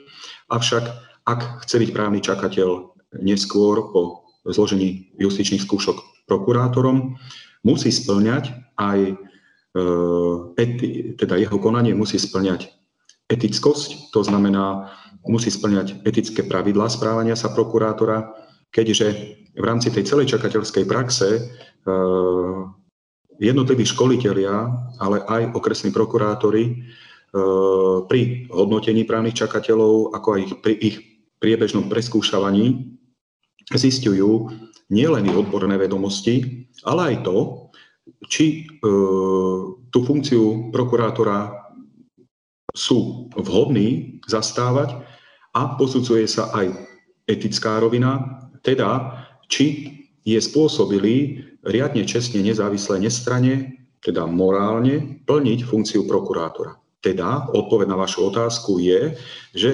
Avšak 0.52 0.84
ak 1.24 1.64
chce 1.64 1.76
byť 1.80 1.90
právny 1.96 2.20
čakateľ 2.20 2.92
neskôr 3.24 3.92
po 3.92 4.21
zložení 4.46 5.14
justičných 5.18 5.62
skúšok 5.62 6.26
prokurátorom, 6.26 7.14
musí 7.62 7.94
splňať 7.94 8.50
aj, 8.78 9.14
e, 9.74 9.84
eti, 10.58 10.88
teda 11.14 11.38
jeho 11.38 11.58
konanie 11.62 11.94
musí 11.94 12.18
splňať 12.18 12.70
etickosť, 13.30 14.10
to 14.10 14.20
znamená, 14.26 14.90
musí 15.26 15.48
splňať 15.48 16.02
etické 16.02 16.42
pravidlá 16.42 16.90
správania 16.90 17.38
sa 17.38 17.54
prokurátora, 17.54 18.34
keďže 18.74 19.06
v 19.54 19.64
rámci 19.64 19.94
tej 19.94 20.08
celej 20.08 20.34
čakateľskej 20.34 20.84
praxe 20.90 21.28
e, 21.38 21.40
jednotliví 23.38 23.86
školitelia, 23.86 24.66
ale 24.98 25.22
aj 25.22 25.54
okresní 25.54 25.94
prokurátori 25.94 26.64
e, 26.66 26.72
pri 28.10 28.50
hodnotení 28.50 29.06
právnych 29.06 29.38
čakateľov, 29.38 30.16
ako 30.18 30.28
aj 30.34 30.42
pri 30.64 30.74
ich 30.82 30.96
priebežnom 31.38 31.90
preskúšavaní 31.90 32.98
zistujú 33.70 34.50
nielen 34.92 35.30
odborné 35.32 35.78
vedomosti, 35.78 36.66
ale 36.84 37.14
aj 37.14 37.16
to, 37.24 37.36
či 38.26 38.44
e, 38.46 38.90
tú 39.88 39.98
funkciu 40.02 40.74
prokurátora 40.74 41.54
sú 42.72 43.28
vhodní 43.36 44.18
zastávať 44.26 44.96
a 45.52 45.76
posudzuje 45.76 46.24
sa 46.24 46.50
aj 46.56 46.72
etická 47.28 47.78
rovina, 47.78 48.42
teda 48.64 49.20
či 49.46 49.96
je 50.24 50.38
spôsobili 50.38 51.44
riadne, 51.66 52.02
čestne, 52.08 52.40
nezávisle, 52.40 52.98
nestrane, 52.98 53.84
teda 54.02 54.26
morálne, 54.26 55.22
plniť 55.28 55.60
funkciu 55.62 56.08
prokurátora. 56.08 56.78
Teda 57.02 57.50
odpoveď 57.50 57.86
na 57.90 57.98
vašu 57.98 58.30
otázku 58.30 58.78
je, 58.78 59.14
že 59.54 59.70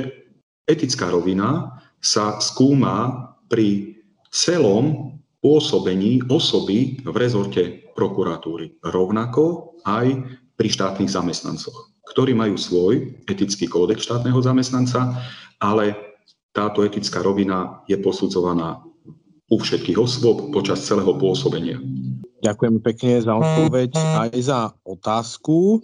etická 0.68 1.12
rovina 1.12 1.81
sa 2.01 2.40
skúma 2.40 3.29
pri 3.48 3.98
celom 4.28 5.16
pôsobení 5.40 6.20
osoby 6.28 7.00
v 7.02 7.16
rezorte 7.16 7.88
prokuratúry. 7.96 8.78
Rovnako 8.84 9.74
aj 9.82 10.06
pri 10.58 10.68
štátnych 10.68 11.11
zamestnancoch, 11.11 11.94
ktorí 12.12 12.34
majú 12.34 12.58
svoj 12.58 13.24
etický 13.30 13.70
kódex 13.70 14.04
štátneho 14.04 14.38
zamestnanca, 14.42 15.14
ale 15.62 15.94
táto 16.50 16.82
etická 16.82 17.22
rovina 17.22 17.82
je 17.87 17.94
posudzovaná 17.98 18.82
u 19.48 19.56
všetkých 19.56 19.96
osôb 19.96 20.50
počas 20.50 20.84
celého 20.84 21.14
pôsobenia. 21.16 21.78
Ďakujem 22.42 22.76
pekne 22.82 23.18
za 23.18 23.34
odpoveď 23.34 23.90
aj 23.96 24.30
za 24.38 24.61
otázku. 24.87 25.82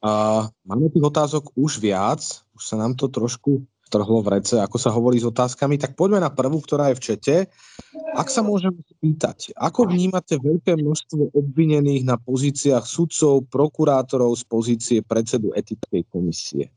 Uh, 0.00 0.48
máme 0.64 0.88
tých 0.90 1.06
otázok 1.06 1.52
už 1.54 1.82
viac, 1.82 2.22
už 2.56 2.62
sa 2.62 2.76
nám 2.78 2.96
to 2.96 3.10
trošku 3.10 3.64
trhlo 3.90 4.22
v 4.22 4.38
rece, 4.38 4.56
ako 4.62 4.76
sa 4.78 4.94
hovorí 4.94 5.18
s 5.18 5.26
otázkami, 5.26 5.76
tak 5.76 5.98
poďme 5.98 6.22
na 6.22 6.30
prvú, 6.30 6.62
ktorá 6.62 6.94
je 6.94 6.96
v 6.96 7.04
čete. 7.04 7.34
Ak 8.14 8.30
sa 8.30 8.46
môžem 8.46 8.72
spýtať, 8.78 9.52
ako 9.58 9.90
vnímate 9.90 10.38
veľké 10.38 10.78
množstvo 10.78 11.34
obvinených 11.34 12.06
na 12.06 12.16
pozíciách 12.16 12.86
sudcov, 12.86 13.50
prokurátorov 13.50 14.38
z 14.38 14.44
pozície 14.46 14.98
predsedu 15.02 15.50
etickej 15.52 16.06
komisie? 16.06 16.70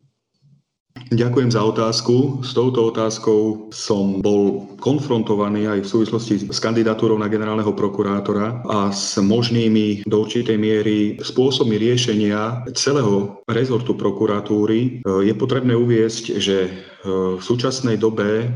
Ďakujem 1.14 1.54
za 1.54 1.62
otázku. 1.62 2.42
S 2.42 2.58
touto 2.58 2.90
otázkou 2.90 3.70
som 3.70 4.18
bol 4.22 4.66
konfrontovaný 4.82 5.70
aj 5.70 5.80
v 5.86 5.92
súvislosti 5.94 6.50
s 6.50 6.58
kandidatúrou 6.58 7.18
na 7.22 7.30
generálneho 7.30 7.74
prokurátora 7.74 8.66
a 8.66 8.90
s 8.90 9.22
možnými 9.22 10.10
do 10.10 10.26
určitej 10.26 10.58
miery 10.58 11.22
spôsobmi 11.22 11.78
riešenia 11.78 12.66
celého 12.74 13.46
rezortu 13.46 13.94
prokuratúry. 13.94 15.06
Je 15.06 15.34
potrebné 15.38 15.78
uviesť, 15.78 16.38
že 16.42 16.58
v 17.06 17.42
súčasnej 17.42 18.02
dobe 18.02 18.50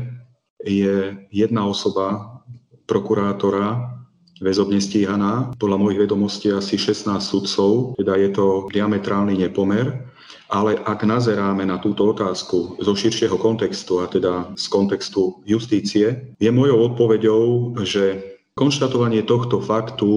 je 0.62 1.14
jedna 1.30 1.62
osoba 1.62 2.42
prokurátora 2.90 3.98
väzobne 4.42 4.82
stíhaná. 4.82 5.54
Podľa 5.58 5.78
mojich 5.78 6.02
vedomostí 6.06 6.50
asi 6.50 6.74
16 6.78 7.18
sudcov, 7.22 7.98
teda 7.98 8.18
je 8.18 8.30
to 8.34 8.46
diametrálny 8.70 9.34
nepomer. 9.34 10.10
Ale 10.48 10.80
ak 10.80 11.04
nazeráme 11.04 11.68
na 11.68 11.76
túto 11.76 12.08
otázku 12.08 12.80
zo 12.80 12.92
širšieho 12.96 13.36
kontextu, 13.36 14.00
a 14.00 14.08
teda 14.08 14.56
z 14.56 14.64
kontextu 14.72 15.44
justície, 15.44 16.32
je 16.40 16.50
mojou 16.50 16.92
odpoveďou, 16.92 17.76
že 17.84 18.36
konštatovanie 18.56 19.22
tohto 19.28 19.60
faktu 19.60 20.10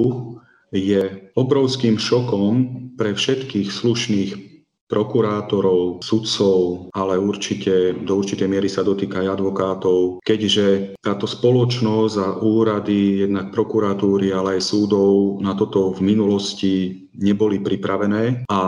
je 0.72 1.28
obrovským 1.36 2.00
šokom 2.00 2.54
pre 2.96 3.12
všetkých 3.12 3.68
slušných 3.68 4.51
prokurátorov, 4.92 6.04
sudcov, 6.04 6.92
ale 6.92 7.16
určite 7.16 7.96
do 8.04 8.20
určitej 8.20 8.52
miery 8.52 8.68
sa 8.68 8.84
dotýka 8.84 9.24
aj 9.24 9.39
advokátov, 9.39 10.20
keďže 10.20 11.00
táto 11.00 11.24
spoločnosť 11.24 12.16
a 12.20 12.28
úrady, 12.44 13.24
jednak 13.24 13.56
prokuratúry, 13.56 14.36
ale 14.36 14.60
aj 14.60 14.68
súdov 14.68 15.39
na 15.39 15.56
toto 15.56 15.96
v 15.96 16.04
minulosti 16.04 17.08
neboli 17.16 17.64
pripravené 17.64 18.48
a 18.52 18.62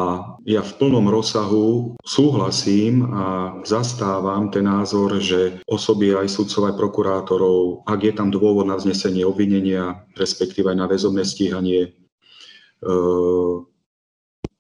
ja 0.44 0.62
v 0.64 0.76
plnom 0.76 1.08
rozsahu 1.08 1.96
súhlasím 2.04 3.08
a 3.08 3.60
zastávam 3.64 4.52
ten 4.52 4.68
názor, 4.68 5.20
že 5.20 5.64
osoby 5.68 6.16
aj 6.16 6.28
sudcov, 6.28 6.72
aj 6.72 6.80
prokurátorov, 6.80 7.88
ak 7.88 8.00
je 8.04 8.14
tam 8.16 8.32
dôvod 8.32 8.68
na 8.68 8.76
vznesenie 8.76 9.24
obvinenia, 9.24 10.04
respektíve 10.20 10.72
aj 10.72 10.78
na 10.78 10.88
väzobné 10.88 11.24
stíhanie, 11.24 11.82
e, 11.88 11.90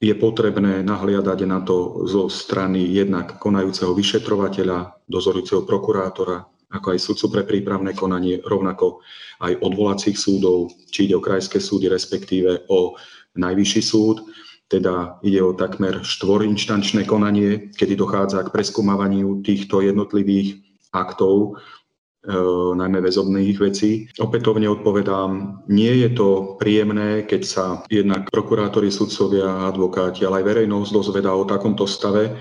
je 0.03 0.15
potrebné 0.19 0.83
nahliadať 0.83 1.39
na 1.47 1.63
to 1.63 2.03
zo 2.03 2.27
strany 2.27 2.83
jednak 2.91 3.39
konajúceho 3.39 3.95
vyšetrovateľa, 3.95 4.99
dozorujúceho 5.07 5.63
prokurátora, 5.63 6.43
ako 6.67 6.87
aj 6.91 6.99
sudcu 6.99 7.25
pre 7.31 7.41
prípravné 7.47 7.95
konanie, 7.95 8.43
rovnako 8.43 8.99
aj 9.39 9.63
odvolacích 9.63 10.19
súdov, 10.19 10.75
či 10.91 11.07
ide 11.07 11.15
o 11.15 11.23
krajské 11.23 11.63
súdy, 11.63 11.87
respektíve 11.87 12.67
o 12.67 12.99
najvyšší 13.39 13.81
súd. 13.81 14.27
Teda 14.67 15.21
ide 15.23 15.39
o 15.39 15.55
takmer 15.55 16.03
štvorinštančné 16.03 17.07
konanie, 17.07 17.71
kedy 17.71 17.95
dochádza 17.95 18.43
k 18.43 18.51
preskúmavaniu 18.51 19.39
týchto 19.45 19.79
jednotlivých 19.85 20.59
aktov 20.91 21.61
najmä 22.73 23.03
väzobných 23.03 23.57
vecí. 23.59 24.07
Opätovne 24.15 24.71
odpovedám, 24.71 25.63
nie 25.67 25.91
je 26.07 26.09
to 26.15 26.55
príjemné, 26.55 27.27
keď 27.27 27.41
sa 27.43 27.65
jednak 27.91 28.31
prokurátori, 28.31 28.87
sudcovia, 28.87 29.67
advokáti, 29.67 30.23
ale 30.23 30.39
aj 30.39 30.47
verejnosť 30.55 30.89
dozvedá 30.95 31.35
o 31.35 31.43
takomto 31.43 31.83
stave. 31.83 32.39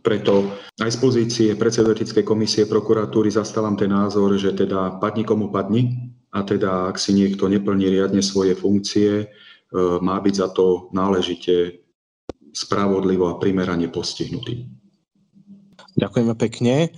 Preto 0.00 0.54
aj 0.80 0.96
z 0.96 0.98
pozície 1.02 1.48
predsedu 1.58 1.92
etickej 1.92 2.24
komisie 2.24 2.64
prokuratúry 2.64 3.28
zastávam 3.28 3.76
ten 3.76 3.90
názor, 3.92 4.32
že 4.38 4.54
teda 4.56 5.02
padni 5.02 5.26
komu 5.26 5.52
padni 5.52 6.14
a 6.32 6.46
teda 6.46 6.88
ak 6.88 6.96
si 6.96 7.12
niekto 7.12 7.50
neplní 7.50 7.90
riadne 7.90 8.22
svoje 8.24 8.56
funkcie, 8.56 9.10
e, 9.20 9.26
má 10.00 10.16
byť 10.22 10.34
za 10.34 10.48
to 10.56 10.88
náležite 10.96 11.84
spravodlivo 12.54 13.28
a 13.28 13.36
primerane 13.36 13.92
postihnutý. 13.92 14.70
Ďakujeme 15.98 16.34
pekne. 16.38 16.94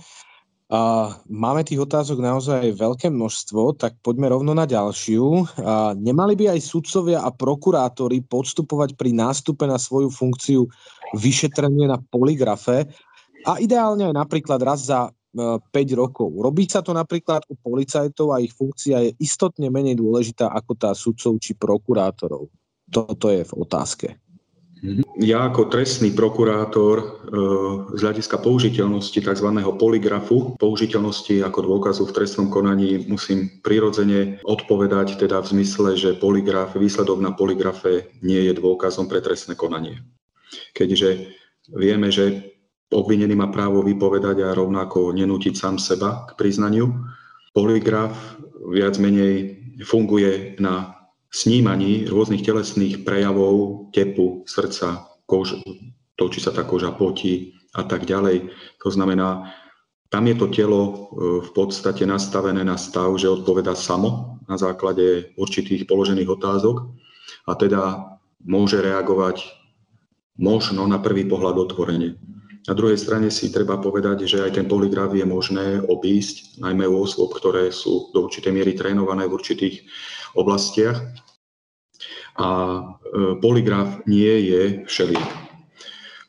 Máme 1.29 1.61
tých 1.61 1.85
otázok 1.85 2.17
naozaj 2.17 2.73
veľké 2.73 3.13
množstvo, 3.13 3.77
tak 3.77 3.93
poďme 4.01 4.33
rovno 4.33 4.57
na 4.57 4.65
ďalšiu. 4.65 5.21
Uh, 5.21 5.93
nemali 5.93 6.33
by 6.33 6.57
aj 6.57 6.65
sudcovia 6.65 7.21
a 7.21 7.29
prokurátori 7.29 8.25
podstupovať 8.25 8.97
pri 8.97 9.13
nástupe 9.13 9.69
na 9.69 9.77
svoju 9.77 10.09
funkciu 10.09 10.65
vyšetrenie 11.13 11.85
na 11.85 12.01
poligrafe 12.01 12.89
a 13.45 13.61
ideálne 13.61 14.09
aj 14.09 14.17
napríklad 14.17 14.57
raz 14.65 14.89
za 14.89 15.13
uh, 15.13 15.61
5 15.61 15.93
rokov. 15.93 16.33
Robí 16.41 16.65
sa 16.65 16.81
to 16.81 16.89
napríklad 16.89 17.45
u 17.45 17.53
policajtov 17.53 18.33
a 18.33 18.41
ich 18.41 18.57
funkcia 18.57 18.97
je 19.05 19.11
istotne 19.21 19.69
menej 19.69 20.01
dôležitá 20.01 20.49
ako 20.57 20.73
tá 20.73 20.97
sudcov 20.97 21.37
či 21.37 21.53
prokurátorov. 21.53 22.49
Toto 22.89 23.29
je 23.29 23.45
v 23.45 23.53
otázke. 23.61 24.22
Ja 25.23 25.47
ako 25.47 25.71
trestný 25.71 26.11
prokurátor 26.11 26.95
e, 26.99 27.05
z 27.95 28.01
hľadiska 28.03 28.35
použiteľnosti 28.43 29.15
tzv. 29.15 29.49
poligrafu, 29.79 30.59
použiteľnosti 30.59 31.39
ako 31.39 31.59
dôkazu 31.63 32.03
v 32.03 32.15
trestnom 32.15 32.51
konaní 32.51 33.07
musím 33.07 33.63
prirodzene 33.63 34.43
odpovedať 34.43 35.15
teda 35.15 35.39
v 35.39 35.47
zmysle, 35.55 35.95
že 35.95 36.19
poligraf, 36.19 36.75
výsledok 36.75 37.23
na 37.23 37.31
poligrafe 37.31 38.11
nie 38.19 38.43
je 38.43 38.59
dôkazom 38.59 39.07
pre 39.07 39.23
trestné 39.23 39.55
konanie. 39.55 40.03
Keďže 40.75 41.31
vieme, 41.71 42.11
že 42.11 42.51
obvinený 42.91 43.39
má 43.39 43.47
právo 43.47 43.87
vypovedať 43.87 44.43
a 44.43 44.51
rovnako 44.51 45.15
nenútiť 45.15 45.55
sám 45.55 45.79
seba 45.79 46.27
k 46.27 46.35
priznaniu, 46.35 46.91
poligraf 47.55 48.11
viac 48.67 48.99
menej 48.99 49.63
funguje 49.87 50.59
na 50.59 51.02
snímaní 51.33 52.05
rôznych 52.05 52.45
telesných 52.45 53.01
prejavov 53.01 53.89
tepu, 53.89 54.45
srdca, 54.45 55.09
kož, 55.25 55.57
to, 56.13 56.23
či 56.29 56.39
sa 56.39 56.53
tá 56.53 56.61
koža 56.61 56.93
potí 56.93 57.57
a 57.73 57.81
tak 57.81 58.05
ďalej. 58.05 58.53
To 58.85 58.89
znamená, 58.93 59.49
tam 60.13 60.29
je 60.29 60.37
to 60.37 60.47
telo 60.53 60.81
e, 60.85 60.93
v 61.41 61.49
podstate 61.57 62.05
nastavené 62.05 62.61
na 62.61 62.77
stav, 62.77 63.09
že 63.17 63.33
odpoveda 63.33 63.73
samo 63.73 64.37
na 64.45 64.61
základe 64.61 65.33
určitých 65.41 65.89
položených 65.89 66.29
otázok 66.29 66.85
a 67.49 67.57
teda 67.57 68.13
môže 68.45 68.77
reagovať 68.77 69.41
možno 70.37 70.85
na 70.85 71.01
prvý 71.01 71.25
pohľad 71.25 71.57
otvorene. 71.65 72.21
Na 72.63 72.77
druhej 72.77 72.95
strane 72.95 73.27
si 73.27 73.51
treba 73.51 73.75
povedať, 73.81 74.23
že 74.29 74.39
aj 74.39 74.55
ten 74.55 74.69
poligraf 74.69 75.11
je 75.17 75.25
možné 75.27 75.81
obísť, 75.83 76.61
najmä 76.63 76.87
u 76.87 77.03
osôb, 77.03 77.33
ktoré 77.35 77.73
sú 77.73 78.13
do 78.15 78.29
určitej 78.29 78.53
miery 78.53 78.71
trénované 78.77 79.27
v 79.27 79.35
určitých 79.35 79.83
oblastiach 80.37 81.01
a 82.37 82.49
e, 82.49 82.81
poligraf 83.37 84.05
nie 84.09 84.49
je 84.49 84.63
všeliek. 84.89 85.29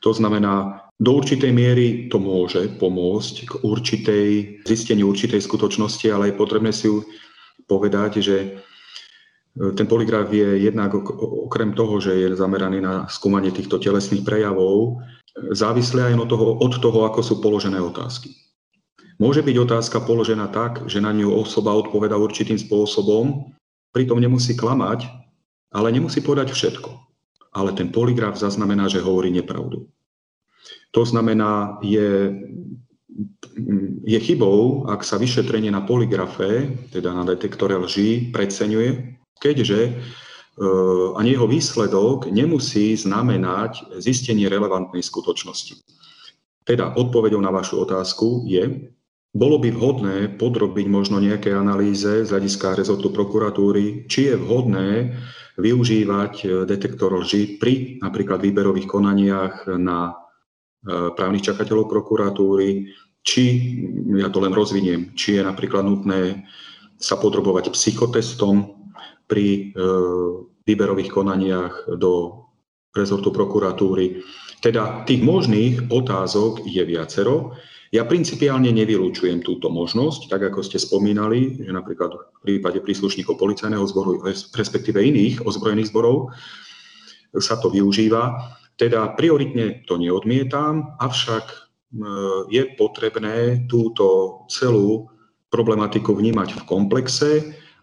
To 0.05 0.13
znamená, 0.13 0.85
do 0.95 1.17
určitej 1.19 1.51
miery 1.51 2.07
to 2.07 2.21
môže 2.21 2.77
pomôcť 2.79 3.35
k 3.49 3.51
určitej, 3.65 4.27
zisteniu 4.63 5.11
určitej 5.11 5.41
skutočnosti, 5.43 6.07
ale 6.07 6.31
je 6.31 6.39
potrebné 6.39 6.71
si 6.71 6.87
povedať, 7.65 8.21
že 8.21 8.37
e, 8.37 8.47
ten 9.73 9.89
poligraf 9.89 10.29
je 10.29 10.61
jednak 10.61 10.93
okrem 10.95 11.73
toho, 11.73 11.97
že 11.97 12.13
je 12.13 12.27
zameraný 12.37 12.79
na 12.85 13.09
skúmanie 13.09 13.49
týchto 13.49 13.81
telesných 13.81 14.21
prejavov, 14.21 15.01
závislý 15.35 16.13
aj 16.13 16.21
od 16.21 16.29
toho, 16.29 16.47
od 16.61 16.73
toho, 16.79 16.99
ako 17.09 17.19
sú 17.25 17.35
položené 17.41 17.81
otázky. 17.81 18.31
Môže 19.15 19.43
byť 19.43 19.55
otázka 19.57 20.03
položená 20.03 20.51
tak, 20.51 20.83
že 20.91 20.99
na 20.99 21.15
ňu 21.15 21.31
osoba 21.31 21.71
odpoveda 21.71 22.19
určitým 22.19 22.59
spôsobom, 22.59 23.47
pritom 23.95 24.19
nemusí 24.19 24.59
klamať, 24.59 25.07
ale 25.75 25.91
nemusí 25.91 26.23
povedať 26.23 26.55
všetko. 26.55 26.89
Ale 27.51 27.75
ten 27.75 27.91
poligraf 27.91 28.39
zaznamená, 28.39 28.87
že 28.87 29.03
hovorí 29.03 29.27
nepravdu. 29.31 29.91
To 30.95 31.03
znamená, 31.03 31.83
je, 31.83 32.31
je 34.07 34.19
chybou, 34.23 34.87
ak 34.87 35.03
sa 35.03 35.19
vyšetrenie 35.19 35.67
na 35.67 35.83
poligrafe, 35.83 36.71
teda 36.95 37.11
na 37.11 37.27
detektore 37.27 37.75
lží, 37.75 38.31
preceňuje, 38.31 39.19
keďže 39.39 39.79
e, 39.87 39.91
ani 41.19 41.35
jeho 41.35 41.47
výsledok 41.47 42.31
nemusí 42.31 42.95
znamenať 42.95 43.99
zistenie 43.99 44.47
relevantnej 44.47 45.03
skutočnosti. 45.03 45.83
Teda 46.63 46.95
odpovedou 46.95 47.39
na 47.43 47.51
vašu 47.51 47.83
otázku 47.83 48.47
je, 48.47 48.89
bolo 49.35 49.59
by 49.59 49.69
vhodné 49.75 50.15
podrobiť 50.39 50.87
možno 50.87 51.19
nejaké 51.19 51.51
analýze 51.51 52.23
z 52.23 52.31
hľadiska 52.31 52.79
rezortu 52.79 53.11
prokuratúry, 53.11 54.07
či 54.07 54.31
je 54.31 54.35
vhodné 54.39 55.11
využívať 55.55 56.33
e, 56.43 56.47
detektor 56.67 57.15
lži 57.15 57.59
pri 57.59 57.99
napríklad 58.03 58.43
výberových 58.43 58.87
konaniach 58.87 59.67
na 59.79 60.11
e, 60.11 60.13
právnych 61.15 61.47
čakateľov 61.47 61.87
prokuratúry, 61.87 62.91
či, 63.25 63.43
ja 64.15 64.29
to 64.29 64.43
len 64.43 64.53
rozviniem, 64.53 65.17
či 65.17 65.39
je 65.39 65.41
napríklad 65.41 65.81
nutné 65.81 66.45
sa 67.01 67.17
podrobovať 67.17 67.73
psychotestom 67.73 68.75
pri 69.25 69.47
e, 69.47 69.61
výberových 70.65 71.11
konaniach 71.11 71.89
do 71.97 72.45
rezortu 72.95 73.29
prokuratúry. 73.33 74.23
Teda 74.63 75.03
tých 75.03 75.21
možných 75.21 75.91
otázok 75.91 76.63
je 76.63 76.83
viacero. 76.87 77.53
Ja 77.95 78.03
principiálne 78.03 78.75
nevylúčujem 78.75 79.39
túto 79.39 79.71
možnosť, 79.71 80.27
tak 80.27 80.51
ako 80.51 80.67
ste 80.67 80.75
spomínali, 80.75 81.63
že 81.63 81.71
napríklad 81.71 82.11
v 82.11 82.39
prípade 82.43 82.83
príslušníkov 82.83 83.39
policajného 83.39 83.87
zboru, 83.87 84.19
respektíve 84.51 84.99
iných 84.99 85.47
ozbrojených 85.47 85.95
zborov, 85.95 86.35
sa 87.39 87.55
to 87.55 87.71
využíva. 87.71 88.51
Teda 88.75 89.15
prioritne 89.15 89.87
to 89.87 89.95
neodmietam, 89.95 90.99
avšak 90.99 91.71
je 92.51 92.75
potrebné 92.75 93.63
túto 93.71 94.43
celú 94.51 95.07
problematiku 95.47 96.11
vnímať 96.19 96.59
v 96.59 96.61
komplexe 96.67 97.31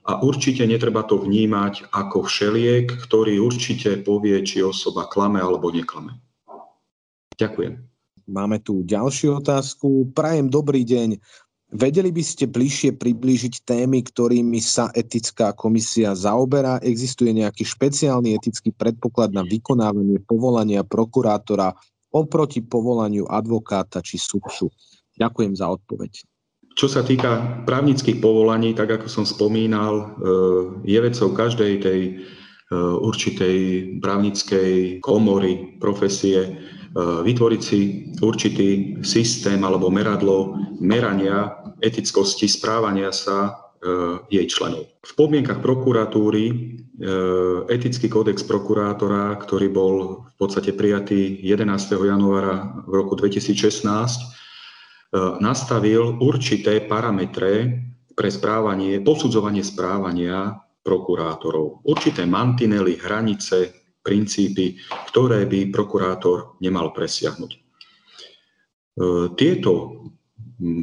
a 0.04 0.20
určite 0.20 0.68
netreba 0.68 1.08
to 1.08 1.16
vnímať 1.16 1.88
ako 1.88 2.28
všeliek, 2.28 3.00
ktorý 3.00 3.40
určite 3.40 3.96
povie, 4.04 4.44
či 4.44 4.60
osoba 4.60 5.08
klame 5.08 5.40
alebo 5.40 5.72
neklame. 5.72 6.20
Ďakujem. 7.40 7.91
Máme 8.30 8.62
tu 8.62 8.86
ďalšiu 8.86 9.42
otázku. 9.42 10.12
Prajem 10.14 10.46
dobrý 10.46 10.86
deň. 10.86 11.18
Vedeli 11.72 12.12
by 12.12 12.20
ste 12.20 12.52
bližšie 12.52 13.00
priblížiť 13.00 13.64
témy, 13.64 14.04
ktorými 14.04 14.60
sa 14.60 14.92
etická 14.92 15.56
komisia 15.56 16.12
zaoberá? 16.12 16.76
Existuje 16.84 17.32
nejaký 17.32 17.64
špeciálny 17.64 18.36
etický 18.36 18.76
predpoklad 18.76 19.32
na 19.32 19.40
vykonávanie 19.40 20.20
povolania 20.20 20.84
prokurátora 20.84 21.72
oproti 22.12 22.60
povolaniu 22.60 23.24
advokáta 23.24 24.04
či 24.04 24.20
sudcu? 24.20 24.68
Ďakujem 25.16 25.56
za 25.56 25.72
odpoveď. 25.72 26.12
Čo 26.76 26.88
sa 26.88 27.00
týka 27.04 27.64
právnických 27.64 28.20
povolaní, 28.20 28.76
tak 28.76 29.00
ako 29.00 29.08
som 29.08 29.24
spomínal, 29.24 29.92
e, 29.96 30.04
je 30.88 30.98
vecou 31.00 31.32
každej 31.32 31.72
tej 31.84 32.00
e, 32.04 32.12
určitej 33.00 33.56
právnickej 34.00 35.00
komory, 35.04 35.76
profesie, 35.80 36.56
vytvoriť 36.96 37.60
si 37.64 37.80
určitý 38.20 39.00
systém 39.00 39.60
alebo 39.64 39.88
meradlo 39.88 40.60
merania 40.80 41.56
etickosti 41.80 42.46
správania 42.46 43.08
sa 43.10 43.48
e, 43.48 43.50
jej 44.28 44.46
členov. 44.46 44.92
V 45.00 45.12
podmienkach 45.16 45.64
prokuratúry 45.64 46.44
e, 46.48 46.54
etický 47.72 48.12
kódex 48.12 48.44
prokurátora, 48.44 49.40
ktorý 49.40 49.66
bol 49.72 49.94
v 50.28 50.34
podstate 50.36 50.76
prijatý 50.76 51.40
11. 51.40 51.66
januára 51.96 52.84
v 52.84 52.92
roku 52.92 53.16
2016, 53.16 54.42
nastavil 55.44 56.16
určité 56.24 56.80
parametre 56.88 57.84
pre 58.16 58.28
správanie, 58.32 59.00
posudzovanie 59.04 59.60
správania 59.60 60.56
prokurátorov. 60.80 61.84
Určité 61.84 62.24
mantinely, 62.24 62.96
hranice, 62.96 63.81
princípy, 64.02 64.78
ktoré 65.10 65.46
by 65.46 65.70
prokurátor 65.70 66.58
nemal 66.58 66.90
presiahnuť. 66.90 67.50
E, 67.54 67.58
tieto 69.38 69.72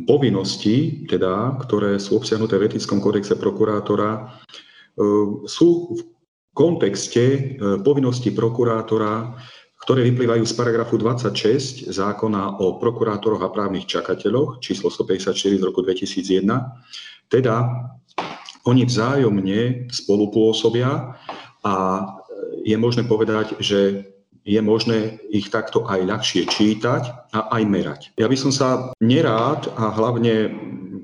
povinnosti, 0.08 1.08
teda, 1.08 1.56
ktoré 1.64 2.00
sú 2.00 2.20
obsiahnuté 2.20 2.60
v 2.60 2.68
etickom 2.72 3.00
kódexe 3.00 3.40
prokurátora, 3.40 4.10
e, 4.16 4.22
sú 5.48 5.96
v 5.96 6.00
kontexte 6.52 7.24
e, 7.24 7.40
povinnosti 7.84 8.36
prokurátora, 8.36 9.40
ktoré 9.80 10.04
vyplývajú 10.12 10.44
z 10.44 10.54
paragrafu 10.60 11.00
26 11.00 11.88
zákona 11.88 12.60
o 12.60 12.76
prokurátoroch 12.84 13.40
a 13.40 13.54
právnych 13.54 13.88
čakateľoch, 13.88 14.60
číslo 14.60 14.92
154 14.92 15.56
z 15.56 15.64
roku 15.64 15.80
2001. 15.80 16.44
Teda 17.32 17.64
oni 18.68 18.84
vzájomne 18.84 19.88
spolupôsobia 19.88 21.16
a 21.64 21.76
je 22.70 22.78
možné 22.78 23.10
povedať, 23.10 23.58
že 23.58 24.06
je 24.46 24.62
možné 24.62 25.18
ich 25.34 25.50
takto 25.50 25.90
aj 25.90 26.06
ľahšie 26.06 26.46
čítať 26.46 27.34
a 27.34 27.40
aj 27.58 27.64
merať. 27.66 28.02
Ja 28.22 28.30
by 28.30 28.38
som 28.38 28.54
sa 28.54 28.94
nerád 29.02 29.74
a 29.74 29.90
hlavne 29.94 30.54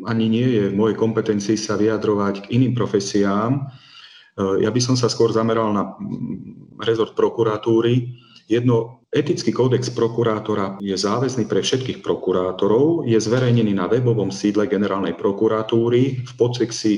ani 0.06 0.26
nie 0.30 0.48
je 0.62 0.64
v 0.70 0.78
mojej 0.78 0.96
kompetencii 0.98 1.58
sa 1.58 1.74
vyjadrovať 1.74 2.46
k 2.46 2.50
iným 2.54 2.78
profesiám. 2.78 3.66
Ja 4.38 4.70
by 4.70 4.82
som 4.82 4.94
sa 4.94 5.10
skôr 5.10 5.34
zameral 5.34 5.74
na 5.74 5.98
rezort 6.86 7.18
prokuratúry. 7.18 8.14
Jedno, 8.46 9.02
etický 9.10 9.50
kódex 9.50 9.90
prokurátora 9.90 10.78
je 10.78 10.94
záväzný 10.94 11.50
pre 11.50 11.66
všetkých 11.66 12.06
prokurátorov, 12.06 13.10
je 13.10 13.18
zverejnený 13.18 13.74
na 13.74 13.90
webovom 13.90 14.30
sídle 14.30 14.70
generálnej 14.70 15.18
prokuratúry 15.18 16.22
v 16.22 16.32
podsekcii 16.38 16.98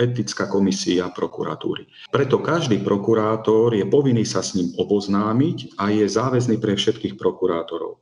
etická 0.00 0.48
komisia 0.48 1.12
prokuratúry. 1.12 1.86
Preto 2.08 2.40
každý 2.40 2.80
prokurátor 2.80 3.76
je 3.76 3.84
povinný 3.84 4.24
sa 4.24 4.40
s 4.40 4.56
ním 4.56 4.72
oboznámiť 4.76 5.76
a 5.76 5.92
je 5.92 6.04
záväzný 6.08 6.56
pre 6.58 6.74
všetkých 6.74 7.20
prokurátorov. 7.20 8.00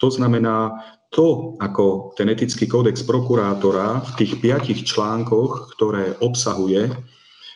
To 0.00 0.08
znamená, 0.12 0.84
to, 1.10 1.56
ako 1.58 2.14
ten 2.14 2.30
etický 2.30 2.70
kódex 2.70 3.02
prokurátora 3.02 4.04
v 4.04 4.10
tých 4.20 4.32
piatich 4.38 4.86
článkoch, 4.86 5.74
ktoré 5.74 6.14
obsahuje, 6.22 6.92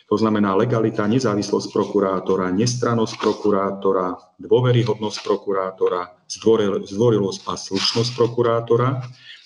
to 0.05 0.21
znamená 0.21 0.53
legalita, 0.53 1.09
nezávislosť 1.09 1.73
prokurátora, 1.73 2.53
nestrannosť 2.53 3.17
prokurátora, 3.17 4.37
dôveryhodnosť 4.37 5.17
prokurátora, 5.25 6.01
zdvorilosť 6.85 7.39
a 7.49 7.53
slušnosť 7.57 8.11
prokurátora, 8.13 9.01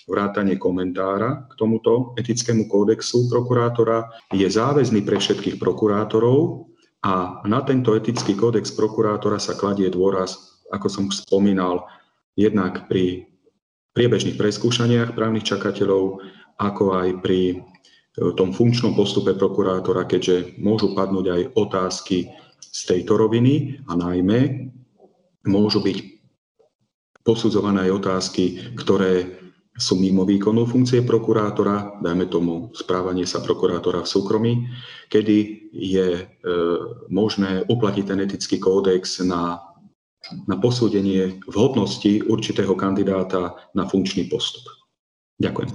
vrátanie 0.10 0.57
komentára 0.57 1.45
k 1.47 1.53
tomuto 1.53 2.18
etickému 2.18 2.66
kódexu 2.66 3.30
prokurátora 3.30 4.10
je 4.34 4.49
záväzný 4.49 5.05
pre 5.05 5.22
všetkých 5.22 5.62
prokurátorov 5.62 6.70
a 6.99 7.39
na 7.47 7.64
tento 7.64 7.95
etický 7.95 8.36
kódex 8.36 8.76
prokurátora 8.76 9.39
sa 9.39 9.55
kladie 9.55 9.88
dôraz, 9.88 10.60
ako 10.68 10.88
som 10.91 11.03
už 11.07 11.24
spomínal, 11.24 11.88
jednak 12.36 12.91
pri 12.91 13.24
priebežných 13.95 14.36
preskúšaniach 14.36 15.16
právnych 15.16 15.47
čakateľov, 15.47 16.20
ako 16.60 16.84
aj 16.99 17.10
pri 17.24 17.39
e, 17.51 17.55
tom 18.36 18.51
funkčnom 18.51 18.99
postupe 18.99 19.32
prokurátora, 19.32 20.03
keďže 20.12 20.60
môžu 20.60 20.91
padnúť 20.91 21.26
aj 21.32 21.41
otázky 21.55 22.28
z 22.60 22.82
tejto 22.84 23.16
roviny 23.16 23.80
a 23.88 23.95
najmä 23.95 24.68
môžu 25.47 25.80
byť 25.80 26.20
posudzované 27.24 27.88
aj 27.88 27.95
otázky, 27.95 28.76
ktoré 28.76 29.39
sú 29.80 29.96
mimo 29.96 30.28
výkonu 30.28 30.68
funkcie 30.68 31.08
prokurátora, 31.08 32.04
dajme 32.04 32.28
tomu 32.28 32.68
správanie 32.76 33.24
sa 33.24 33.40
prokurátora 33.40 34.04
v 34.04 34.12
súkromí, 34.12 34.54
kedy 35.08 35.72
je 35.72 36.08
e, 36.20 36.24
možné 37.08 37.64
uplatiť 37.72 38.04
ten 38.12 38.20
etický 38.20 38.60
kódex 38.60 39.24
na, 39.24 39.64
na 40.46 40.60
posúdenie 40.60 41.40
vhodnosti 41.48 42.28
určitého 42.28 42.76
kandidáta 42.76 43.56
na 43.72 43.88
funkčný 43.88 44.28
postup. 44.28 44.68
Ďakujem. 45.40 45.72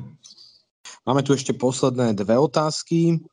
Máme 1.08 1.24
tu 1.24 1.32
ešte 1.32 1.56
posledné 1.56 2.12
dve 2.12 2.36
otázky. 2.36 3.24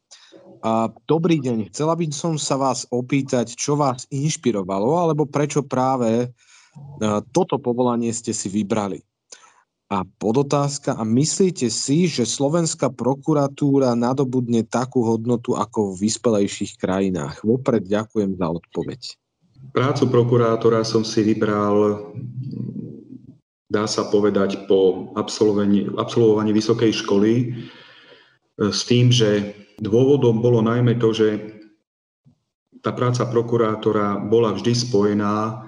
A 0.62 0.94
dobrý 1.10 1.42
deň, 1.42 1.74
chcela 1.74 1.98
by 1.98 2.06
som 2.14 2.38
sa 2.38 2.54
vás 2.54 2.86
opýtať, 2.94 3.58
čo 3.58 3.74
vás 3.74 4.06
inšpirovalo, 4.14 4.94
alebo 4.94 5.26
prečo 5.26 5.66
práve 5.66 6.24
e, 6.24 6.28
toto 7.34 7.58
povolanie 7.58 8.14
ste 8.14 8.30
si 8.30 8.46
vybrali. 8.48 9.02
A 9.92 10.08
podotázka, 10.08 10.96
a 10.96 11.04
myslíte 11.04 11.68
si, 11.68 12.08
že 12.08 12.24
slovenská 12.24 12.96
prokuratúra 12.96 13.92
nadobudne 13.92 14.64
takú 14.64 15.04
hodnotu 15.04 15.52
ako 15.60 15.92
v 15.92 16.08
vyspelejších 16.08 16.80
krajinách? 16.80 17.44
Vopred 17.44 17.84
ďakujem 17.84 18.40
za 18.40 18.48
odpoveď. 18.48 19.20
Prácu 19.76 20.04
prokurátora 20.08 20.88
som 20.88 21.04
si 21.04 21.28
vybral, 21.28 22.08
dá 23.68 23.84
sa 23.84 24.08
povedať, 24.08 24.64
po 24.64 25.12
absolvovaní, 25.20 25.92
absolvovaní 26.00 26.56
vysokej 26.56 26.96
školy 26.96 27.32
e, 27.36 27.48
s 28.72 28.88
tým, 28.88 29.12
že 29.12 29.60
dôvodom 29.84 30.40
bolo 30.40 30.64
najmä 30.64 31.04
to, 31.04 31.12
že 31.12 31.60
tá 32.80 32.96
práca 32.96 33.28
prokurátora 33.28 34.24
bola 34.24 34.56
vždy 34.56 34.72
spojená 34.72 35.68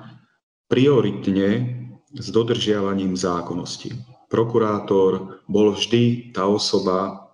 prioritne 0.71 1.75
s 2.15 2.31
dodržiavaním 2.31 3.19
zákonnosti 3.19 4.12
prokurátor 4.33 5.45
bol 5.45 5.77
vždy 5.77 6.33
tá 6.33 6.49
osoba, 6.49 7.29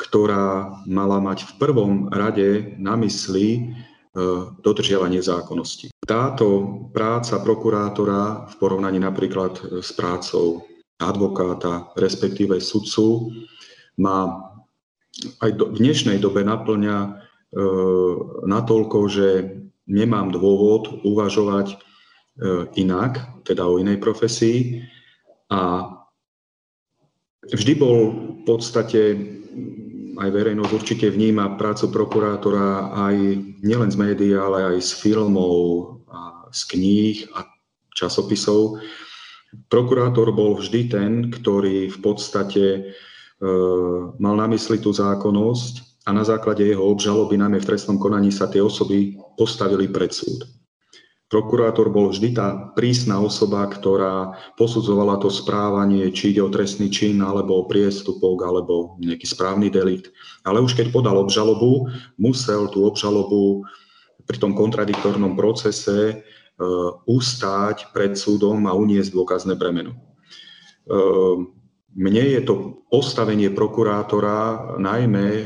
ktorá 0.00 0.80
mala 0.88 1.20
mať 1.20 1.44
v 1.44 1.52
prvom 1.60 1.92
rade 2.08 2.72
na 2.80 2.96
mysli 2.96 3.48
e, 3.52 3.60
dodržiavanie 4.64 5.20
zákonnosti. 5.20 5.92
Táto 6.00 6.48
práca 6.96 7.36
prokurátora 7.44 8.48
v 8.48 8.54
porovnaní 8.56 8.96
napríklad 8.96 9.84
s 9.84 9.92
prácou 9.92 10.64
advokáta, 10.96 11.92
respektíve 12.00 12.56
sudcu, 12.64 13.28
má 14.00 14.48
aj 15.42 15.50
do, 15.52 15.68
v 15.74 15.84
dnešnej 15.84 16.16
dobe 16.22 16.46
naplňa 16.46 16.96
e, 17.04 17.08
natoľko, 18.48 18.98
že 19.10 19.28
nemám 19.84 20.32
dôvod 20.32 21.02
uvažovať 21.04 21.74
e, 21.74 21.76
inak, 22.80 23.42
teda 23.44 23.66
o 23.66 23.82
inej 23.82 23.98
profesii 23.98 24.86
a 25.50 25.97
Vždy 27.48 27.72
bol 27.80 27.98
v 28.12 28.42
podstate 28.44 29.00
aj 30.18 30.28
verejnosť 30.34 30.72
určite 30.74 31.06
vníma 31.08 31.54
prácu 31.54 31.88
prokurátora 31.94 32.90
aj 32.92 33.16
nielen 33.62 33.88
z 33.88 33.96
médií, 33.96 34.34
ale 34.34 34.74
aj 34.74 34.78
z 34.82 34.90
filmov, 34.98 35.56
a 36.10 36.50
z 36.50 36.60
kníh 36.74 37.16
a 37.38 37.46
časopisov. 37.94 38.82
Prokurátor 39.70 40.34
bol 40.34 40.58
vždy 40.58 40.80
ten, 40.90 41.12
ktorý 41.30 41.88
v 41.88 41.98
podstate 42.02 42.64
e, 42.68 42.80
mal 44.18 44.34
na 44.36 44.46
mysli 44.52 44.82
tú 44.82 44.92
zákonnosť 44.92 46.04
a 46.04 46.12
na 46.12 46.26
základe 46.26 46.66
jeho 46.66 46.84
obžaloby, 46.84 47.38
najmä 47.38 47.62
v 47.62 47.68
trestnom 47.68 47.96
konaní, 47.96 48.34
sa 48.34 48.50
tie 48.50 48.60
osoby 48.60 49.16
postavili 49.38 49.88
pred 49.88 50.12
súd. 50.12 50.57
Prokurátor 51.28 51.92
bol 51.92 52.08
vždy 52.08 52.40
tá 52.40 52.72
prísna 52.72 53.20
osoba, 53.20 53.68
ktorá 53.68 54.32
posudzovala 54.56 55.20
to 55.20 55.28
správanie, 55.28 56.08
či 56.08 56.32
ide 56.32 56.40
o 56.40 56.48
trestný 56.48 56.88
čin, 56.88 57.20
alebo 57.20 57.60
o 57.60 57.68
priestupok, 57.68 58.48
alebo 58.48 58.96
nejaký 58.96 59.28
správny 59.28 59.68
delikt. 59.68 60.08
Ale 60.48 60.64
už 60.64 60.72
keď 60.72 60.88
podal 60.88 61.20
obžalobu, 61.20 61.92
musel 62.16 62.72
tú 62.72 62.88
obžalobu 62.88 63.68
pri 64.24 64.40
tom 64.40 64.56
kontradiktornom 64.56 65.36
procese 65.36 65.96
e, 66.12 66.14
ustáť 67.04 67.92
pred 67.92 68.16
súdom 68.16 68.64
a 68.64 68.72
uniesť 68.72 69.12
dôkazné 69.12 69.52
bremeno. 69.52 69.92
E, 69.92 69.98
mne 71.92 72.24
je 72.24 72.40
to 72.40 72.84
postavenie 72.88 73.52
prokurátora, 73.52 74.80
najmä 74.80 75.26
e, 75.28 75.44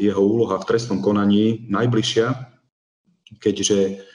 jeho 0.00 0.22
úloha 0.24 0.56
v 0.56 0.68
trestnom 0.68 1.04
konaní, 1.04 1.68
najbližšia, 1.68 2.32
keďže 3.36 4.08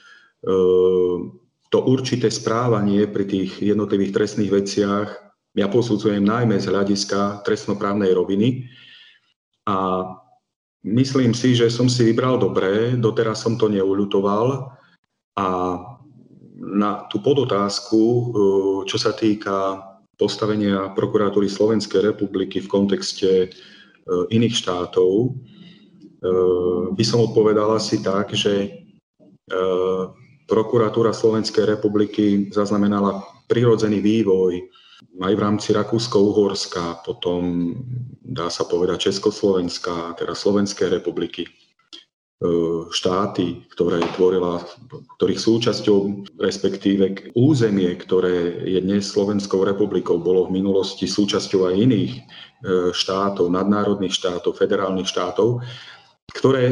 to 1.70 1.78
určité 1.90 2.30
správanie 2.30 3.10
pri 3.10 3.26
tých 3.26 3.52
jednotlivých 3.60 4.14
trestných 4.14 4.52
veciach 4.54 5.26
ja 5.56 5.72
posudzujem 5.72 6.20
najmä 6.20 6.60
z 6.60 6.68
hľadiska 6.68 7.48
trestnoprávnej 7.48 8.12
roviny. 8.12 8.68
A 9.72 10.04
myslím 10.84 11.32
si, 11.32 11.56
že 11.56 11.72
som 11.72 11.88
si 11.88 12.04
vybral 12.04 12.36
dobre, 12.36 13.00
doteraz 13.00 13.48
som 13.48 13.56
to 13.56 13.72
neuľutoval. 13.72 14.76
A 15.40 15.48
na 16.60 16.92
tú 17.08 17.24
podotázku, 17.24 18.04
ehm, 18.04 18.30
čo 18.84 19.00
sa 19.00 19.16
týka 19.16 19.80
postavenia 20.20 20.92
prokuratúry 20.92 21.48
Slovenskej 21.48 22.04
republiky 22.12 22.60
v 22.60 22.72
kontexte 22.72 23.32
ehm, 23.48 24.26
iných 24.30 24.56
štátov, 24.60 25.40
by 26.98 27.04
som 27.06 27.22
odpovedal 27.22 27.78
asi 27.78 28.02
tak, 28.02 28.34
že 28.34 28.82
Prokuratúra 30.46 31.10
Slovenskej 31.10 31.66
republiky 31.66 32.54
zaznamenala 32.54 33.26
prirodzený 33.50 33.98
vývoj 33.98 34.62
aj 35.22 35.34
v 35.34 35.44
rámci 35.44 35.70
Rakúsko-Uhorska, 35.74 37.02
potom 37.02 37.74
dá 38.22 38.52
sa 38.52 38.68
povedať 38.68 39.12
Československá, 39.12 40.16
teda 40.20 40.36
Slovenskej 40.36 40.92
republiky, 40.92 41.48
e, 41.48 41.52
štáty, 42.92 43.64
ktoré 43.72 44.04
tvorila, 44.20 44.60
ktorých 45.20 45.40
súčasťou, 45.40 45.98
respektíve 46.40 47.32
územie, 47.34 47.96
ktoré 47.96 48.66
je 48.68 48.80
dnes 48.84 49.08
Slovenskou 49.08 49.64
republikou, 49.64 50.20
bolo 50.20 50.48
v 50.52 50.60
minulosti 50.60 51.08
súčasťou 51.08 51.72
aj 51.72 51.76
iných 51.80 52.12
e, 52.12 52.22
štátov, 52.92 53.48
nadnárodných 53.50 54.16
štátov, 54.16 54.60
federálnych 54.60 55.08
štátov, 55.08 55.64
ktoré 56.36 56.64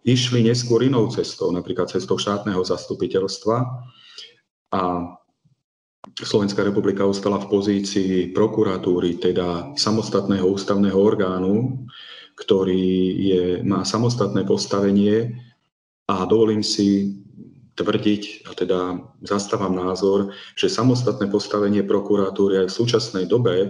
išli 0.00 0.40
neskôr 0.40 0.80
inou 0.80 1.12
cestou, 1.12 1.52
napríklad 1.52 1.92
cestou 1.92 2.16
štátneho 2.16 2.64
zastupiteľstva 2.64 3.56
a 4.72 4.82
Slovenská 6.16 6.64
republika 6.64 7.04
ostala 7.04 7.36
v 7.36 7.52
pozícii 7.52 8.32
prokuratúry, 8.32 9.20
teda 9.20 9.76
samostatného 9.76 10.48
ústavného 10.48 10.96
orgánu, 10.96 11.84
ktorý 12.40 12.88
je, 13.20 13.44
má 13.60 13.84
samostatné 13.84 14.48
postavenie 14.48 15.36
a 16.08 16.24
dovolím 16.24 16.64
si 16.64 17.20
tvrdiť, 17.76 18.48
a 18.48 18.56
teda 18.56 18.80
zastávam 19.24 19.76
názor, 19.76 20.32
že 20.56 20.72
samostatné 20.72 21.28
postavenie 21.28 21.84
prokuratúry 21.84 22.64
aj 22.64 22.66
v 22.72 22.76
súčasnej 22.80 23.24
dobe 23.28 23.56
e, 23.60 23.68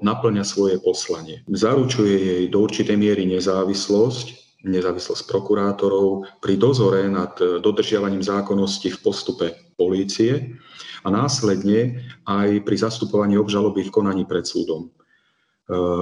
naplňa 0.00 0.44
svoje 0.44 0.80
poslanie. 0.80 1.44
Zaručuje 1.48 2.16
jej 2.16 2.44
do 2.48 2.64
určitej 2.64 2.96
miery 2.96 3.24
nezávislosť, 3.28 4.43
nezávislosť 4.64 5.28
prokurátorov 5.28 6.40
pri 6.40 6.56
dozore 6.56 7.04
nad 7.06 7.36
dodržiavaním 7.38 8.24
zákonnosti 8.24 8.90
v 8.90 8.98
postupe 9.04 9.46
polície 9.76 10.56
a 11.04 11.08
následne 11.12 12.00
aj 12.24 12.64
pri 12.64 12.76
zastupovaní 12.80 13.36
obžaloby 13.36 13.84
v 13.84 13.94
konaní 13.94 14.24
pred 14.24 14.48
súdom. 14.48 14.88
E, 14.88 14.90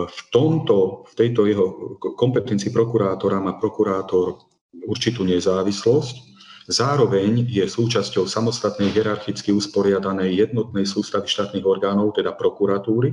v, 0.07 0.21
tomto, 0.31 1.05
v 1.11 1.13
tejto 1.19 1.51
jeho 1.51 1.99
kompetencii 1.99 2.71
prokurátora 2.71 3.43
má 3.43 3.59
prokurátor 3.59 4.39
určitú 4.87 5.27
nezávislosť, 5.27 6.32
Zároveň 6.73 7.45
je 7.53 7.69
súčasťou 7.69 8.25
samostatnej 8.25 8.89
hierarchicky 8.97 9.53
usporiadanej 9.53 10.49
jednotnej 10.49 10.89
sústavy 10.89 11.29
štátnych 11.29 11.69
orgánov, 11.69 12.17
teda 12.17 12.33
prokuratúry, 12.33 13.13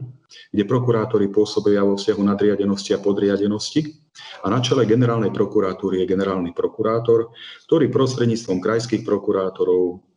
kde 0.56 0.64
prokurátori 0.64 1.28
pôsobia 1.28 1.84
vo 1.84 2.00
vzťahu 2.00 2.22
nadriadenosti 2.24 2.96
a 2.96 3.04
podriadenosti. 3.04 4.00
A 4.42 4.48
na 4.48 4.64
čele 4.64 4.88
generálnej 4.88 5.36
prokuratúry 5.36 6.00
je 6.00 6.08
generálny 6.08 6.56
prokurátor, 6.56 7.36
ktorý 7.68 7.92
prostredníctvom 7.92 8.64
krajských 8.64 9.04
prokurátorov, 9.04 10.08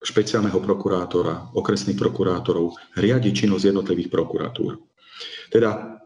špeciálneho 0.00 0.56
prokurátora, 0.64 1.52
okresných 1.52 2.00
prokurátorov 2.00 2.80
riadi 2.96 3.36
činnosť 3.36 3.76
jednotlivých 3.76 4.08
prokuratúr. 4.08 4.72
Teda 5.52 6.00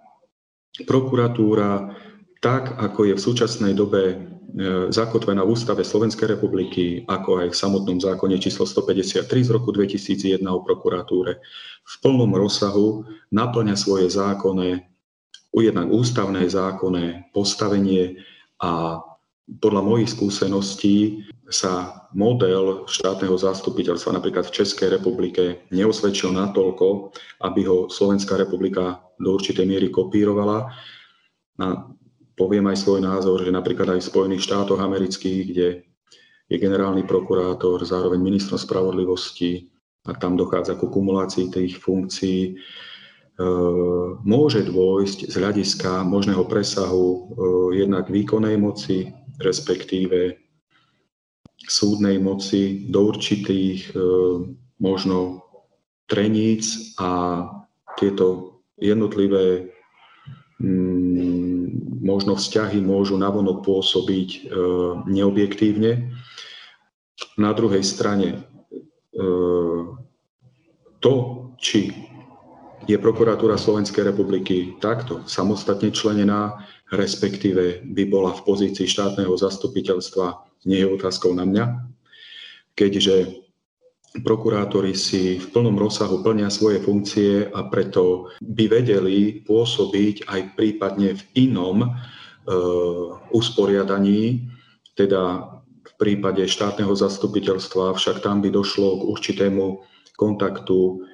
prokuratúra 0.91 1.95
tak, 2.41 2.81
ako 2.81 3.13
je 3.13 3.15
v 3.17 3.25
súčasnej 3.25 3.73
dobe 3.77 4.31
E, 4.51 4.91
zakotvená 4.91 5.47
v 5.47 5.55
Ústave 5.55 5.87
Slovenskej 5.87 6.35
republiky, 6.35 7.07
ako 7.07 7.47
aj 7.47 7.49
v 7.55 7.61
samotnom 7.61 7.99
zákone 8.03 8.35
číslo 8.43 8.67
153 8.67 9.47
z 9.47 9.51
roku 9.55 9.71
2001 9.71 10.43
o 10.51 10.59
prokuratúre, 10.67 11.39
v 11.87 11.95
plnom 12.03 12.35
rozsahu 12.35 13.07
naplňa 13.31 13.79
svoje 13.79 14.11
zákonné, 14.11 14.91
jednak 15.55 15.87
ústavné 15.87 16.51
zákonné 16.51 17.31
postavenie 17.31 18.19
a 18.59 19.03
podľa 19.51 19.83
mojich 19.83 20.15
skúseností 20.15 21.27
sa 21.51 22.07
model 22.15 22.87
štátneho 22.87 23.35
zastupiteľstva 23.35 24.19
napríklad 24.19 24.47
v 24.47 24.63
Českej 24.63 24.99
republike 24.99 25.67
neosvedčil 25.75 26.31
natoľko, 26.31 27.15
aby 27.43 27.67
ho 27.67 27.91
Slovenská 27.91 28.39
republika 28.39 29.03
do 29.19 29.35
určitej 29.35 29.67
miery 29.67 29.91
kopírovala. 29.91 30.71
A 31.59 31.67
poviem 32.41 32.73
aj 32.73 32.81
svoj 32.81 33.05
názor, 33.05 33.45
že 33.45 33.53
napríklad 33.53 33.93
aj 33.93 34.01
v 34.01 34.09
Spojených 34.09 34.49
štátoch 34.49 34.81
amerických, 34.81 35.43
kde 35.53 35.69
je 36.49 36.57
generálny 36.57 37.05
prokurátor, 37.05 37.85
zároveň 37.85 38.17
ministrom 38.17 38.57
spravodlivosti 38.57 39.69
a 40.09 40.17
tam 40.17 40.41
dochádza 40.41 40.81
ku 40.81 40.89
kumulácii 40.89 41.53
tých 41.53 41.77
funkcií, 41.77 42.41
e, 42.49 42.53
môže 44.25 44.65
dôjsť 44.65 45.29
z 45.29 45.35
hľadiska 45.37 46.01
možného 46.09 46.49
presahu 46.49 47.07
e, 47.13 47.21
jednak 47.85 48.09
výkonnej 48.09 48.57
moci, 48.57 49.13
respektíve 49.37 50.41
súdnej 51.61 52.17
moci 52.17 52.89
do 52.89 53.13
určitých 53.13 53.93
e, 53.93 54.01
možno 54.81 55.45
treníc 56.09 56.97
a 56.97 57.45
tieto 58.01 58.59
jednotlivé 58.81 59.69
mm, 60.57 61.60
možno 62.01 62.35
vzťahy 62.35 62.81
môžu 62.81 63.21
navonok 63.21 63.61
pôsobiť 63.63 64.29
e, 64.33 64.39
neobjektívne. 65.07 66.17
Na 67.37 67.53
druhej 67.53 67.85
strane 67.85 68.29
e, 68.33 68.39
to, 71.05 71.15
či 71.61 71.93
je 72.89 72.97
prokuratúra 72.97 73.61
Slovenskej 73.61 74.09
republiky 74.09 74.81
takto 74.81 75.23
samostatne 75.29 75.93
členená, 75.93 76.65
respektíve 76.89 77.85
by 77.85 78.03
bola 78.09 78.33
v 78.33 78.45
pozícii 78.49 78.89
štátneho 78.89 79.37
zastupiteľstva, 79.37 80.43
nie 80.67 80.81
je 80.81 80.89
otázkou 80.89 81.37
na 81.37 81.45
mňa, 81.45 81.65
keďže 82.75 83.40
prokurátori 84.19 84.99
si 84.99 85.39
v 85.39 85.47
plnom 85.55 85.79
rozsahu 85.79 86.27
plnia 86.27 86.51
svoje 86.51 86.83
funkcie 86.83 87.47
a 87.47 87.71
preto 87.71 88.35
by 88.43 88.67
vedeli 88.67 89.47
pôsobiť 89.47 90.27
aj 90.27 90.41
prípadne 90.59 91.15
v 91.15 91.23
inom 91.47 91.87
e, 91.87 91.89
usporiadaní, 93.31 94.51
teda 94.99 95.55
v 95.87 95.93
prípade 95.95 96.43
štátneho 96.51 96.91
zastupiteľstva, 96.91 97.95
však 97.95 98.27
tam 98.27 98.43
by 98.43 98.51
došlo 98.51 98.99
k 98.99 99.03
určitému 99.15 99.67
kontaktu 100.19 101.07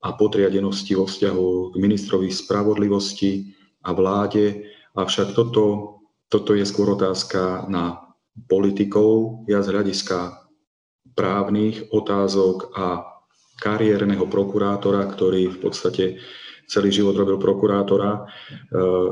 a 0.00 0.16
podriadenosti 0.16 0.96
vo 0.96 1.04
vzťahu 1.04 1.48
k 1.70 1.74
ministrovi 1.76 2.32
spravodlivosti 2.32 3.52
a 3.84 3.92
vláde. 3.92 4.72
Avšak 4.96 5.36
toto, 5.36 5.98
toto 6.32 6.56
je 6.56 6.64
skôr 6.64 6.96
otázka 6.96 7.68
na 7.68 8.14
politikov. 8.48 9.42
Ja 9.50 9.60
z 9.60 9.74
hľadiska 9.74 10.47
právnych 11.14 11.92
otázok 11.92 12.72
a 12.76 13.04
kariérneho 13.58 14.26
prokurátora, 14.30 15.02
ktorý 15.10 15.50
v 15.54 15.58
podstate 15.58 16.04
celý 16.68 16.92
život 16.92 17.16
robil 17.16 17.40
prokurátora, 17.40 18.10
e, 18.14 18.20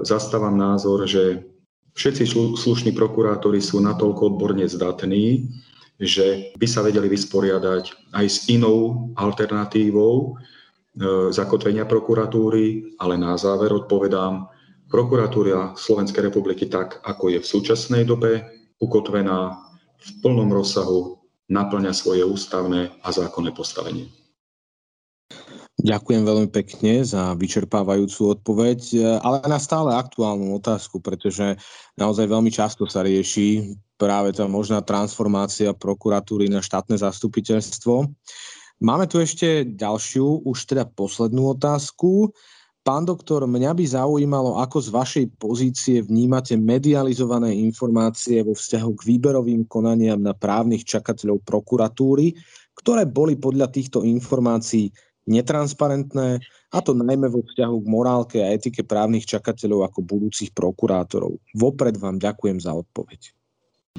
zastávam 0.04 0.54
názor, 0.54 1.08
že 1.08 1.42
všetci 1.96 2.28
slušní 2.54 2.92
prokurátori 2.92 3.58
sú 3.58 3.80
natoľko 3.80 4.36
odborne 4.36 4.68
zdatní, 4.68 5.48
že 5.96 6.52
by 6.60 6.66
sa 6.68 6.84
vedeli 6.84 7.08
vysporiadať 7.08 8.12
aj 8.12 8.26
s 8.28 8.38
inou 8.52 9.10
alternatívou 9.16 10.14
e, 10.20 11.32
zakotvenia 11.32 11.88
prokuratúry, 11.88 12.96
ale 13.00 13.16
na 13.16 13.34
záver 13.40 13.72
odpovedám, 13.72 14.46
prokuratúra 14.86 15.74
Slovenskej 15.74 16.30
republiky 16.30 16.68
tak, 16.70 17.02
ako 17.02 17.34
je 17.34 17.38
v 17.42 17.50
súčasnej 17.50 18.06
dobe 18.06 18.44
ukotvená 18.78 19.56
v 19.96 20.08
plnom 20.20 20.52
rozsahu 20.52 21.15
naplňa 21.46 21.92
svoje 21.94 22.26
ústavné 22.26 22.90
a 23.02 23.08
zákonné 23.14 23.54
postavenie. 23.54 24.10
Ďakujem 25.76 26.22
veľmi 26.24 26.48
pekne 26.50 27.04
za 27.04 27.36
vyčerpávajúcu 27.36 28.40
odpoveď, 28.40 28.80
ale 29.20 29.44
na 29.44 29.60
stále 29.60 29.92
aktuálnu 29.92 30.56
otázku, 30.56 31.04
pretože 31.04 31.54
naozaj 32.00 32.26
veľmi 32.26 32.48
často 32.48 32.88
sa 32.88 33.04
rieši 33.04 33.76
práve 34.00 34.32
tá 34.32 34.48
možná 34.48 34.80
transformácia 34.80 35.76
prokuratúry 35.76 36.48
na 36.48 36.64
štátne 36.64 36.96
zastupiteľstvo. 36.96 38.08
Máme 38.80 39.04
tu 39.04 39.20
ešte 39.20 39.68
ďalšiu, 39.68 40.48
už 40.48 40.58
teda 40.64 40.88
poslednú 40.88 41.54
otázku. 41.54 42.32
Pán 42.86 43.02
doktor, 43.02 43.50
mňa 43.50 43.74
by 43.74 43.82
zaujímalo, 43.82 44.62
ako 44.62 44.78
z 44.78 44.88
vašej 44.94 45.26
pozície 45.42 46.06
vnímate 46.06 46.54
medializované 46.54 47.50
informácie 47.58 48.46
vo 48.46 48.54
vzťahu 48.54 48.90
k 48.94 49.02
výberovým 49.10 49.66
konaniam 49.66 50.22
na 50.22 50.30
právnych 50.30 50.86
čakateľov 50.86 51.42
prokuratúry, 51.42 52.38
ktoré 52.78 53.02
boli 53.02 53.34
podľa 53.34 53.74
týchto 53.74 54.06
informácií 54.06 54.94
netransparentné, 55.26 56.38
a 56.70 56.78
to 56.78 56.94
najmä 56.94 57.26
vo 57.26 57.42
vzťahu 57.42 57.76
k 57.82 57.86
morálke 57.90 58.38
a 58.38 58.54
etike 58.54 58.86
právnych 58.86 59.26
čakateľov 59.26 59.90
ako 59.90 60.06
budúcich 60.06 60.54
prokurátorov. 60.54 61.42
Vopred 61.58 61.98
vám 61.98 62.22
ďakujem 62.22 62.62
za 62.62 62.70
odpoveď. 62.70 63.34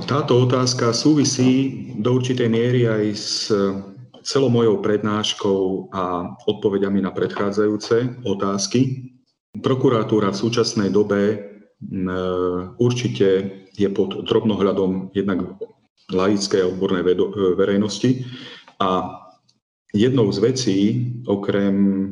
Táto 0.07 0.47
otázka 0.47 0.95
súvisí 0.95 1.75
do 1.99 2.15
určitej 2.15 2.47
miery 2.47 2.87
aj 2.87 3.03
s 3.19 3.51
celou 4.27 4.51
mojou 4.51 4.83
prednáškou 4.83 5.87
a 5.95 6.35
odpovediami 6.43 6.99
na 6.99 7.15
predchádzajúce 7.15 8.27
otázky. 8.27 9.07
Prokuratúra 9.63 10.35
v 10.35 10.41
súčasnej 10.43 10.91
dobe 10.91 11.47
určite 12.75 13.27
je 13.71 13.87
pod 13.87 14.27
drobnohľadom 14.27 15.15
jednak 15.15 15.55
laickej 16.11 16.59
a 16.59 16.69
odbornej 16.75 17.03
verejnosti 17.55 18.27
a 18.83 19.23
Jednou 19.97 20.31
z 20.31 20.39
vecí, 20.39 20.79
okrem 21.27 21.75
e, 21.79 22.07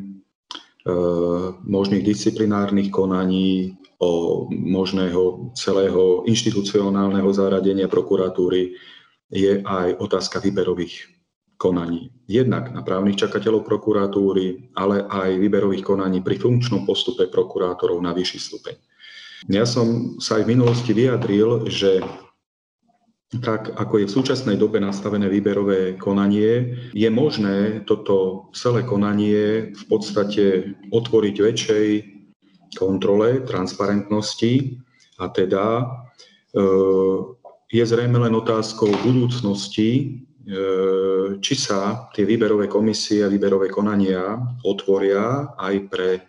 možných 1.67 2.03
disciplinárnych 2.07 2.89
konaní, 2.91 3.75
o 3.99 4.47
možného 4.51 5.51
celého 5.55 6.23
inštitucionálneho 6.27 7.31
zaradenia 7.31 7.87
prokuratúry, 7.87 8.75
je 9.31 9.59
aj 9.63 9.99
otázka 9.99 10.39
výberových 10.39 11.14
konaní. 11.57 12.11
Jednak 12.27 12.73
na 12.73 12.81
právnych 12.81 13.21
čakateľov 13.21 13.63
prokuratúry, 13.63 14.73
ale 14.75 15.05
aj 15.05 15.39
výberových 15.39 15.85
konaní 15.85 16.19
pri 16.19 16.41
funkčnom 16.41 16.83
postupe 16.83 17.29
prokurátorov 17.29 18.01
na 18.01 18.11
vyšší 18.11 18.39
stupeň. 18.39 18.75
Ja 19.45 19.67
som 19.69 20.17
sa 20.17 20.41
aj 20.41 20.49
v 20.49 20.51
minulosti 20.57 20.91
vyjadril, 20.95 21.69
že 21.69 22.01
tak 23.41 23.73
ako 23.75 23.99
je 23.99 24.07
v 24.07 24.15
súčasnej 24.15 24.55
dobe 24.55 24.79
nastavené 24.79 25.27
výberové 25.27 25.97
konanie, 25.99 26.77
je 26.93 27.09
možné 27.09 27.83
toto 27.83 28.47
celé 28.55 28.85
konanie 28.85 29.75
v 29.75 29.83
podstate 29.89 30.73
otvoriť 30.93 31.35
väčšej 31.35 31.87
kontrole, 32.79 33.43
transparentnosti 33.43 34.79
a 35.19 35.25
teda 35.31 35.65
e, 35.79 35.85
je 37.71 37.83
zrejme 37.83 38.17
len 38.19 38.33
otázkou 38.35 38.87
budúcnosti, 39.03 40.21
či 41.41 41.53
sa 41.57 42.05
tie 42.13 42.21
výberové 42.21 42.69
komisie 42.69 43.25
a 43.25 43.31
výberové 43.33 43.73
konania 43.73 44.37
otvoria 44.61 45.57
aj 45.57 45.75
pre 45.89 46.09
e, 46.17 46.21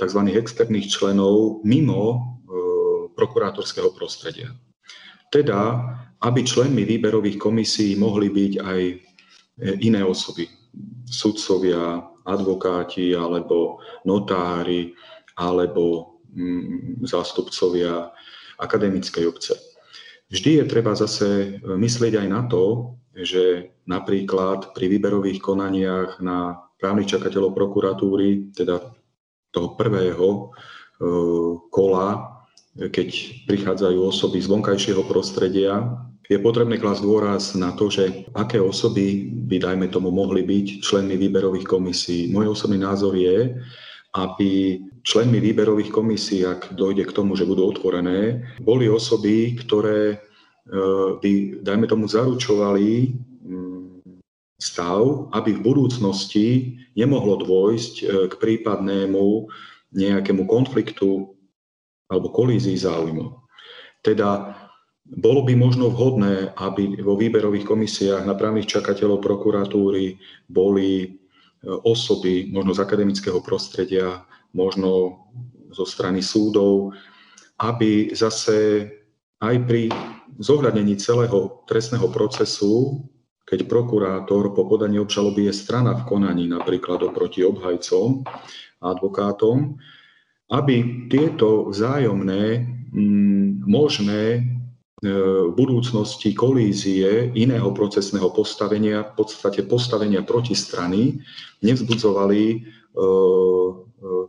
tzv. 0.00 0.20
externých 0.32 0.88
členov 0.88 1.60
mimo 1.68 2.34
prokurátorského 3.14 3.94
prostredia. 3.94 4.50
Teda, 5.30 5.82
aby 6.22 6.44
členmi 6.44 6.84
výberových 6.84 7.38
komisí 7.38 7.94
mohli 7.98 8.30
byť 8.30 8.52
aj 8.62 8.80
e, 8.90 8.96
iné 9.82 10.02
osoby, 10.04 10.46
sudcovia, 11.06 12.02
advokáti 12.24 13.12
alebo 13.14 13.84
notári 14.08 14.94
alebo 15.36 16.16
mm, 16.32 17.04
zástupcovia 17.04 18.10
akademickej 18.58 19.24
obce. 19.26 19.54
Vždy 20.32 20.50
je 20.60 20.64
treba 20.64 20.92
zase 20.96 21.28
e, 21.28 21.48
myslieť 21.64 22.24
aj 22.24 22.28
na 22.28 22.42
to, 22.48 22.96
že 23.14 23.74
napríklad 23.86 24.74
pri 24.74 24.86
výberových 24.90 25.38
konaniach 25.38 26.18
na 26.18 26.64
právnych 26.80 27.12
čakateľov 27.12 27.54
prokuratúry, 27.54 28.52
teda 28.56 28.82
toho 29.54 29.78
prvého 29.78 30.28
e, 30.30 30.40
kola 31.70 32.34
keď 32.74 33.08
prichádzajú 33.46 33.98
osoby 34.02 34.42
z 34.42 34.50
vonkajšieho 34.50 35.06
prostredia, 35.06 35.94
je 36.26 36.40
potrebné 36.40 36.80
klásť 36.80 37.04
dôraz 37.04 37.52
na 37.54 37.70
to, 37.76 37.92
že 37.92 38.26
aké 38.34 38.58
osoby 38.58 39.28
by, 39.30 39.60
dajme 39.60 39.86
tomu, 39.92 40.08
mohli 40.08 40.42
byť 40.42 40.80
členmi 40.80 41.20
výberových 41.20 41.68
komisí. 41.68 42.32
Môj 42.32 42.56
osobný 42.56 42.80
názor 42.80 43.14
je, 43.14 43.60
aby 44.16 44.80
členmi 45.04 45.38
výberových 45.38 45.92
komisí, 45.92 46.42
ak 46.48 46.72
dojde 46.72 47.04
k 47.04 47.12
tomu, 47.12 47.36
že 47.36 47.44
budú 47.44 47.68
otvorené, 47.68 48.40
boli 48.64 48.88
osoby, 48.88 49.52
ktoré 49.60 50.16
e, 50.16 50.18
by, 51.20 51.60
dajme 51.60 51.86
tomu, 51.86 52.08
zaručovali 52.08 53.12
mm, 53.44 54.16
stav, 54.56 55.28
aby 55.36 55.60
v 55.60 55.64
budúcnosti 55.64 56.46
nemohlo 56.96 57.44
dôjsť 57.44 57.94
e, 58.00 58.04
k 58.32 58.34
prípadnému 58.40 59.52
nejakému 59.92 60.48
konfliktu 60.48 61.36
alebo 62.08 62.32
kolízii 62.32 62.80
záujmov. 62.80 63.44
Teda 64.00 64.56
bolo 65.04 65.44
by 65.44 65.52
možno 65.52 65.92
vhodné, 65.92 66.56
aby 66.56 66.96
vo 67.04 67.12
výberových 67.20 67.68
komisiách 67.68 68.24
na 68.24 68.32
právnych 68.32 68.72
čakateľov 68.72 69.20
prokuratúry 69.20 70.16
boli 70.48 70.90
e, 71.04 71.08
osoby 71.84 72.48
možno 72.48 72.72
z 72.72 72.80
akademického 72.80 73.44
prostredia, 73.44 74.24
možno 74.54 75.20
zo 75.74 75.84
strany 75.84 76.22
súdov, 76.22 76.94
aby 77.58 78.14
zase 78.14 78.88
aj 79.42 79.56
pri 79.66 79.90
zohľadnení 80.38 80.96
celého 80.96 81.66
trestného 81.66 82.08
procesu, 82.10 83.04
keď 83.44 83.68
prokurátor 83.68 84.56
po 84.56 84.64
podaní 84.64 84.96
obžaloby 84.98 85.52
je 85.52 85.54
strana 85.54 85.92
v 85.92 86.06
konaní 86.08 86.48
napríklad 86.48 87.04
oproti 87.04 87.44
obhajcom 87.44 88.24
a 88.80 88.84
advokátom, 88.88 89.76
aby 90.48 91.08
tieto 91.12 91.68
vzájomné 91.68 92.64
mm, 92.92 93.68
možné 93.68 94.24
e, 94.36 94.40
v 95.44 95.52
budúcnosti 95.52 96.32
kolízie 96.32 97.32
iného 97.36 97.68
procesného 97.76 98.32
postavenia, 98.32 99.04
v 99.12 99.12
podstate 99.12 99.60
postavenia 99.68 100.24
protistrany, 100.24 101.20
nevzbudzovali 101.60 102.42
e, 102.48 102.58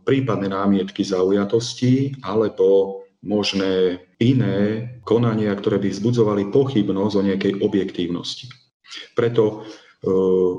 prípadné 0.06 0.48
námietky 0.54 1.02
zaujatosti 1.02 2.22
alebo 2.22 3.02
možné 3.26 4.06
iné 4.22 4.86
konania, 5.02 5.50
ktoré 5.58 5.82
by 5.82 5.90
vzbudzovali 5.90 6.54
pochybnosť 6.54 7.14
o 7.18 7.26
nejakej 7.26 7.52
objektívnosti. 7.58 8.46
Preto 9.18 9.66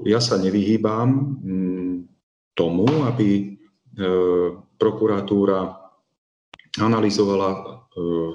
ja 0.04 0.20
sa 0.20 0.36
nevyhýbam 0.36 1.08
mm, 1.39 1.95
tomu, 2.52 2.86
aby 3.08 3.56
prokuratúra 4.78 5.88
analyzovala 6.78 7.50
e, 7.52 7.60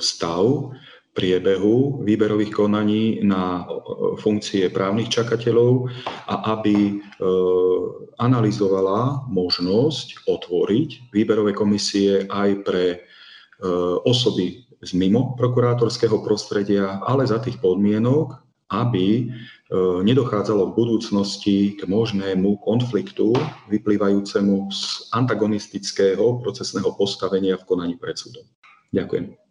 stav 0.03 0.75
priebehu 1.13 2.05
výberových 2.05 2.53
konaní 2.53 3.21
na 3.21 3.63
e, 3.63 4.17
funkcie 4.17 4.69
právnych 4.73 5.13
čakateľov 5.13 5.93
a 6.29 6.59
aby 6.59 6.77
e, 6.77 6.93
analyzovala 8.17 9.29
možnosť 9.29 10.29
otvoriť 10.29 11.13
výberové 11.13 11.53
komisie 11.53 12.25
aj 12.29 12.51
pre 12.65 12.85
osoby 14.03 14.67
z 14.83 14.91
mimo 14.99 15.39
prokurátorského 15.39 16.19
prostredia, 16.27 16.99
ale 17.07 17.23
za 17.23 17.39
tých 17.39 17.63
podmienok, 17.63 18.35
aby 18.75 19.31
E, 19.73 20.05
nedochádzalo 20.05 20.69
v 20.69 20.77
budúcnosti 20.77 21.81
k 21.81 21.89
možnému 21.89 22.61
konfliktu 22.61 23.33
vyplývajúcemu 23.73 24.69
z 24.69 25.09
antagonistického 25.17 26.45
procesného 26.45 26.93
postavenia 26.93 27.57
v 27.57 27.65
konaní 27.65 27.97
pred 27.97 28.21
súdom. 28.21 28.45
Ďakujem. 28.93 29.42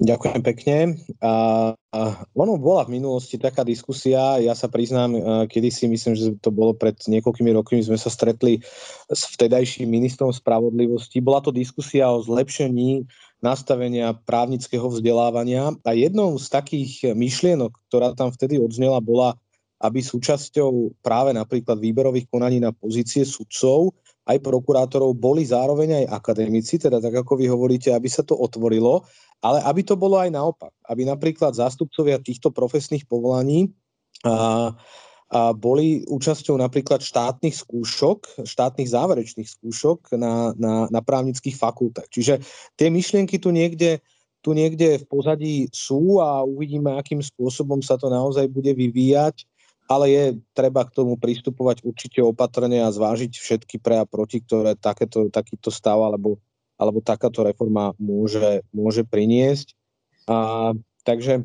Ďakujem 0.00 0.40
pekne. 0.40 0.76
A, 1.20 1.34
a 1.76 2.00
ono 2.32 2.56
bola 2.56 2.88
v 2.88 2.96
minulosti 2.96 3.36
taká 3.36 3.60
diskusia, 3.60 4.40
ja 4.40 4.56
sa 4.56 4.72
priznám, 4.72 5.12
e, 5.12 5.20
kedy 5.52 5.68
si 5.68 5.84
myslím, 5.84 6.16
že 6.16 6.32
to 6.40 6.48
bolo 6.48 6.72
pred 6.72 6.96
niekoľkými 6.96 7.52
rokmi, 7.52 7.84
sme 7.84 8.00
sa 8.00 8.08
stretli 8.08 8.64
s 9.12 9.22
vtedajším 9.36 9.84
ministrom 9.84 10.32
spravodlivosti. 10.32 11.20
Bola 11.20 11.44
to 11.44 11.52
diskusia 11.52 12.08
o 12.08 12.24
zlepšení 12.24 13.04
nastavenia 13.44 14.16
právnického 14.24 14.88
vzdelávania. 14.88 15.76
A 15.84 15.92
jednou 15.92 16.40
z 16.40 16.48
takých 16.48 17.12
myšlienok, 17.12 17.76
ktorá 17.92 18.16
tam 18.16 18.32
vtedy 18.32 18.56
odznela, 18.56 18.96
bola, 19.04 19.36
aby 19.82 20.00
súčasťou 20.00 21.02
práve 21.04 21.36
napríklad 21.36 21.76
výberových 21.76 22.30
konaní 22.32 22.64
na 22.64 22.72
pozície 22.72 23.28
sudcov 23.28 23.92
aj 24.32 24.38
prokurátorov 24.40 25.12
boli 25.14 25.44
zároveň 25.44 26.04
aj 26.04 26.06
akademici, 26.16 26.80
teda 26.80 26.98
tak 26.98 27.22
ako 27.22 27.36
vy 27.36 27.46
hovoríte, 27.52 27.92
aby 27.92 28.08
sa 28.08 28.24
to 28.24 28.32
otvorilo, 28.32 29.04
ale 29.44 29.60
aby 29.68 29.84
to 29.84 29.94
bolo 29.94 30.16
aj 30.16 30.32
naopak. 30.32 30.72
Aby 30.88 31.04
napríklad 31.04 31.52
zástupcovia 31.52 32.16
týchto 32.18 32.48
profesných 32.48 33.04
povolaní 33.04 33.70
a, 34.24 34.72
a 35.28 35.40
boli 35.52 36.06
účasťou 36.08 36.56
napríklad 36.56 37.04
štátnych 37.04 37.52
skúšok, 37.52 38.46
štátnych 38.48 38.88
záverečných 38.88 39.48
skúšok 39.48 40.16
na, 40.16 40.56
na, 40.56 40.88
na 40.88 41.00
právnických 41.04 41.58
fakultách. 41.58 42.08
Čiže 42.08 42.40
tie 42.78 42.88
myšlienky 42.88 43.36
tu 43.36 43.52
niekde, 43.52 44.00
tu 44.40 44.56
niekde 44.56 45.02
v 45.02 45.04
pozadí 45.06 45.54
sú 45.70 46.22
a 46.22 46.40
uvidíme, 46.46 46.96
akým 46.96 47.20
spôsobom 47.20 47.84
sa 47.84 48.00
to 48.00 48.08
naozaj 48.08 48.48
bude 48.48 48.72
vyvíjať 48.72 49.46
ale 49.92 50.04
je 50.08 50.24
treba 50.56 50.88
k 50.88 50.96
tomu 50.96 51.20
pristupovať 51.20 51.84
určite 51.84 52.24
opatrne 52.24 52.80
a 52.80 52.88
zvážiť 52.88 53.36
všetky 53.36 53.76
pre 53.76 54.00
a 54.00 54.08
proti, 54.08 54.40
ktoré 54.40 54.72
takéto, 54.72 55.28
takýto 55.28 55.68
stav 55.68 56.00
alebo, 56.00 56.40
alebo 56.80 57.04
takáto 57.04 57.44
reforma 57.44 57.92
môže, 58.00 58.64
môže 58.72 59.04
priniesť. 59.04 59.76
A, 60.32 60.72
takže 61.04 61.44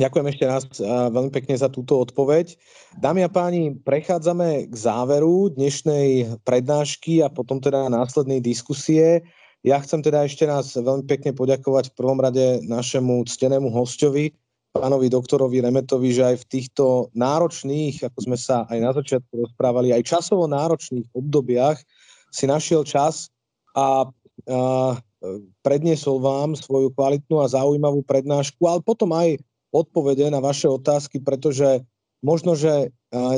ďakujem 0.00 0.26
ešte 0.32 0.44
raz 0.48 0.64
veľmi 1.12 1.28
pekne 1.28 1.52
za 1.60 1.68
túto 1.68 2.00
odpoveď. 2.00 2.56
Dámy 2.96 3.28
a 3.28 3.30
páni, 3.30 3.76
prechádzame 3.76 4.72
k 4.72 4.74
záveru 4.74 5.52
dnešnej 5.52 6.40
prednášky 6.48 7.20
a 7.20 7.28
potom 7.28 7.60
teda 7.60 7.92
následnej 7.92 8.40
diskusie. 8.40 9.20
Ja 9.66 9.82
chcem 9.84 10.00
teda 10.00 10.24
ešte 10.24 10.48
raz 10.48 10.72
veľmi 10.72 11.04
pekne 11.04 11.36
poďakovať 11.36 11.92
v 11.92 11.96
prvom 11.98 12.22
rade 12.22 12.62
našemu 12.64 13.26
ctenému 13.26 13.68
hostovi, 13.74 14.32
pánovi 14.76 15.08
doktorovi 15.08 15.64
Remetovi, 15.64 16.12
že 16.12 16.22
aj 16.22 16.36
v 16.44 16.48
týchto 16.52 17.08
náročných, 17.16 18.04
ako 18.04 18.18
sme 18.20 18.36
sa 18.36 18.68
aj 18.68 18.78
na 18.78 18.92
začiatku 18.92 19.32
rozprávali, 19.32 19.96
aj 19.96 20.04
časovo 20.04 20.44
náročných 20.44 21.08
obdobiach 21.16 21.80
si 22.28 22.44
našiel 22.44 22.84
čas 22.84 23.32
a, 23.72 24.04
a 24.04 24.60
predniesol 25.64 26.20
vám 26.20 26.54
svoju 26.54 26.92
kvalitnú 26.92 27.40
a 27.40 27.50
zaujímavú 27.50 28.04
prednášku, 28.04 28.60
ale 28.68 28.84
potom 28.84 29.10
aj 29.16 29.40
odpovede 29.72 30.28
na 30.30 30.38
vaše 30.38 30.68
otázky, 30.68 31.18
pretože 31.24 31.82
možno, 32.20 32.54
že 32.54 32.92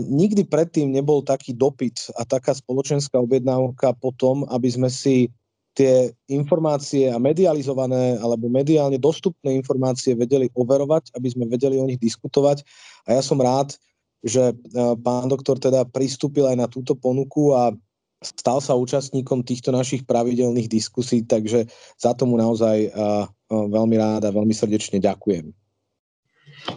nikdy 0.05 0.45
predtým 0.45 0.91
nebol 0.91 1.23
taký 1.23 1.55
dopyt 1.55 2.13
a 2.19 2.27
taká 2.27 2.55
spoločenská 2.55 3.19
objednávka 3.19 3.95
po 3.99 4.11
tom, 4.15 4.45
aby 4.51 4.69
sme 4.69 4.91
si 4.91 5.31
tie 5.79 6.11
informácie 6.27 7.07
a 7.07 7.23
medializované 7.23 8.19
alebo 8.19 8.51
mediálne 8.51 8.99
dostupné 8.99 9.55
informácie 9.55 10.19
vedeli 10.19 10.51
overovať, 10.59 11.15
aby 11.15 11.31
sme 11.31 11.47
vedeli 11.47 11.79
o 11.79 11.87
nich 11.87 12.03
diskutovať. 12.03 12.67
A 13.07 13.15
ja 13.15 13.23
som 13.23 13.39
rád, 13.39 13.79
že 14.19 14.51
e, 14.51 14.55
pán 14.99 15.31
doktor 15.31 15.63
teda 15.63 15.87
pristúpil 15.87 16.51
aj 16.51 16.57
na 16.59 16.67
túto 16.67 16.99
ponuku 16.99 17.55
a 17.55 17.71
stal 18.19 18.59
sa 18.59 18.75
účastníkom 18.75 19.47
týchto 19.47 19.71
našich 19.71 20.03
pravidelných 20.03 20.67
diskusí, 20.67 21.23
takže 21.23 21.71
za 21.95 22.11
tomu 22.19 22.35
naozaj 22.35 22.77
e, 22.83 22.91
e, 22.91 23.27
veľmi 23.55 23.95
rád 23.95 24.27
a 24.27 24.35
veľmi 24.35 24.51
srdečne 24.51 24.99
ďakujem. 24.99 25.55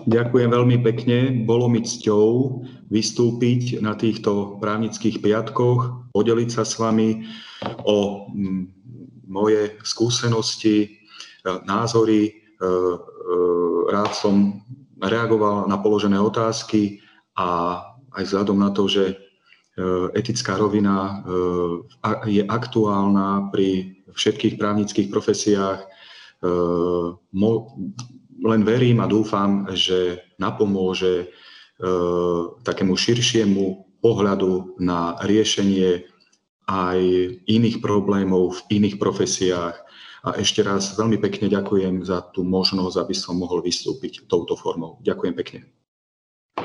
Ďakujem 0.05 0.49
veľmi 0.53 0.77
pekne. 0.85 1.17
Bolo 1.41 1.65
mi 1.65 1.81
cťou 1.81 2.61
vystúpiť 2.93 3.81
na 3.81 3.97
týchto 3.97 4.61
právnických 4.61 5.25
piatkoch, 5.25 6.13
podeliť 6.13 6.49
sa 6.53 6.61
s 6.61 6.77
vami 6.77 7.25
o 7.89 8.29
moje 9.31 9.79
skúsenosti, 9.87 10.77
e, 10.83 10.87
názory. 11.63 12.21
E, 12.27 12.31
e, 12.31 12.95
rád 13.87 14.11
som 14.11 14.59
reagoval 14.99 15.71
na 15.71 15.79
položené 15.79 16.19
otázky 16.19 16.99
a 17.39 17.79
aj 18.11 18.23
vzhľadom 18.27 18.59
na 18.59 18.69
to, 18.75 18.85
že 18.91 19.17
etická 20.13 20.59
rovina 20.59 21.25
je 22.27 22.43
aktuálna 22.43 23.49
pri 23.49 23.97
všetkých 24.13 24.59
právnických 24.59 25.07
profesiách. 25.09 25.79
Len 28.45 28.61
verím 28.61 28.99
a 29.01 29.09
dúfam, 29.09 29.65
že 29.73 30.21
napomôže 30.37 31.33
takému 32.61 32.93
širšiemu 32.93 33.89
pohľadu 34.05 34.77
na 34.77 35.17
riešenie 35.25 36.10
aj 36.69 36.99
iných 37.47 37.81
problémov 37.81 38.61
v 38.61 38.81
iných 38.81 38.97
profesiách. 39.01 39.75
A 40.21 40.29
ešte 40.37 40.61
raz 40.61 40.93
veľmi 40.93 41.17
pekne 41.17 41.49
ďakujem 41.49 42.05
za 42.05 42.21
tú 42.29 42.45
možnosť, 42.45 42.95
aby 43.01 43.15
som 43.17 43.41
mohol 43.41 43.65
vystúpiť 43.65 44.29
touto 44.29 44.53
formou. 44.53 45.01
Ďakujem 45.01 45.33
pekne. 45.33 45.59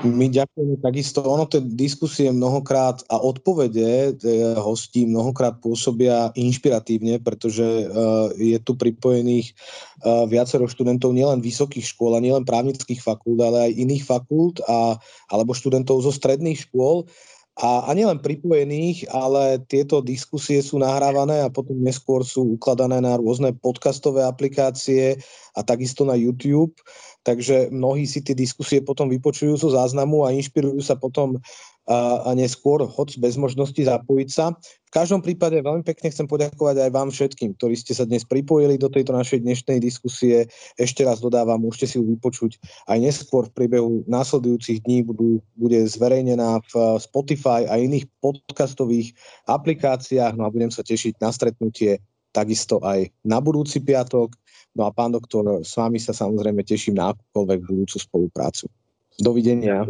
My 0.04 0.28
ďakujeme 0.28 0.76
takisto. 0.82 1.24
Ono 1.24 1.48
tie 1.48 1.62
diskusie 1.62 2.28
mnohokrát 2.28 3.00
a 3.08 3.16
odpovede 3.16 4.18
hostí 4.60 5.08
mnohokrát 5.08 5.56
pôsobia 5.62 6.34
inšpiratívne, 6.36 7.22
pretože 7.22 7.64
uh, 7.64 8.28
je 8.36 8.58
tu 8.60 8.76
pripojených 8.76 9.56
uh, 10.04 10.28
viacero 10.28 10.68
študentov 10.68 11.16
nielen 11.16 11.40
vysokých 11.40 11.86
škôl 11.86 12.18
a 12.18 12.20
nielen 12.20 12.44
právnických 12.44 13.00
fakult, 13.00 13.40
ale 13.40 13.70
aj 13.70 13.78
iných 13.78 14.04
fakult 14.04 14.60
a, 14.68 15.00
alebo 15.32 15.56
študentov 15.56 16.02
zo 16.04 16.12
stredných 16.12 16.68
škôl. 16.68 17.08
A, 17.56 17.88
a 17.88 17.90
nielen 17.96 18.20
pripojených, 18.20 19.08
ale 19.08 19.64
tieto 19.64 20.04
diskusie 20.04 20.60
sú 20.60 20.76
nahrávané 20.76 21.40
a 21.40 21.48
potom 21.48 21.80
neskôr 21.80 22.20
sú 22.20 22.60
ukladané 22.60 23.00
na 23.00 23.16
rôzne 23.16 23.56
podcastové 23.56 24.28
aplikácie 24.28 25.16
a 25.56 25.64
takisto 25.64 26.04
na 26.04 26.12
YouTube. 26.20 26.76
Takže 27.24 27.72
mnohí 27.72 28.04
si 28.04 28.20
tie 28.20 28.36
diskusie 28.36 28.84
potom 28.84 29.08
vypočujú 29.08 29.56
zo 29.56 29.72
záznamu 29.72 30.28
a 30.28 30.36
inšpirujú 30.36 30.84
sa 30.84 31.00
potom 31.00 31.40
a, 31.86 32.26
a 32.26 32.30
neskôr, 32.34 32.82
hoď 32.82 33.22
bez 33.22 33.38
možnosti 33.38 33.78
zapojiť 33.78 34.28
sa. 34.30 34.52
V 34.86 34.90
každom 34.90 35.22
prípade 35.22 35.58
veľmi 35.62 35.86
pekne 35.86 36.10
chcem 36.10 36.26
poďakovať 36.26 36.82
aj 36.82 36.90
vám 36.90 37.08
všetkým, 37.14 37.54
ktorí 37.54 37.78
ste 37.78 37.94
sa 37.94 38.02
dnes 38.02 38.26
pripojili 38.26 38.74
do 38.74 38.90
tejto 38.90 39.14
našej 39.14 39.46
dnešnej 39.46 39.78
diskusie. 39.78 40.50
Ešte 40.78 41.06
raz 41.06 41.22
dodávam, 41.22 41.62
môžete 41.62 41.86
si 41.86 41.94
ju 42.02 42.04
vypočuť 42.06 42.58
aj 42.90 42.98
neskôr 42.98 43.46
v 43.46 43.54
priebehu 43.54 44.02
následujúcich 44.10 44.82
dní 44.82 45.06
budú, 45.06 45.38
bude 45.54 45.78
zverejnená 45.86 46.58
v 46.70 46.74
Spotify 46.98 47.70
a 47.70 47.78
iných 47.78 48.10
podcastových 48.18 49.14
aplikáciách. 49.46 50.34
No 50.34 50.50
a 50.50 50.52
budem 50.52 50.74
sa 50.74 50.82
tešiť 50.82 51.22
na 51.22 51.30
stretnutie 51.30 52.02
takisto 52.34 52.82
aj 52.82 53.08
na 53.22 53.38
budúci 53.38 53.80
piatok. 53.80 54.34
No 54.76 54.84
a 54.84 54.90
pán 54.92 55.14
doktor, 55.14 55.64
s 55.64 55.72
vami 55.78 55.96
sa 55.96 56.12
samozrejme 56.12 56.60
teším 56.60 57.00
na 57.00 57.16
akúkoľvek 57.16 57.60
budúcu 57.64 57.96
spoluprácu. 57.96 58.68
Dovidenia. 59.16 59.88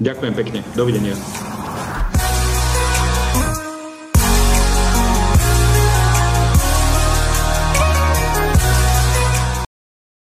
Ďakujem 0.00 0.32
pekne. 0.32 0.60
Dovidenia. 0.72 1.12